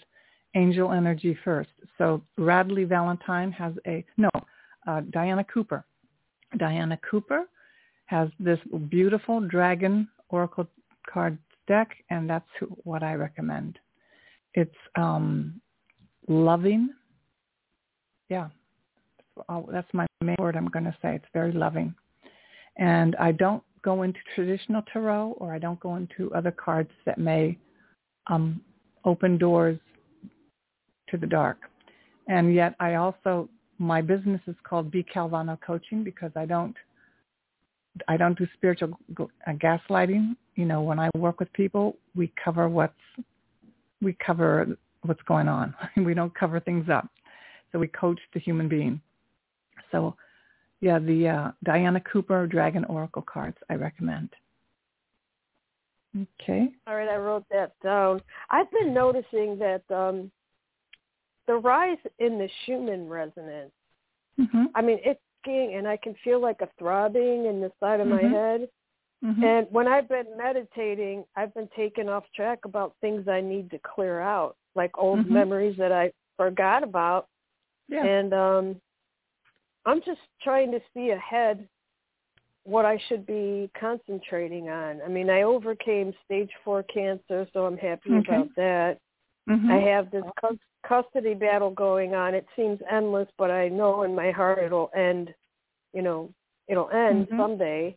angel 0.54 0.92
energy 0.92 1.36
first. 1.44 1.70
So 1.98 2.22
Radleigh 2.38 2.88
Valentine 2.88 3.52
has 3.52 3.74
a 3.86 4.04
no, 4.16 4.30
uh, 4.86 5.02
Diana 5.10 5.44
Cooper. 5.44 5.84
Diana 6.58 6.98
Cooper 7.08 7.44
has 8.06 8.28
this 8.38 8.58
beautiful 8.88 9.40
dragon 9.40 10.08
oracle 10.28 10.66
card 11.12 11.38
deck, 11.66 11.90
and 12.10 12.28
that's 12.28 12.48
what 12.84 13.02
I 13.02 13.14
recommend. 13.14 13.78
It's 14.54 14.74
um, 14.96 15.60
loving. 16.28 16.90
Yeah, 18.28 18.48
that's 19.70 19.92
my 19.92 20.06
main 20.22 20.36
word 20.38 20.56
I'm 20.56 20.68
going 20.68 20.84
to 20.84 20.96
say. 21.02 21.14
It's 21.14 21.24
very 21.32 21.52
loving. 21.52 21.94
And 22.76 23.14
I 23.16 23.32
don't 23.32 23.62
go 23.82 24.02
into 24.02 24.18
traditional 24.34 24.82
tarot 24.92 25.36
or 25.38 25.54
I 25.54 25.58
don't 25.58 25.78
go 25.80 25.96
into 25.96 26.32
other 26.34 26.50
cards 26.50 26.90
that 27.04 27.18
may 27.18 27.58
um, 28.28 28.60
open 29.04 29.38
doors 29.38 29.78
to 31.10 31.16
the 31.16 31.26
dark. 31.26 31.58
And 32.28 32.54
yet 32.54 32.74
I 32.80 32.94
also, 32.94 33.48
my 33.78 34.00
business 34.00 34.40
is 34.46 34.56
called 34.64 34.90
B. 34.90 35.04
Calvano 35.14 35.58
Coaching 35.60 36.02
because 36.02 36.32
I 36.34 36.46
don't 36.46 36.74
I 38.08 38.16
don't 38.16 38.36
do 38.36 38.46
spiritual 38.54 38.98
uh, 39.20 39.52
gaslighting. 39.52 40.34
You 40.56 40.64
know, 40.64 40.82
when 40.82 40.98
I 40.98 41.10
work 41.16 41.38
with 41.38 41.52
people, 41.52 41.96
we 42.16 42.32
cover 42.42 42.68
what's 42.68 42.94
we 44.04 44.16
cover 44.24 44.76
what's 45.02 45.22
going 45.22 45.48
on. 45.48 45.74
we 45.96 46.14
don't 46.14 46.34
cover 46.34 46.60
things 46.60 46.88
up. 46.88 47.08
So 47.72 47.78
we 47.78 47.88
coach 47.88 48.20
the 48.32 48.40
human 48.40 48.68
being. 48.68 49.00
So, 49.90 50.14
yeah, 50.80 50.98
the 50.98 51.28
uh, 51.28 51.52
Diana 51.64 52.00
Cooper 52.00 52.46
Dragon 52.46 52.84
Oracle 52.84 53.22
cards 53.22 53.56
I 53.70 53.74
recommend. 53.74 54.30
Okay. 56.40 56.68
All 56.86 56.94
right, 56.94 57.08
I 57.08 57.16
wrote 57.16 57.44
that 57.50 57.72
down. 57.82 58.20
I've 58.50 58.70
been 58.70 58.94
noticing 58.94 59.58
that 59.58 59.82
um, 59.92 60.30
the 61.48 61.54
rise 61.54 61.98
in 62.20 62.38
the 62.38 62.48
Schumann 62.64 63.08
resonance. 63.08 63.72
Mm-hmm. 64.38 64.64
I 64.74 64.82
mean, 64.82 64.98
it's 65.04 65.20
getting, 65.44 65.74
and 65.74 65.88
I 65.88 65.96
can 65.96 66.14
feel 66.22 66.40
like 66.40 66.60
a 66.60 66.68
throbbing 66.78 67.46
in 67.46 67.60
the 67.60 67.72
side 67.80 68.00
of 68.00 68.06
mm-hmm. 68.06 68.30
my 68.30 68.38
head. 68.38 68.68
Mm-hmm. 69.24 69.44
And 69.44 69.66
when 69.70 69.88
I've 69.88 70.08
been 70.08 70.36
meditating, 70.36 71.24
I've 71.36 71.54
been 71.54 71.68
taken 71.74 72.08
off 72.08 72.24
track 72.34 72.60
about 72.64 72.94
things 73.00 73.26
I 73.26 73.40
need 73.40 73.70
to 73.70 73.78
clear 73.78 74.20
out, 74.20 74.56
like 74.74 74.90
old 74.98 75.20
mm-hmm. 75.20 75.32
memories 75.32 75.76
that 75.78 75.92
I 75.92 76.12
forgot 76.36 76.82
about. 76.82 77.28
Yeah. 77.88 78.04
And 78.04 78.34
um 78.34 78.80
I'm 79.86 80.00
just 80.00 80.20
trying 80.42 80.70
to 80.72 80.80
see 80.94 81.10
ahead 81.10 81.66
what 82.64 82.86
I 82.86 82.98
should 83.08 83.26
be 83.26 83.70
concentrating 83.78 84.70
on. 84.70 85.00
I 85.04 85.08
mean, 85.08 85.28
I 85.28 85.42
overcame 85.42 86.14
stage 86.24 86.50
4 86.64 86.82
cancer, 86.84 87.46
so 87.52 87.66
I'm 87.66 87.76
happy 87.76 88.10
okay. 88.10 88.34
about 88.34 88.48
that. 88.56 88.98
Mm-hmm. 89.48 89.70
I 89.70 89.76
have 89.80 90.10
this 90.10 90.24
custody 90.88 91.34
battle 91.34 91.70
going 91.70 92.14
on. 92.14 92.34
It 92.34 92.46
seems 92.56 92.78
endless, 92.90 93.28
but 93.36 93.50
I 93.50 93.68
know 93.68 94.04
in 94.04 94.14
my 94.14 94.30
heart 94.30 94.58
it'll 94.64 94.90
end. 94.96 95.34
You 95.92 96.00
know, 96.00 96.30
it'll 96.66 96.88
end 96.90 97.26
mm-hmm. 97.26 97.38
someday. 97.38 97.96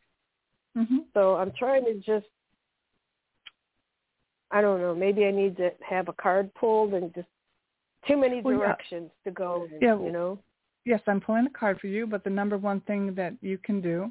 Mm-hmm. 0.78 0.98
So 1.14 1.36
I'm 1.36 1.52
trying 1.58 1.86
to 1.86 1.96
just, 1.96 2.28
I 4.52 4.62
don't 4.62 4.80
know, 4.80 4.96
maybe 4.96 5.26
I 5.26 5.32
need 5.32 5.58
to 5.58 5.72
have 5.88 6.08
a 6.08 6.14
card 6.14 6.54
pulled 6.54 6.94
and 6.94 7.14
just 7.14 7.28
too 8.08 8.16
many 8.18 8.42
Well, 8.42 8.54
yeah. 8.54 8.60
directions 8.60 9.12
to 9.26 9.32
go. 9.32 9.68
in, 9.72 9.80
Yeah. 9.82 10.00
You 10.00 10.12
know. 10.12 10.40
Yes, 10.86 11.02
I'm 11.08 11.20
pulling 11.20 11.48
a 11.48 11.50
card 11.50 11.80
for 11.82 11.88
you, 11.88 12.08
but 12.08 12.24
the 12.24 12.30
number 12.30 12.58
one 12.58 12.80
thing 12.82 13.14
that 13.16 13.34
you 13.42 13.58
can 13.58 13.82
do, 13.82 14.10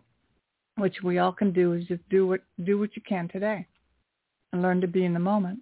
which 0.76 0.96
we 1.02 1.18
all 1.18 1.32
can 1.32 1.50
do, 1.52 1.72
is 1.72 1.86
just 1.86 2.06
do 2.10 2.26
what 2.26 2.40
do 2.64 2.78
what 2.78 2.94
you 2.94 3.00
can 3.08 3.28
today, 3.28 3.66
and 4.52 4.60
learn 4.60 4.82
to 4.82 4.86
be 4.86 5.06
in 5.06 5.14
the 5.14 5.18
moment. 5.18 5.60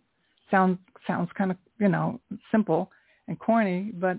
Sounds 0.51 0.77
sounds 1.07 1.31
kind 1.39 1.53
of 1.53 1.57
you 1.79 1.89
know 1.89 2.19
simple 2.51 2.91
and 3.29 3.39
corny, 3.39 3.93
but 3.95 4.19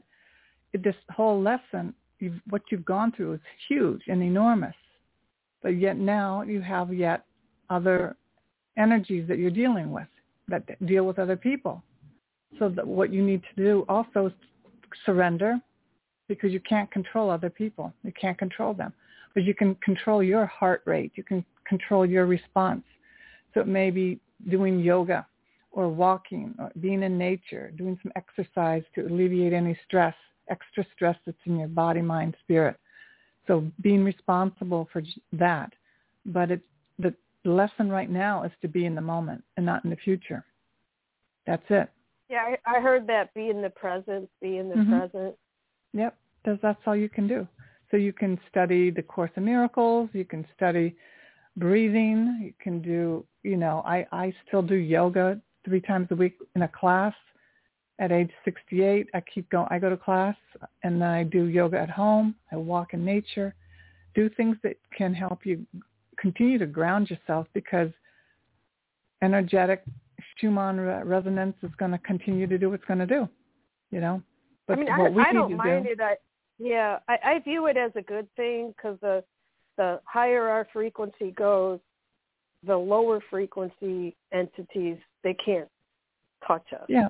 this 0.74 0.96
whole 1.10 1.42
lesson, 1.42 1.94
you've, 2.20 2.40
what 2.50 2.62
you've 2.72 2.86
gone 2.86 3.12
through 3.12 3.34
is 3.34 3.40
huge 3.68 4.04
and 4.08 4.24
enormous. 4.24 4.76
But 5.66 5.80
yet 5.80 5.98
now 5.98 6.44
you 6.44 6.62
have 6.62 6.94
yet 6.94 7.26
other 7.72 8.16
energies 8.78 9.28
that 9.28 9.40
you're 9.40 9.50
dealing 9.50 9.92
with 9.92 10.06
that 10.48 10.64
deal 10.86 11.08
with 11.08 11.18
other 11.18 11.36
people. 11.36 11.82
So 12.60 12.70
what 12.84 13.12
you 13.12 13.24
need 13.24 13.42
to 13.42 13.64
do 13.64 13.84
also 13.90 14.28
is 14.28 14.34
surrender 15.08 15.60
because 16.28 16.52
you 16.52 16.60
can't 16.60 16.92
control 16.92 17.32
other 17.32 17.50
people. 17.50 17.92
You 18.04 18.12
can't 18.12 18.38
control 18.38 18.76
them. 18.76 18.94
But 19.34 19.44
you 19.44 19.56
can 19.56 19.74
control 19.84 20.22
your 20.22 20.46
heart 20.46 20.84
rate. 20.86 21.14
You 21.16 21.24
can 21.24 21.44
control 21.68 22.06
your 22.06 22.28
response. 22.28 22.84
So 23.56 23.62
it 23.62 23.68
may 23.68 23.90
be 23.90 24.20
doing 24.52 24.80
yoga 24.80 25.26
or 25.72 25.90
walking 25.90 26.54
or 26.60 26.72
being 26.80 27.02
in 27.02 27.18
nature, 27.18 27.72
doing 27.76 27.98
some 28.04 28.12
exercise 28.16 28.84
to 28.94 29.08
alleviate 29.08 29.52
any 29.52 29.76
stress, 29.84 30.14
extra 30.48 30.86
stress 30.96 31.18
that's 31.26 31.40
in 31.46 31.58
your 31.58 31.70
body, 31.70 32.04
mind, 32.04 32.38
spirit. 32.44 32.78
So 33.48 33.66
being 33.82 34.04
responsible 34.04 34.88
for 34.92 35.02
that. 35.34 35.72
But 36.26 36.52
it's 36.52 36.64
the 37.00 37.14
lesson 37.44 37.90
right 37.90 38.10
now 38.10 38.44
is 38.44 38.52
to 38.62 38.68
be 38.68 38.86
in 38.86 38.96
the 38.96 39.02
moment 39.02 39.44
and 39.58 39.66
not 39.66 39.84
in 39.84 39.90
the 39.92 39.96
future. 39.98 40.44
That's 41.46 41.64
it. 41.70 41.90
Yeah, 42.30 42.56
I, 42.66 42.78
I 42.78 42.80
heard 42.82 43.06
that. 43.08 43.34
Be 43.34 43.50
in 43.50 43.62
the 43.62 43.70
present. 43.70 44.30
Be 44.42 44.58
in 44.58 44.70
the 44.70 44.76
Mhm. 44.76 44.90
present. 44.90 45.36
Yep, 45.94 46.18
that's, 46.44 46.62
that's 46.62 46.82
all 46.88 46.96
you 46.96 47.10
can 47.10 47.28
do. 47.28 47.48
So 47.92 47.98
you 47.98 48.14
can 48.14 48.40
study 48.50 48.90
the 48.90 49.04
Course 49.04 49.32
in 49.36 49.46
Miracles. 49.46 50.10
You 50.14 50.26
can 50.26 50.46
study 50.56 50.98
breathing. 51.56 52.40
You 52.42 52.54
can 52.60 52.82
do, 52.82 53.26
you 53.44 53.58
know, 53.58 53.84
I, 53.86 54.08
I 54.12 54.34
still 54.48 54.64
do 54.64 54.76
yoga 54.76 55.40
three 55.64 55.82
times 55.82 56.08
a 56.12 56.16
week 56.16 56.38
in 56.56 56.64
a 56.64 56.68
class. 56.68 57.14
At 57.98 58.12
age 58.12 58.32
68, 58.44 59.08
I 59.14 59.22
keep 59.22 59.50
going. 59.50 59.68
I 59.70 59.80
go 59.80 59.90
to 59.90 59.98
class 59.98 60.36
and 60.84 61.02
then 61.02 61.08
I 61.08 61.24
do 61.24 61.46
yoga 61.46 61.80
at 61.80 61.90
home. 61.90 62.36
I 62.52 62.58
walk 62.58 62.94
in 62.94 63.06
nature. 63.06 63.56
Do 64.16 64.30
things 64.30 64.58
that 64.64 64.76
can 64.98 65.14
help 65.14 65.46
you 65.46 65.66
continue 66.18 66.58
to 66.58 66.66
ground 66.66 67.10
yourself 67.10 67.48
because 67.54 67.90
energetic 69.22 69.84
Schumann 70.38 70.80
resonance 70.80 71.56
is 71.64 71.72
going 71.78 71.92
to 71.92 71.98
continue 72.00 72.48
to 72.48 72.58
do 72.58 72.70
what 72.70 72.76
it's 72.76 72.86
going 72.86 73.00
to 73.00 73.06
do, 73.06 73.28
you 73.92 74.02
know. 74.02 74.22
But 74.68 74.80
I 74.80 74.82
mean, 74.82 74.98
what 74.98 75.08
I, 75.08 75.10
we 75.10 75.24
I 75.24 75.32
need 75.32 75.38
don't 75.38 75.50
to 75.52 75.56
mind 75.56 75.86
do, 75.86 75.92
it. 75.92 76.02
I, 76.02 76.16
yeah, 76.60 77.00
I, 77.08 77.18
I 77.24 77.40
view 77.40 77.68
it 77.68 77.78
as 77.78 77.92
a 77.96 78.02
good 78.02 78.28
thing 78.36 78.74
because 78.76 78.98
the 79.02 79.24
the 79.78 80.00
higher 80.06 80.48
our 80.48 80.68
frequency 80.72 81.32
goes, 81.32 81.80
the 82.66 82.76
lower 82.76 83.22
frequency 83.30 84.16
entities 84.34 84.98
they 85.24 85.34
can't 85.34 85.68
touch 86.48 86.66
us. 86.74 86.86
Yeah, 86.88 87.10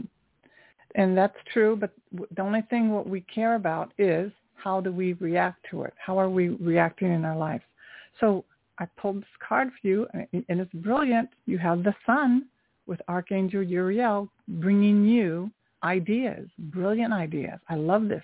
and 0.95 1.17
that's 1.17 1.37
true. 1.53 1.75
But 1.75 1.91
the 2.11 2.41
only 2.41 2.61
thing 2.63 2.91
what 2.91 3.07
we 3.07 3.21
care 3.21 3.55
about 3.55 3.91
is 3.97 4.31
how 4.55 4.81
do 4.81 4.91
we 4.91 5.13
react 5.13 5.65
to 5.71 5.83
it? 5.83 5.93
How 5.97 6.17
are 6.17 6.29
we 6.29 6.49
reacting 6.49 7.13
in 7.13 7.23
our 7.23 7.37
lives? 7.37 7.63
So 8.19 8.43
I 8.79 8.85
pulled 8.97 9.21
this 9.21 9.37
card 9.47 9.69
for 9.69 9.87
you, 9.87 10.07
and 10.13 10.45
and 10.49 10.59
it's 10.59 10.73
brilliant. 10.73 11.29
You 11.45 11.57
have 11.59 11.83
the 11.83 11.93
sun 12.05 12.45
with 12.87 13.01
Archangel 13.07 13.63
Uriel 13.63 14.29
bringing 14.47 15.05
you 15.05 15.51
ideas, 15.83 16.47
brilliant 16.57 17.13
ideas. 17.13 17.59
I 17.69 17.75
love 17.75 18.07
this. 18.07 18.23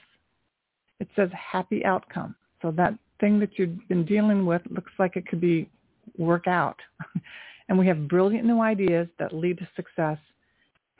It 1.00 1.08
says 1.16 1.30
happy 1.34 1.86
outcome. 1.86 2.36
So 2.62 2.72
that 2.72 2.94
thing 3.20 3.40
that 3.40 3.58
you've 3.58 3.88
been 3.88 4.06
dealing 4.06 4.46
with 4.46 4.62
looks 4.70 4.92
like 5.00 5.16
it 5.16 5.28
could 5.28 5.42
be 5.42 5.70
work 6.18 6.48
out. 6.48 6.80
and 7.70 7.78
we 7.78 7.88
have 7.88 8.08
brilliant 8.08 8.46
new 8.46 8.62
ideas 8.62 9.08
that 9.20 9.34
lead 9.34 9.58
to 9.60 9.68
success. 9.76 10.18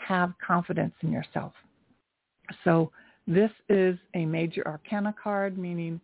Have 0.08 0.34
confidence 0.46 0.94
in 1.02 1.12
yourself. 1.12 1.54
So 2.64 2.92
this 3.28 3.52
is 3.70 3.98
a 4.14 4.26
major 4.26 4.68
arcana 4.68 5.14
card, 5.22 5.58
meaning 5.58 6.02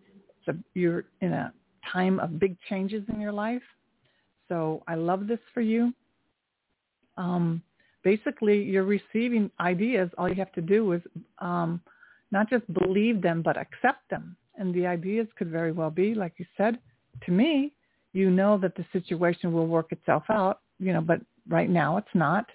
a, 0.48 0.56
you're 0.74 1.06
in 1.22 1.34
a 1.34 1.54
time 1.91 2.20
of 2.20 2.39
big 2.39 2.58
changes 2.70 3.04
in 3.10 3.20
your 3.20 3.32
life. 3.32 3.62
So 4.50 4.84
I 4.88 4.95
love 4.95 5.28
this 5.28 5.39
for 5.54 5.62
you. 5.62 5.93
Um, 7.18 7.62
basically, 8.04 8.62
you're 8.62 8.84
receiving 8.84 9.52
ideas. 9.60 10.10
All 10.18 10.30
you 10.30 10.36
have 10.36 10.52
to 10.54 10.62
do 10.62 10.93
is 10.93 11.02
um, 11.39 11.82
not 12.32 12.50
just 12.50 12.72
believe 12.74 13.22
them, 13.22 13.41
but 13.41 13.58
accept 13.58 14.10
them. 14.10 14.36
And 14.58 14.74
the 14.74 14.88
ideas 14.88 15.28
could 15.38 15.50
very 15.50 15.72
well 15.72 15.89
be, 15.89 16.16
like 16.16 16.34
you 16.38 16.45
said, 16.56 16.80
to 17.26 17.32
me, 17.32 17.74
you 18.14 18.30
know 18.30 18.58
that 18.58 18.76
the 18.76 18.86
situation 18.93 19.52
will 19.52 19.68
work 19.68 19.91
itself 19.91 20.24
out, 20.30 20.62
you 20.80 20.93
know, 20.93 21.02
but 21.02 21.22
right 21.48 21.70
now 21.70 21.98
it's 21.98 22.08
not. 22.14 22.45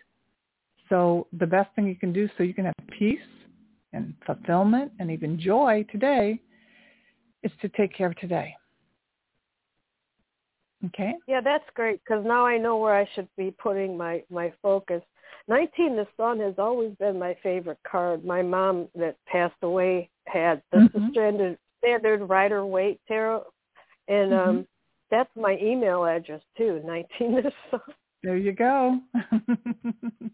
So 0.93 1.27
the 1.39 1.47
best 1.47 1.75
thing 1.75 1.87
you 1.87 1.97
can 1.97 2.13
do 2.13 2.29
so 2.37 2.43
you 2.43 2.53
can 2.53 2.67
have 2.67 2.75
peace 2.99 3.19
and 3.95 4.13
fulfillment 4.27 4.93
and 4.99 5.11
even 5.11 5.41
joy 5.41 5.87
today 5.91 6.39
is 7.43 7.51
to 7.63 7.71
take 7.71 7.95
care 7.95 8.09
of 8.09 8.17
today. 8.17 8.55
Okay? 10.85 11.15
Yeah, 11.27 11.41
that's 11.41 11.65
great 11.75 12.03
because 12.05 12.27
now 12.27 12.45
I 12.45 12.59
know 12.59 12.77
where 12.77 12.95
I 12.95 13.09
should 13.15 13.29
be 13.39 13.53
putting 13.53 13.97
my 13.97 14.23
my 14.29 14.53
focus. 14.61 15.01
Nineteen, 15.49 15.97
the 15.97 16.07
sun 16.19 16.39
has 16.41 16.57
always 16.59 16.95
been 16.97 17.19
my 17.19 17.35
favorite 17.43 17.79
card. 17.91 18.23
My 18.23 18.43
mom 18.43 18.89
that 18.95 19.17
passed 19.27 19.57
away 19.63 20.11
had 20.27 20.63
this 20.73 20.83
Mhm. 20.83 21.11
standard 21.13 21.59
standard 21.79 22.29
Rider 22.29 22.67
Waite 22.67 23.01
tarot, 23.09 23.47
and 24.09 24.31
Mm-hmm. 24.31 24.49
um 24.51 24.69
that's 25.11 25.35
my 25.37 25.57
email 25.59 26.05
address 26.05 26.43
too. 26.59 26.83
Nineteen, 26.85 27.37
the 27.37 27.51
sun. 27.71 27.81
There 28.23 28.37
you 28.37 28.53
go. 28.53 29.01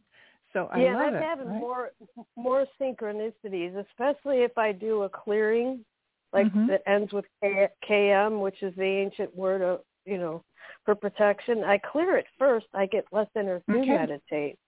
so 0.52 0.68
I 0.72 0.80
yeah, 0.80 0.94
love 0.94 1.08
I'm 1.08 1.14
it. 1.14 1.22
having 1.22 1.48
right? 1.48 1.60
more 1.60 1.90
more 2.36 2.66
synchronicities, 2.80 3.76
especially 3.88 4.38
if 4.42 4.56
I 4.56 4.72
do 4.72 5.02
a 5.02 5.08
clearing, 5.08 5.84
like 6.32 6.46
Mhm. 6.52 6.66
that 6.68 6.82
ends 6.86 7.12
with 7.12 7.24
K- 7.42 7.68
KM, 7.88 8.40
which 8.40 8.62
is 8.62 8.74
the 8.76 8.82
ancient 8.84 9.34
word 9.36 9.62
of 9.62 9.80
you 10.04 10.18
know 10.18 10.42
for 10.84 10.94
protection. 10.94 11.64
I 11.64 11.78
clear 11.78 12.16
it 12.16 12.26
first. 12.38 12.66
I 12.74 12.86
get 12.86 13.04
less 13.12 13.28
energy 13.36 13.64
Okay. 13.70 13.86
meditate. 13.86 14.58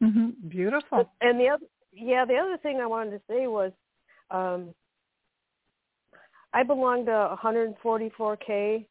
hmm 0.00 0.30
Beautiful. 0.48 0.98
But, 0.98 1.10
and 1.20 1.40
the 1.40 1.48
other, 1.48 1.66
yeah, 1.92 2.24
the 2.24 2.36
other 2.36 2.58
thing 2.58 2.80
I 2.80 2.86
wanted 2.86 3.12
to 3.12 3.22
say 3.28 3.46
was, 3.46 3.72
um, 4.30 4.74
I 6.52 6.62
belong 6.62 7.04
to 7.06 7.36
144K, 7.42 8.86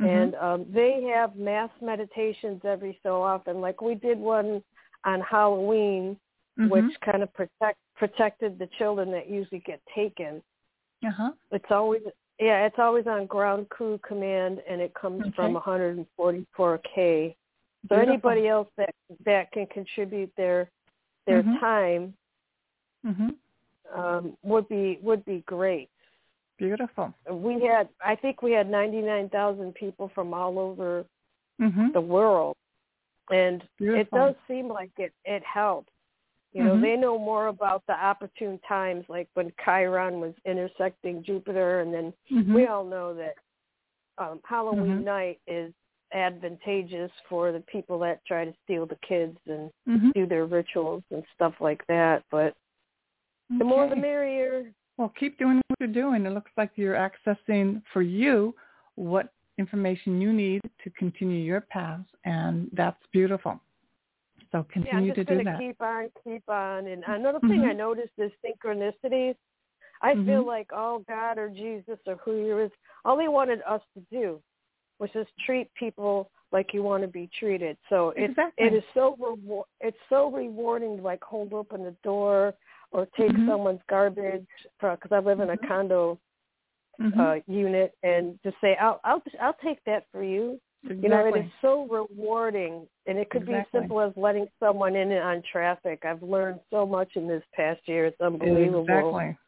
Mhm. 0.00 0.06
and 0.08 0.34
um, 0.36 0.66
they 0.72 1.02
have 1.14 1.36
mass 1.36 1.70
meditations 1.80 2.60
every 2.64 2.98
so 3.02 3.22
often. 3.22 3.60
Like 3.60 3.80
we 3.80 3.94
did 3.94 4.18
one 4.18 4.62
on 5.04 5.20
Halloween, 5.20 6.18
Mhm. 6.58 6.70
which 6.70 7.00
kind 7.00 7.22
of 7.22 7.32
protect 7.34 7.78
protected 7.96 8.58
the 8.58 8.66
children 8.78 9.10
that 9.10 9.28
usually 9.28 9.60
get 9.60 9.80
taken. 9.94 10.42
uh-huh. 11.04 11.32
It's 11.52 11.70
always 11.70 12.02
yeah, 12.38 12.66
it's 12.66 12.78
always 12.78 13.06
on 13.08 13.26
ground 13.26 13.68
crew 13.68 13.98
command, 13.98 14.62
and 14.68 14.80
it 14.80 14.94
comes 14.94 15.24
from 15.34 15.54
144K. 15.56 17.34
So 17.88 17.96
Beautiful. 17.96 18.12
anybody 18.12 18.48
else 18.48 18.68
that 18.76 18.94
that 19.24 19.50
can 19.52 19.66
contribute 19.66 20.32
their 20.36 20.70
their 21.26 21.42
Mhm. 21.42 21.60
time 21.60 22.14
Mhm. 23.04 23.36
um, 23.94 24.36
would 24.42 24.68
be 24.68 24.98
would 25.02 25.24
be 25.24 25.40
great. 25.42 25.90
Beautiful. 26.58 27.14
We 27.28 27.60
had 27.64 27.88
I 28.00 28.14
think 28.16 28.42
we 28.42 28.52
had 28.52 28.68
99,000 28.68 29.74
people 29.74 30.08
from 30.08 30.34
all 30.34 30.58
over 30.58 31.04
Mhm. 31.60 31.92
the 31.92 32.00
world, 32.00 32.56
and 33.30 33.62
it 33.80 34.10
does 34.10 34.34
seem 34.46 34.68
like 34.68 34.90
it 34.98 35.12
it 35.24 35.42
helps. 35.44 35.92
You 36.52 36.64
know, 36.64 36.76
Mhm. 36.76 36.80
they 36.80 36.96
know 36.96 37.18
more 37.18 37.48
about 37.48 37.86
the 37.86 37.92
opportune 37.92 38.58
times, 38.66 39.04
like 39.08 39.28
when 39.34 39.52
Chiron 39.64 40.20
was 40.20 40.34
intersecting 40.46 41.22
Jupiter, 41.22 41.80
and 41.80 41.92
then 41.92 42.14
Mhm. 42.30 42.54
we 42.54 42.66
all 42.66 42.84
know 42.84 43.14
that 43.14 43.34
um, 44.16 44.40
Halloween 44.44 45.00
Mhm. 45.00 45.04
night 45.04 45.40
is 45.46 45.72
advantageous 46.12 47.12
for 47.28 47.52
the 47.52 47.60
people 47.60 47.98
that 48.00 48.24
try 48.24 48.44
to 48.44 48.54
steal 48.64 48.86
the 48.86 48.96
kids 48.96 49.38
and 49.46 49.70
Mhm. 49.86 50.12
do 50.14 50.26
their 50.26 50.46
rituals 50.46 51.04
and 51.10 51.24
stuff 51.34 51.60
like 51.60 51.86
that. 51.86 52.24
But 52.30 52.56
the 53.50 53.64
more 53.64 53.86
the 53.88 53.96
merrier. 53.96 54.72
Well, 54.96 55.10
keep 55.10 55.38
doing 55.38 55.60
what 55.68 55.78
you're 55.78 55.88
doing. 55.88 56.26
It 56.26 56.30
looks 56.30 56.50
like 56.56 56.70
you're 56.76 56.94
accessing 56.96 57.84
for 57.92 58.02
you 58.02 58.54
what 58.96 59.32
information 59.58 60.20
you 60.20 60.32
need 60.32 60.62
to 60.84 60.90
continue 60.90 61.40
your 61.40 61.60
path, 61.60 62.00
and 62.24 62.70
that's 62.72 63.02
beautiful. 63.12 63.60
So 64.52 64.62
Yeah, 64.62 64.72
continue 64.72 65.14
just 65.14 65.28
to 65.28 65.36
do 65.36 65.44
that. 65.44 65.58
keep 65.58 65.80
on, 65.82 66.08
keep 66.24 66.48
on. 66.48 66.86
And 66.86 67.04
another 67.06 67.40
thing 67.40 67.64
I 67.64 67.72
Mhm. 67.72 67.76
noticed 67.76 68.12
is 68.18 68.32
synchronicities. 68.44 69.36
I 70.00 70.14
feel 70.14 70.44
Mhm. 70.44 70.46
like 70.46 70.70
oh 70.72 71.00
God 71.08 71.38
or 71.38 71.48
Jesus 71.50 71.98
or 72.06 72.16
who 72.16 72.44
he 72.44 72.50
is, 72.50 72.72
all 73.04 73.16
they 73.16 73.28
wanted 73.28 73.62
us 73.62 73.82
to 73.94 74.00
do 74.10 74.40
was 74.98 75.10
just 75.12 75.36
treat 75.44 75.72
people 75.74 76.30
like 76.50 76.72
you 76.72 76.82
want 76.82 77.02
to 77.02 77.08
be 77.08 77.26
treated. 77.38 77.76
So 77.88 78.10
it 78.10 78.30
Exactly. 78.30 78.66
it 78.66 78.74
is 78.74 78.84
so 78.94 79.16
rewar- 79.16 79.66
it's 79.80 80.00
so 80.08 80.30
rewarding 80.30 80.96
to 80.98 81.02
like 81.02 81.22
hold 81.22 81.52
open 81.52 81.84
the 81.84 81.96
door 82.02 82.54
or 82.90 83.06
take 83.16 83.32
Mhm. 83.32 83.46
someone's 83.46 83.82
garbage 83.88 84.46
because 84.80 85.12
I 85.12 85.18
live 85.18 85.40
in 85.40 85.50
a 85.50 85.56
Mhm. 85.56 85.68
condo 85.68 86.18
Mhm. 87.00 87.18
uh 87.18 87.40
unit 87.46 87.94
and 88.02 88.38
just 88.42 88.56
say 88.60 88.76
I'll 88.76 89.00
I'll 89.04 89.22
I'll 89.40 89.56
take 89.62 89.82
that 89.84 90.06
for 90.10 90.22
you. 90.22 90.60
exactly. 90.84 91.02
You 91.02 91.08
know, 91.08 91.26
it 91.26 91.44
is 91.46 91.52
so 91.60 91.86
rewarding 91.86 92.88
and 93.06 93.18
it 93.18 93.30
could 93.30 93.46
be 93.46 93.54
as 93.54 93.66
simple 93.72 94.00
as 94.00 94.12
letting 94.16 94.48
someone 94.60 94.96
in 94.96 95.12
on 95.12 95.42
traffic. 95.50 96.04
I've 96.04 96.22
learned 96.22 96.60
so 96.70 96.84
much 96.86 97.10
in 97.14 97.28
this 97.28 97.42
past 97.54 97.80
year. 97.86 98.06
It's 98.06 98.20
unbelievable. 98.20 98.80
Exactly. 98.80 99.38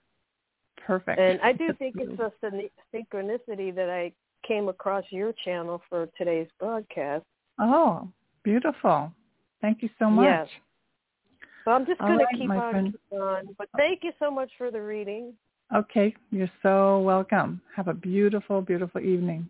Perfect. 0.87 1.19
And 1.19 1.41
I 1.43 1.53
do 1.53 1.73
think 1.79 1.97
it's 1.99 2.17
just 2.17 2.35
a 2.43 2.71
synchronicity 2.95 3.75
that 3.75 3.91
I 3.91 4.13
came 4.47 4.69
across 4.69 5.05
your 5.11 5.33
channel 5.45 5.83
for 5.89 6.09
today's 6.17 6.49
broadcast. 6.59 7.25
Oh, 7.59 8.09
beautiful. 8.43 9.13
Thank 9.61 9.83
you 9.83 9.91
so 9.99 10.09
much. 10.09 10.25
Yes. 10.25 10.49
So 11.65 11.73
I'm 11.73 11.85
just 11.85 12.01
going 12.01 12.19
to 12.19 12.27
keep 12.37 12.51
on, 12.51 12.87
keep 12.87 13.21
on. 13.21 13.55
But 13.59 13.69
thank 13.77 14.03
you 14.03 14.13
so 14.19 14.31
much 14.31 14.51
for 14.57 14.71
the 14.71 14.81
reading. 14.81 15.35
Okay, 15.75 16.15
you're 16.33 16.51
so 16.63 16.99
welcome. 17.01 17.61
Have 17.77 17.87
a 17.87 17.95
beautiful, 17.95 18.61
beautiful 18.61 19.01
evening. 19.01 19.49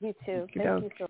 You 0.00 0.12
too. 0.26 0.32
Okey 0.32 0.60
Thank 0.64 0.82
you 0.82 0.90
so 0.98 1.06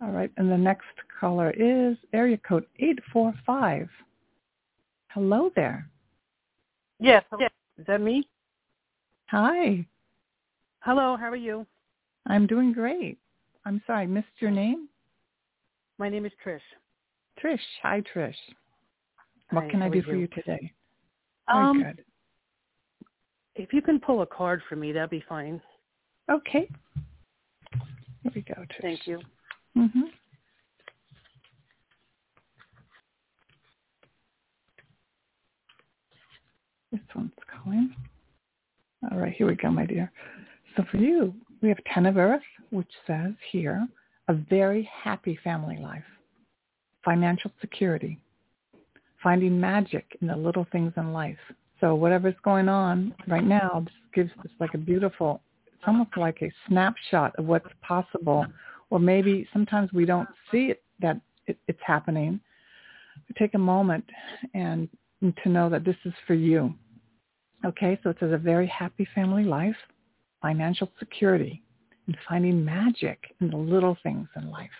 All 0.00 0.12
right, 0.12 0.30
and 0.36 0.50
the 0.50 0.56
next 0.56 0.86
caller 1.18 1.50
is 1.50 1.96
area 2.12 2.38
code 2.38 2.64
845. 2.78 3.88
Hello 5.08 5.50
there. 5.56 5.88
Yes. 7.00 7.24
Yes. 7.40 7.50
Is 7.76 7.86
that 7.86 8.00
me? 8.00 8.28
Hi. 9.26 9.84
Hello. 10.80 11.16
How 11.16 11.28
are 11.28 11.36
you? 11.36 11.66
I'm 12.26 12.46
doing 12.46 12.72
great. 12.72 13.18
I'm 13.64 13.82
sorry, 13.84 14.02
I 14.02 14.06
missed 14.06 14.28
your 14.38 14.52
name? 14.52 14.88
My 15.98 16.08
name 16.08 16.24
is 16.24 16.32
Trish. 16.46 16.60
Trish. 17.42 17.58
Hi, 17.82 18.00
Trish. 18.14 18.34
What 19.50 19.64
Hi, 19.64 19.70
can 19.70 19.82
I 19.82 19.88
do 19.88 20.02
for 20.02 20.14
you 20.14 20.28
today? 20.28 20.72
Um, 21.48 21.80
Very 21.80 21.94
good. 21.94 22.04
If 23.60 23.74
you 23.74 23.82
can 23.82 24.00
pull 24.00 24.22
a 24.22 24.26
card 24.26 24.62
for 24.68 24.76
me, 24.76 24.90
that'd 24.90 25.10
be 25.10 25.22
fine. 25.28 25.60
Okay. 26.30 26.66
Here 28.22 28.32
we 28.34 28.40
go, 28.40 28.54
Trish. 28.54 28.80
Thank 28.80 29.06
you. 29.06 29.20
Mm-hmm. 29.76 30.00
This 36.90 37.00
one's 37.14 37.30
calling. 37.62 37.94
All 39.12 39.18
right, 39.18 39.34
here 39.34 39.46
we 39.46 39.56
go, 39.56 39.70
my 39.70 39.84
dear. 39.84 40.10
So 40.76 40.84
for 40.90 40.96
you, 40.96 41.34
we 41.60 41.68
have 41.68 41.78
Ten 41.92 42.06
of 42.06 42.16
Earth, 42.16 42.40
which 42.70 42.90
says 43.06 43.34
here, 43.52 43.86
a 44.28 44.34
very 44.34 44.88
happy 44.90 45.38
family 45.44 45.76
life, 45.76 46.02
financial 47.04 47.50
security, 47.60 48.18
finding 49.22 49.60
magic 49.60 50.16
in 50.22 50.28
the 50.28 50.36
little 50.36 50.66
things 50.72 50.94
in 50.96 51.12
life. 51.12 51.38
So 51.80 51.94
whatever's 51.94 52.34
going 52.44 52.68
on 52.68 53.14
right 53.26 53.44
now 53.44 53.82
just 53.84 53.96
gives 54.14 54.30
us 54.40 54.50
like 54.60 54.74
a 54.74 54.78
beautiful, 54.78 55.40
it's 55.66 55.82
almost 55.86 56.10
like 56.16 56.42
a 56.42 56.52
snapshot 56.68 57.34
of 57.38 57.46
what's 57.46 57.68
possible 57.82 58.46
or 58.90 58.98
maybe 58.98 59.48
sometimes 59.52 59.92
we 59.92 60.04
don't 60.04 60.28
see 60.50 60.66
it 60.66 60.82
that 61.00 61.20
it, 61.46 61.56
it's 61.68 61.80
happening. 61.84 62.40
We 63.28 63.34
take 63.38 63.54
a 63.54 63.58
moment 63.58 64.04
and, 64.54 64.88
to 65.42 65.50
know 65.50 65.68
that 65.68 65.84
this 65.84 65.96
is 66.06 66.14
for 66.26 66.32
you. 66.32 66.72
Okay, 67.66 68.00
so 68.02 68.08
it 68.08 68.16
says 68.20 68.32
a 68.32 68.38
very 68.38 68.66
happy 68.66 69.06
family 69.14 69.44
life, 69.44 69.76
financial 70.40 70.90
security, 70.98 71.62
and 72.06 72.16
finding 72.26 72.64
magic 72.64 73.18
in 73.42 73.50
the 73.50 73.56
little 73.56 73.98
things 74.02 74.26
in 74.34 74.50
life. 74.50 74.70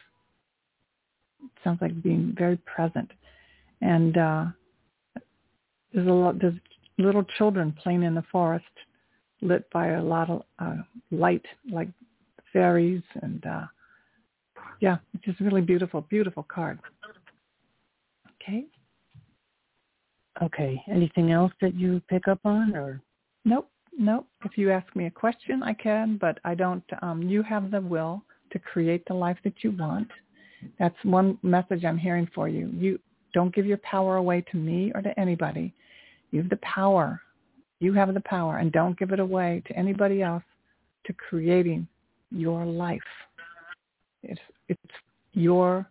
It 1.44 1.50
sounds 1.62 1.82
like 1.82 2.02
being 2.02 2.34
very 2.38 2.56
present. 2.56 3.10
And 3.82 4.16
uh, 4.16 4.44
there's 5.92 6.08
a 6.08 6.10
lot. 6.10 6.38
There's 6.38 6.54
little 7.00 7.24
children 7.38 7.74
playing 7.82 8.02
in 8.02 8.14
the 8.14 8.24
forest, 8.30 8.64
lit 9.40 9.68
by 9.70 9.88
a 9.88 10.02
lot 10.02 10.30
of 10.30 10.42
uh, 10.58 10.76
light, 11.10 11.44
like 11.70 11.88
fairies 12.52 13.02
and. 13.22 13.44
Uh, 13.44 13.66
yeah, 14.80 14.96
it's 15.14 15.24
just 15.24 15.40
really 15.40 15.60
beautiful, 15.60 16.00
beautiful 16.08 16.42
card. 16.42 16.78
Okay. 18.42 18.64
Okay. 20.42 20.82
Anything 20.90 21.32
else 21.32 21.52
that 21.60 21.74
you 21.74 22.00
pick 22.08 22.28
up 22.28 22.40
on, 22.44 22.74
or 22.74 23.02
Nope, 23.44 23.70
nope. 23.96 24.26
If 24.44 24.56
you 24.56 24.70
ask 24.70 24.94
me 24.94 25.06
a 25.06 25.10
question, 25.10 25.62
I 25.62 25.74
can, 25.74 26.18
but 26.20 26.38
I 26.44 26.54
don't. 26.54 26.84
Um, 27.02 27.22
you 27.22 27.42
have 27.42 27.70
the 27.70 27.80
will 27.80 28.22
to 28.52 28.58
create 28.58 29.04
the 29.06 29.14
life 29.14 29.38
that 29.44 29.62
you 29.62 29.72
want. 29.72 30.08
That's 30.78 30.96
one 31.04 31.38
message 31.42 31.84
I'm 31.84 31.98
hearing 31.98 32.28
for 32.34 32.48
you. 32.48 32.70
You 32.74 32.98
don't 33.32 33.54
give 33.54 33.66
your 33.66 33.78
power 33.78 34.16
away 34.16 34.44
to 34.50 34.56
me 34.56 34.92
or 34.94 35.02
to 35.02 35.18
anybody. 35.18 35.72
You 36.30 36.40
have 36.40 36.50
the 36.50 36.58
power. 36.58 37.20
You 37.80 37.92
have 37.94 38.12
the 38.12 38.20
power, 38.20 38.58
and 38.58 38.70
don't 38.72 38.98
give 38.98 39.12
it 39.12 39.20
away 39.20 39.62
to 39.66 39.76
anybody 39.76 40.22
else 40.22 40.42
to 41.06 41.12
creating 41.14 41.88
your 42.30 42.64
life. 42.64 43.00
It's 44.22 44.40
it's 44.68 44.92
your 45.32 45.88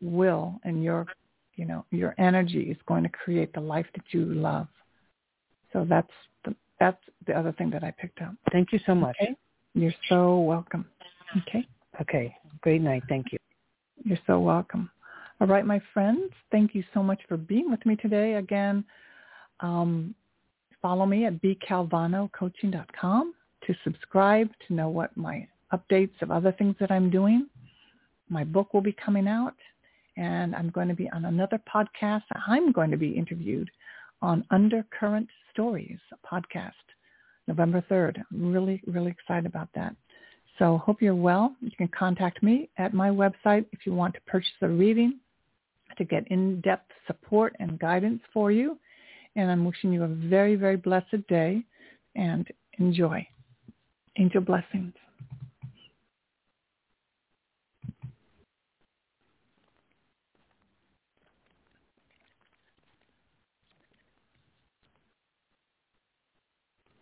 will 0.00 0.60
and 0.64 0.84
your 0.84 1.06
you 1.56 1.64
know 1.64 1.84
your 1.90 2.14
energy 2.18 2.70
is 2.70 2.76
going 2.86 3.02
to 3.02 3.08
create 3.08 3.52
the 3.54 3.60
life 3.60 3.86
that 3.94 4.04
you 4.10 4.26
love. 4.26 4.68
So 5.72 5.86
that's 5.88 6.10
the 6.44 6.54
that's 6.78 7.02
the 7.26 7.32
other 7.32 7.52
thing 7.52 7.70
that 7.70 7.82
I 7.82 7.90
picked 7.90 8.20
up. 8.20 8.34
thank 8.52 8.72
you 8.72 8.80
so 8.86 8.94
much. 8.94 9.16
Okay. 9.20 9.34
You're 9.74 9.94
so 10.08 10.38
welcome. 10.38 10.86
Okay. 11.38 11.66
Okay. 12.00 12.36
Great 12.60 12.80
night. 12.80 13.02
Thank 13.08 13.32
you. 13.32 13.38
You're 14.04 14.18
so 14.26 14.38
welcome. 14.38 14.90
All 15.40 15.48
right, 15.48 15.66
my 15.66 15.80
friends. 15.92 16.32
Thank 16.52 16.74
you 16.74 16.84
so 16.94 17.02
much 17.02 17.20
for 17.28 17.36
being 17.36 17.70
with 17.70 17.84
me 17.84 17.96
today. 17.96 18.34
Again, 18.34 18.84
um, 19.64 20.14
follow 20.82 21.06
me 21.06 21.24
at 21.24 21.40
bcalvanocoaching.com 21.40 23.34
to 23.66 23.74
subscribe 23.82 24.50
to 24.66 24.74
know 24.74 24.90
what 24.90 25.16
my 25.16 25.48
updates 25.72 26.20
of 26.20 26.30
other 26.30 26.52
things 26.52 26.76
that 26.78 26.90
I'm 26.90 27.08
doing. 27.10 27.46
My 28.28 28.44
book 28.44 28.74
will 28.74 28.82
be 28.82 28.92
coming 28.92 29.26
out, 29.26 29.56
and 30.16 30.54
I'm 30.54 30.68
going 30.70 30.88
to 30.88 30.94
be 30.94 31.10
on 31.10 31.24
another 31.24 31.58
podcast. 31.74 32.24
I'm 32.46 32.72
going 32.72 32.90
to 32.90 32.98
be 32.98 33.10
interviewed 33.10 33.70
on 34.20 34.44
Undercurrent 34.50 35.28
Stories 35.52 35.98
podcast, 36.30 36.72
November 37.48 37.82
3rd. 37.90 38.22
I'm 38.30 38.52
really, 38.52 38.82
really 38.86 39.10
excited 39.10 39.46
about 39.46 39.68
that. 39.74 39.96
So 40.58 40.78
hope 40.78 41.00
you're 41.00 41.14
well. 41.14 41.56
You 41.60 41.72
can 41.76 41.88
contact 41.88 42.42
me 42.42 42.68
at 42.76 42.92
my 42.92 43.08
website 43.08 43.64
if 43.72 43.86
you 43.86 43.94
want 43.94 44.14
to 44.14 44.20
purchase 44.26 44.52
a 44.60 44.68
reading 44.68 45.18
to 45.96 46.04
get 46.04 46.28
in-depth 46.28 46.90
support 47.06 47.56
and 47.60 47.78
guidance 47.78 48.20
for 48.32 48.52
you. 48.52 48.78
And 49.36 49.50
I'm 49.50 49.64
wishing 49.64 49.92
you 49.92 50.04
a 50.04 50.08
very, 50.08 50.56
very 50.56 50.76
blessed 50.76 51.26
day 51.28 51.64
and 52.14 52.46
enjoy. 52.78 53.26
Angel 54.18 54.40
blessings. 54.40 54.94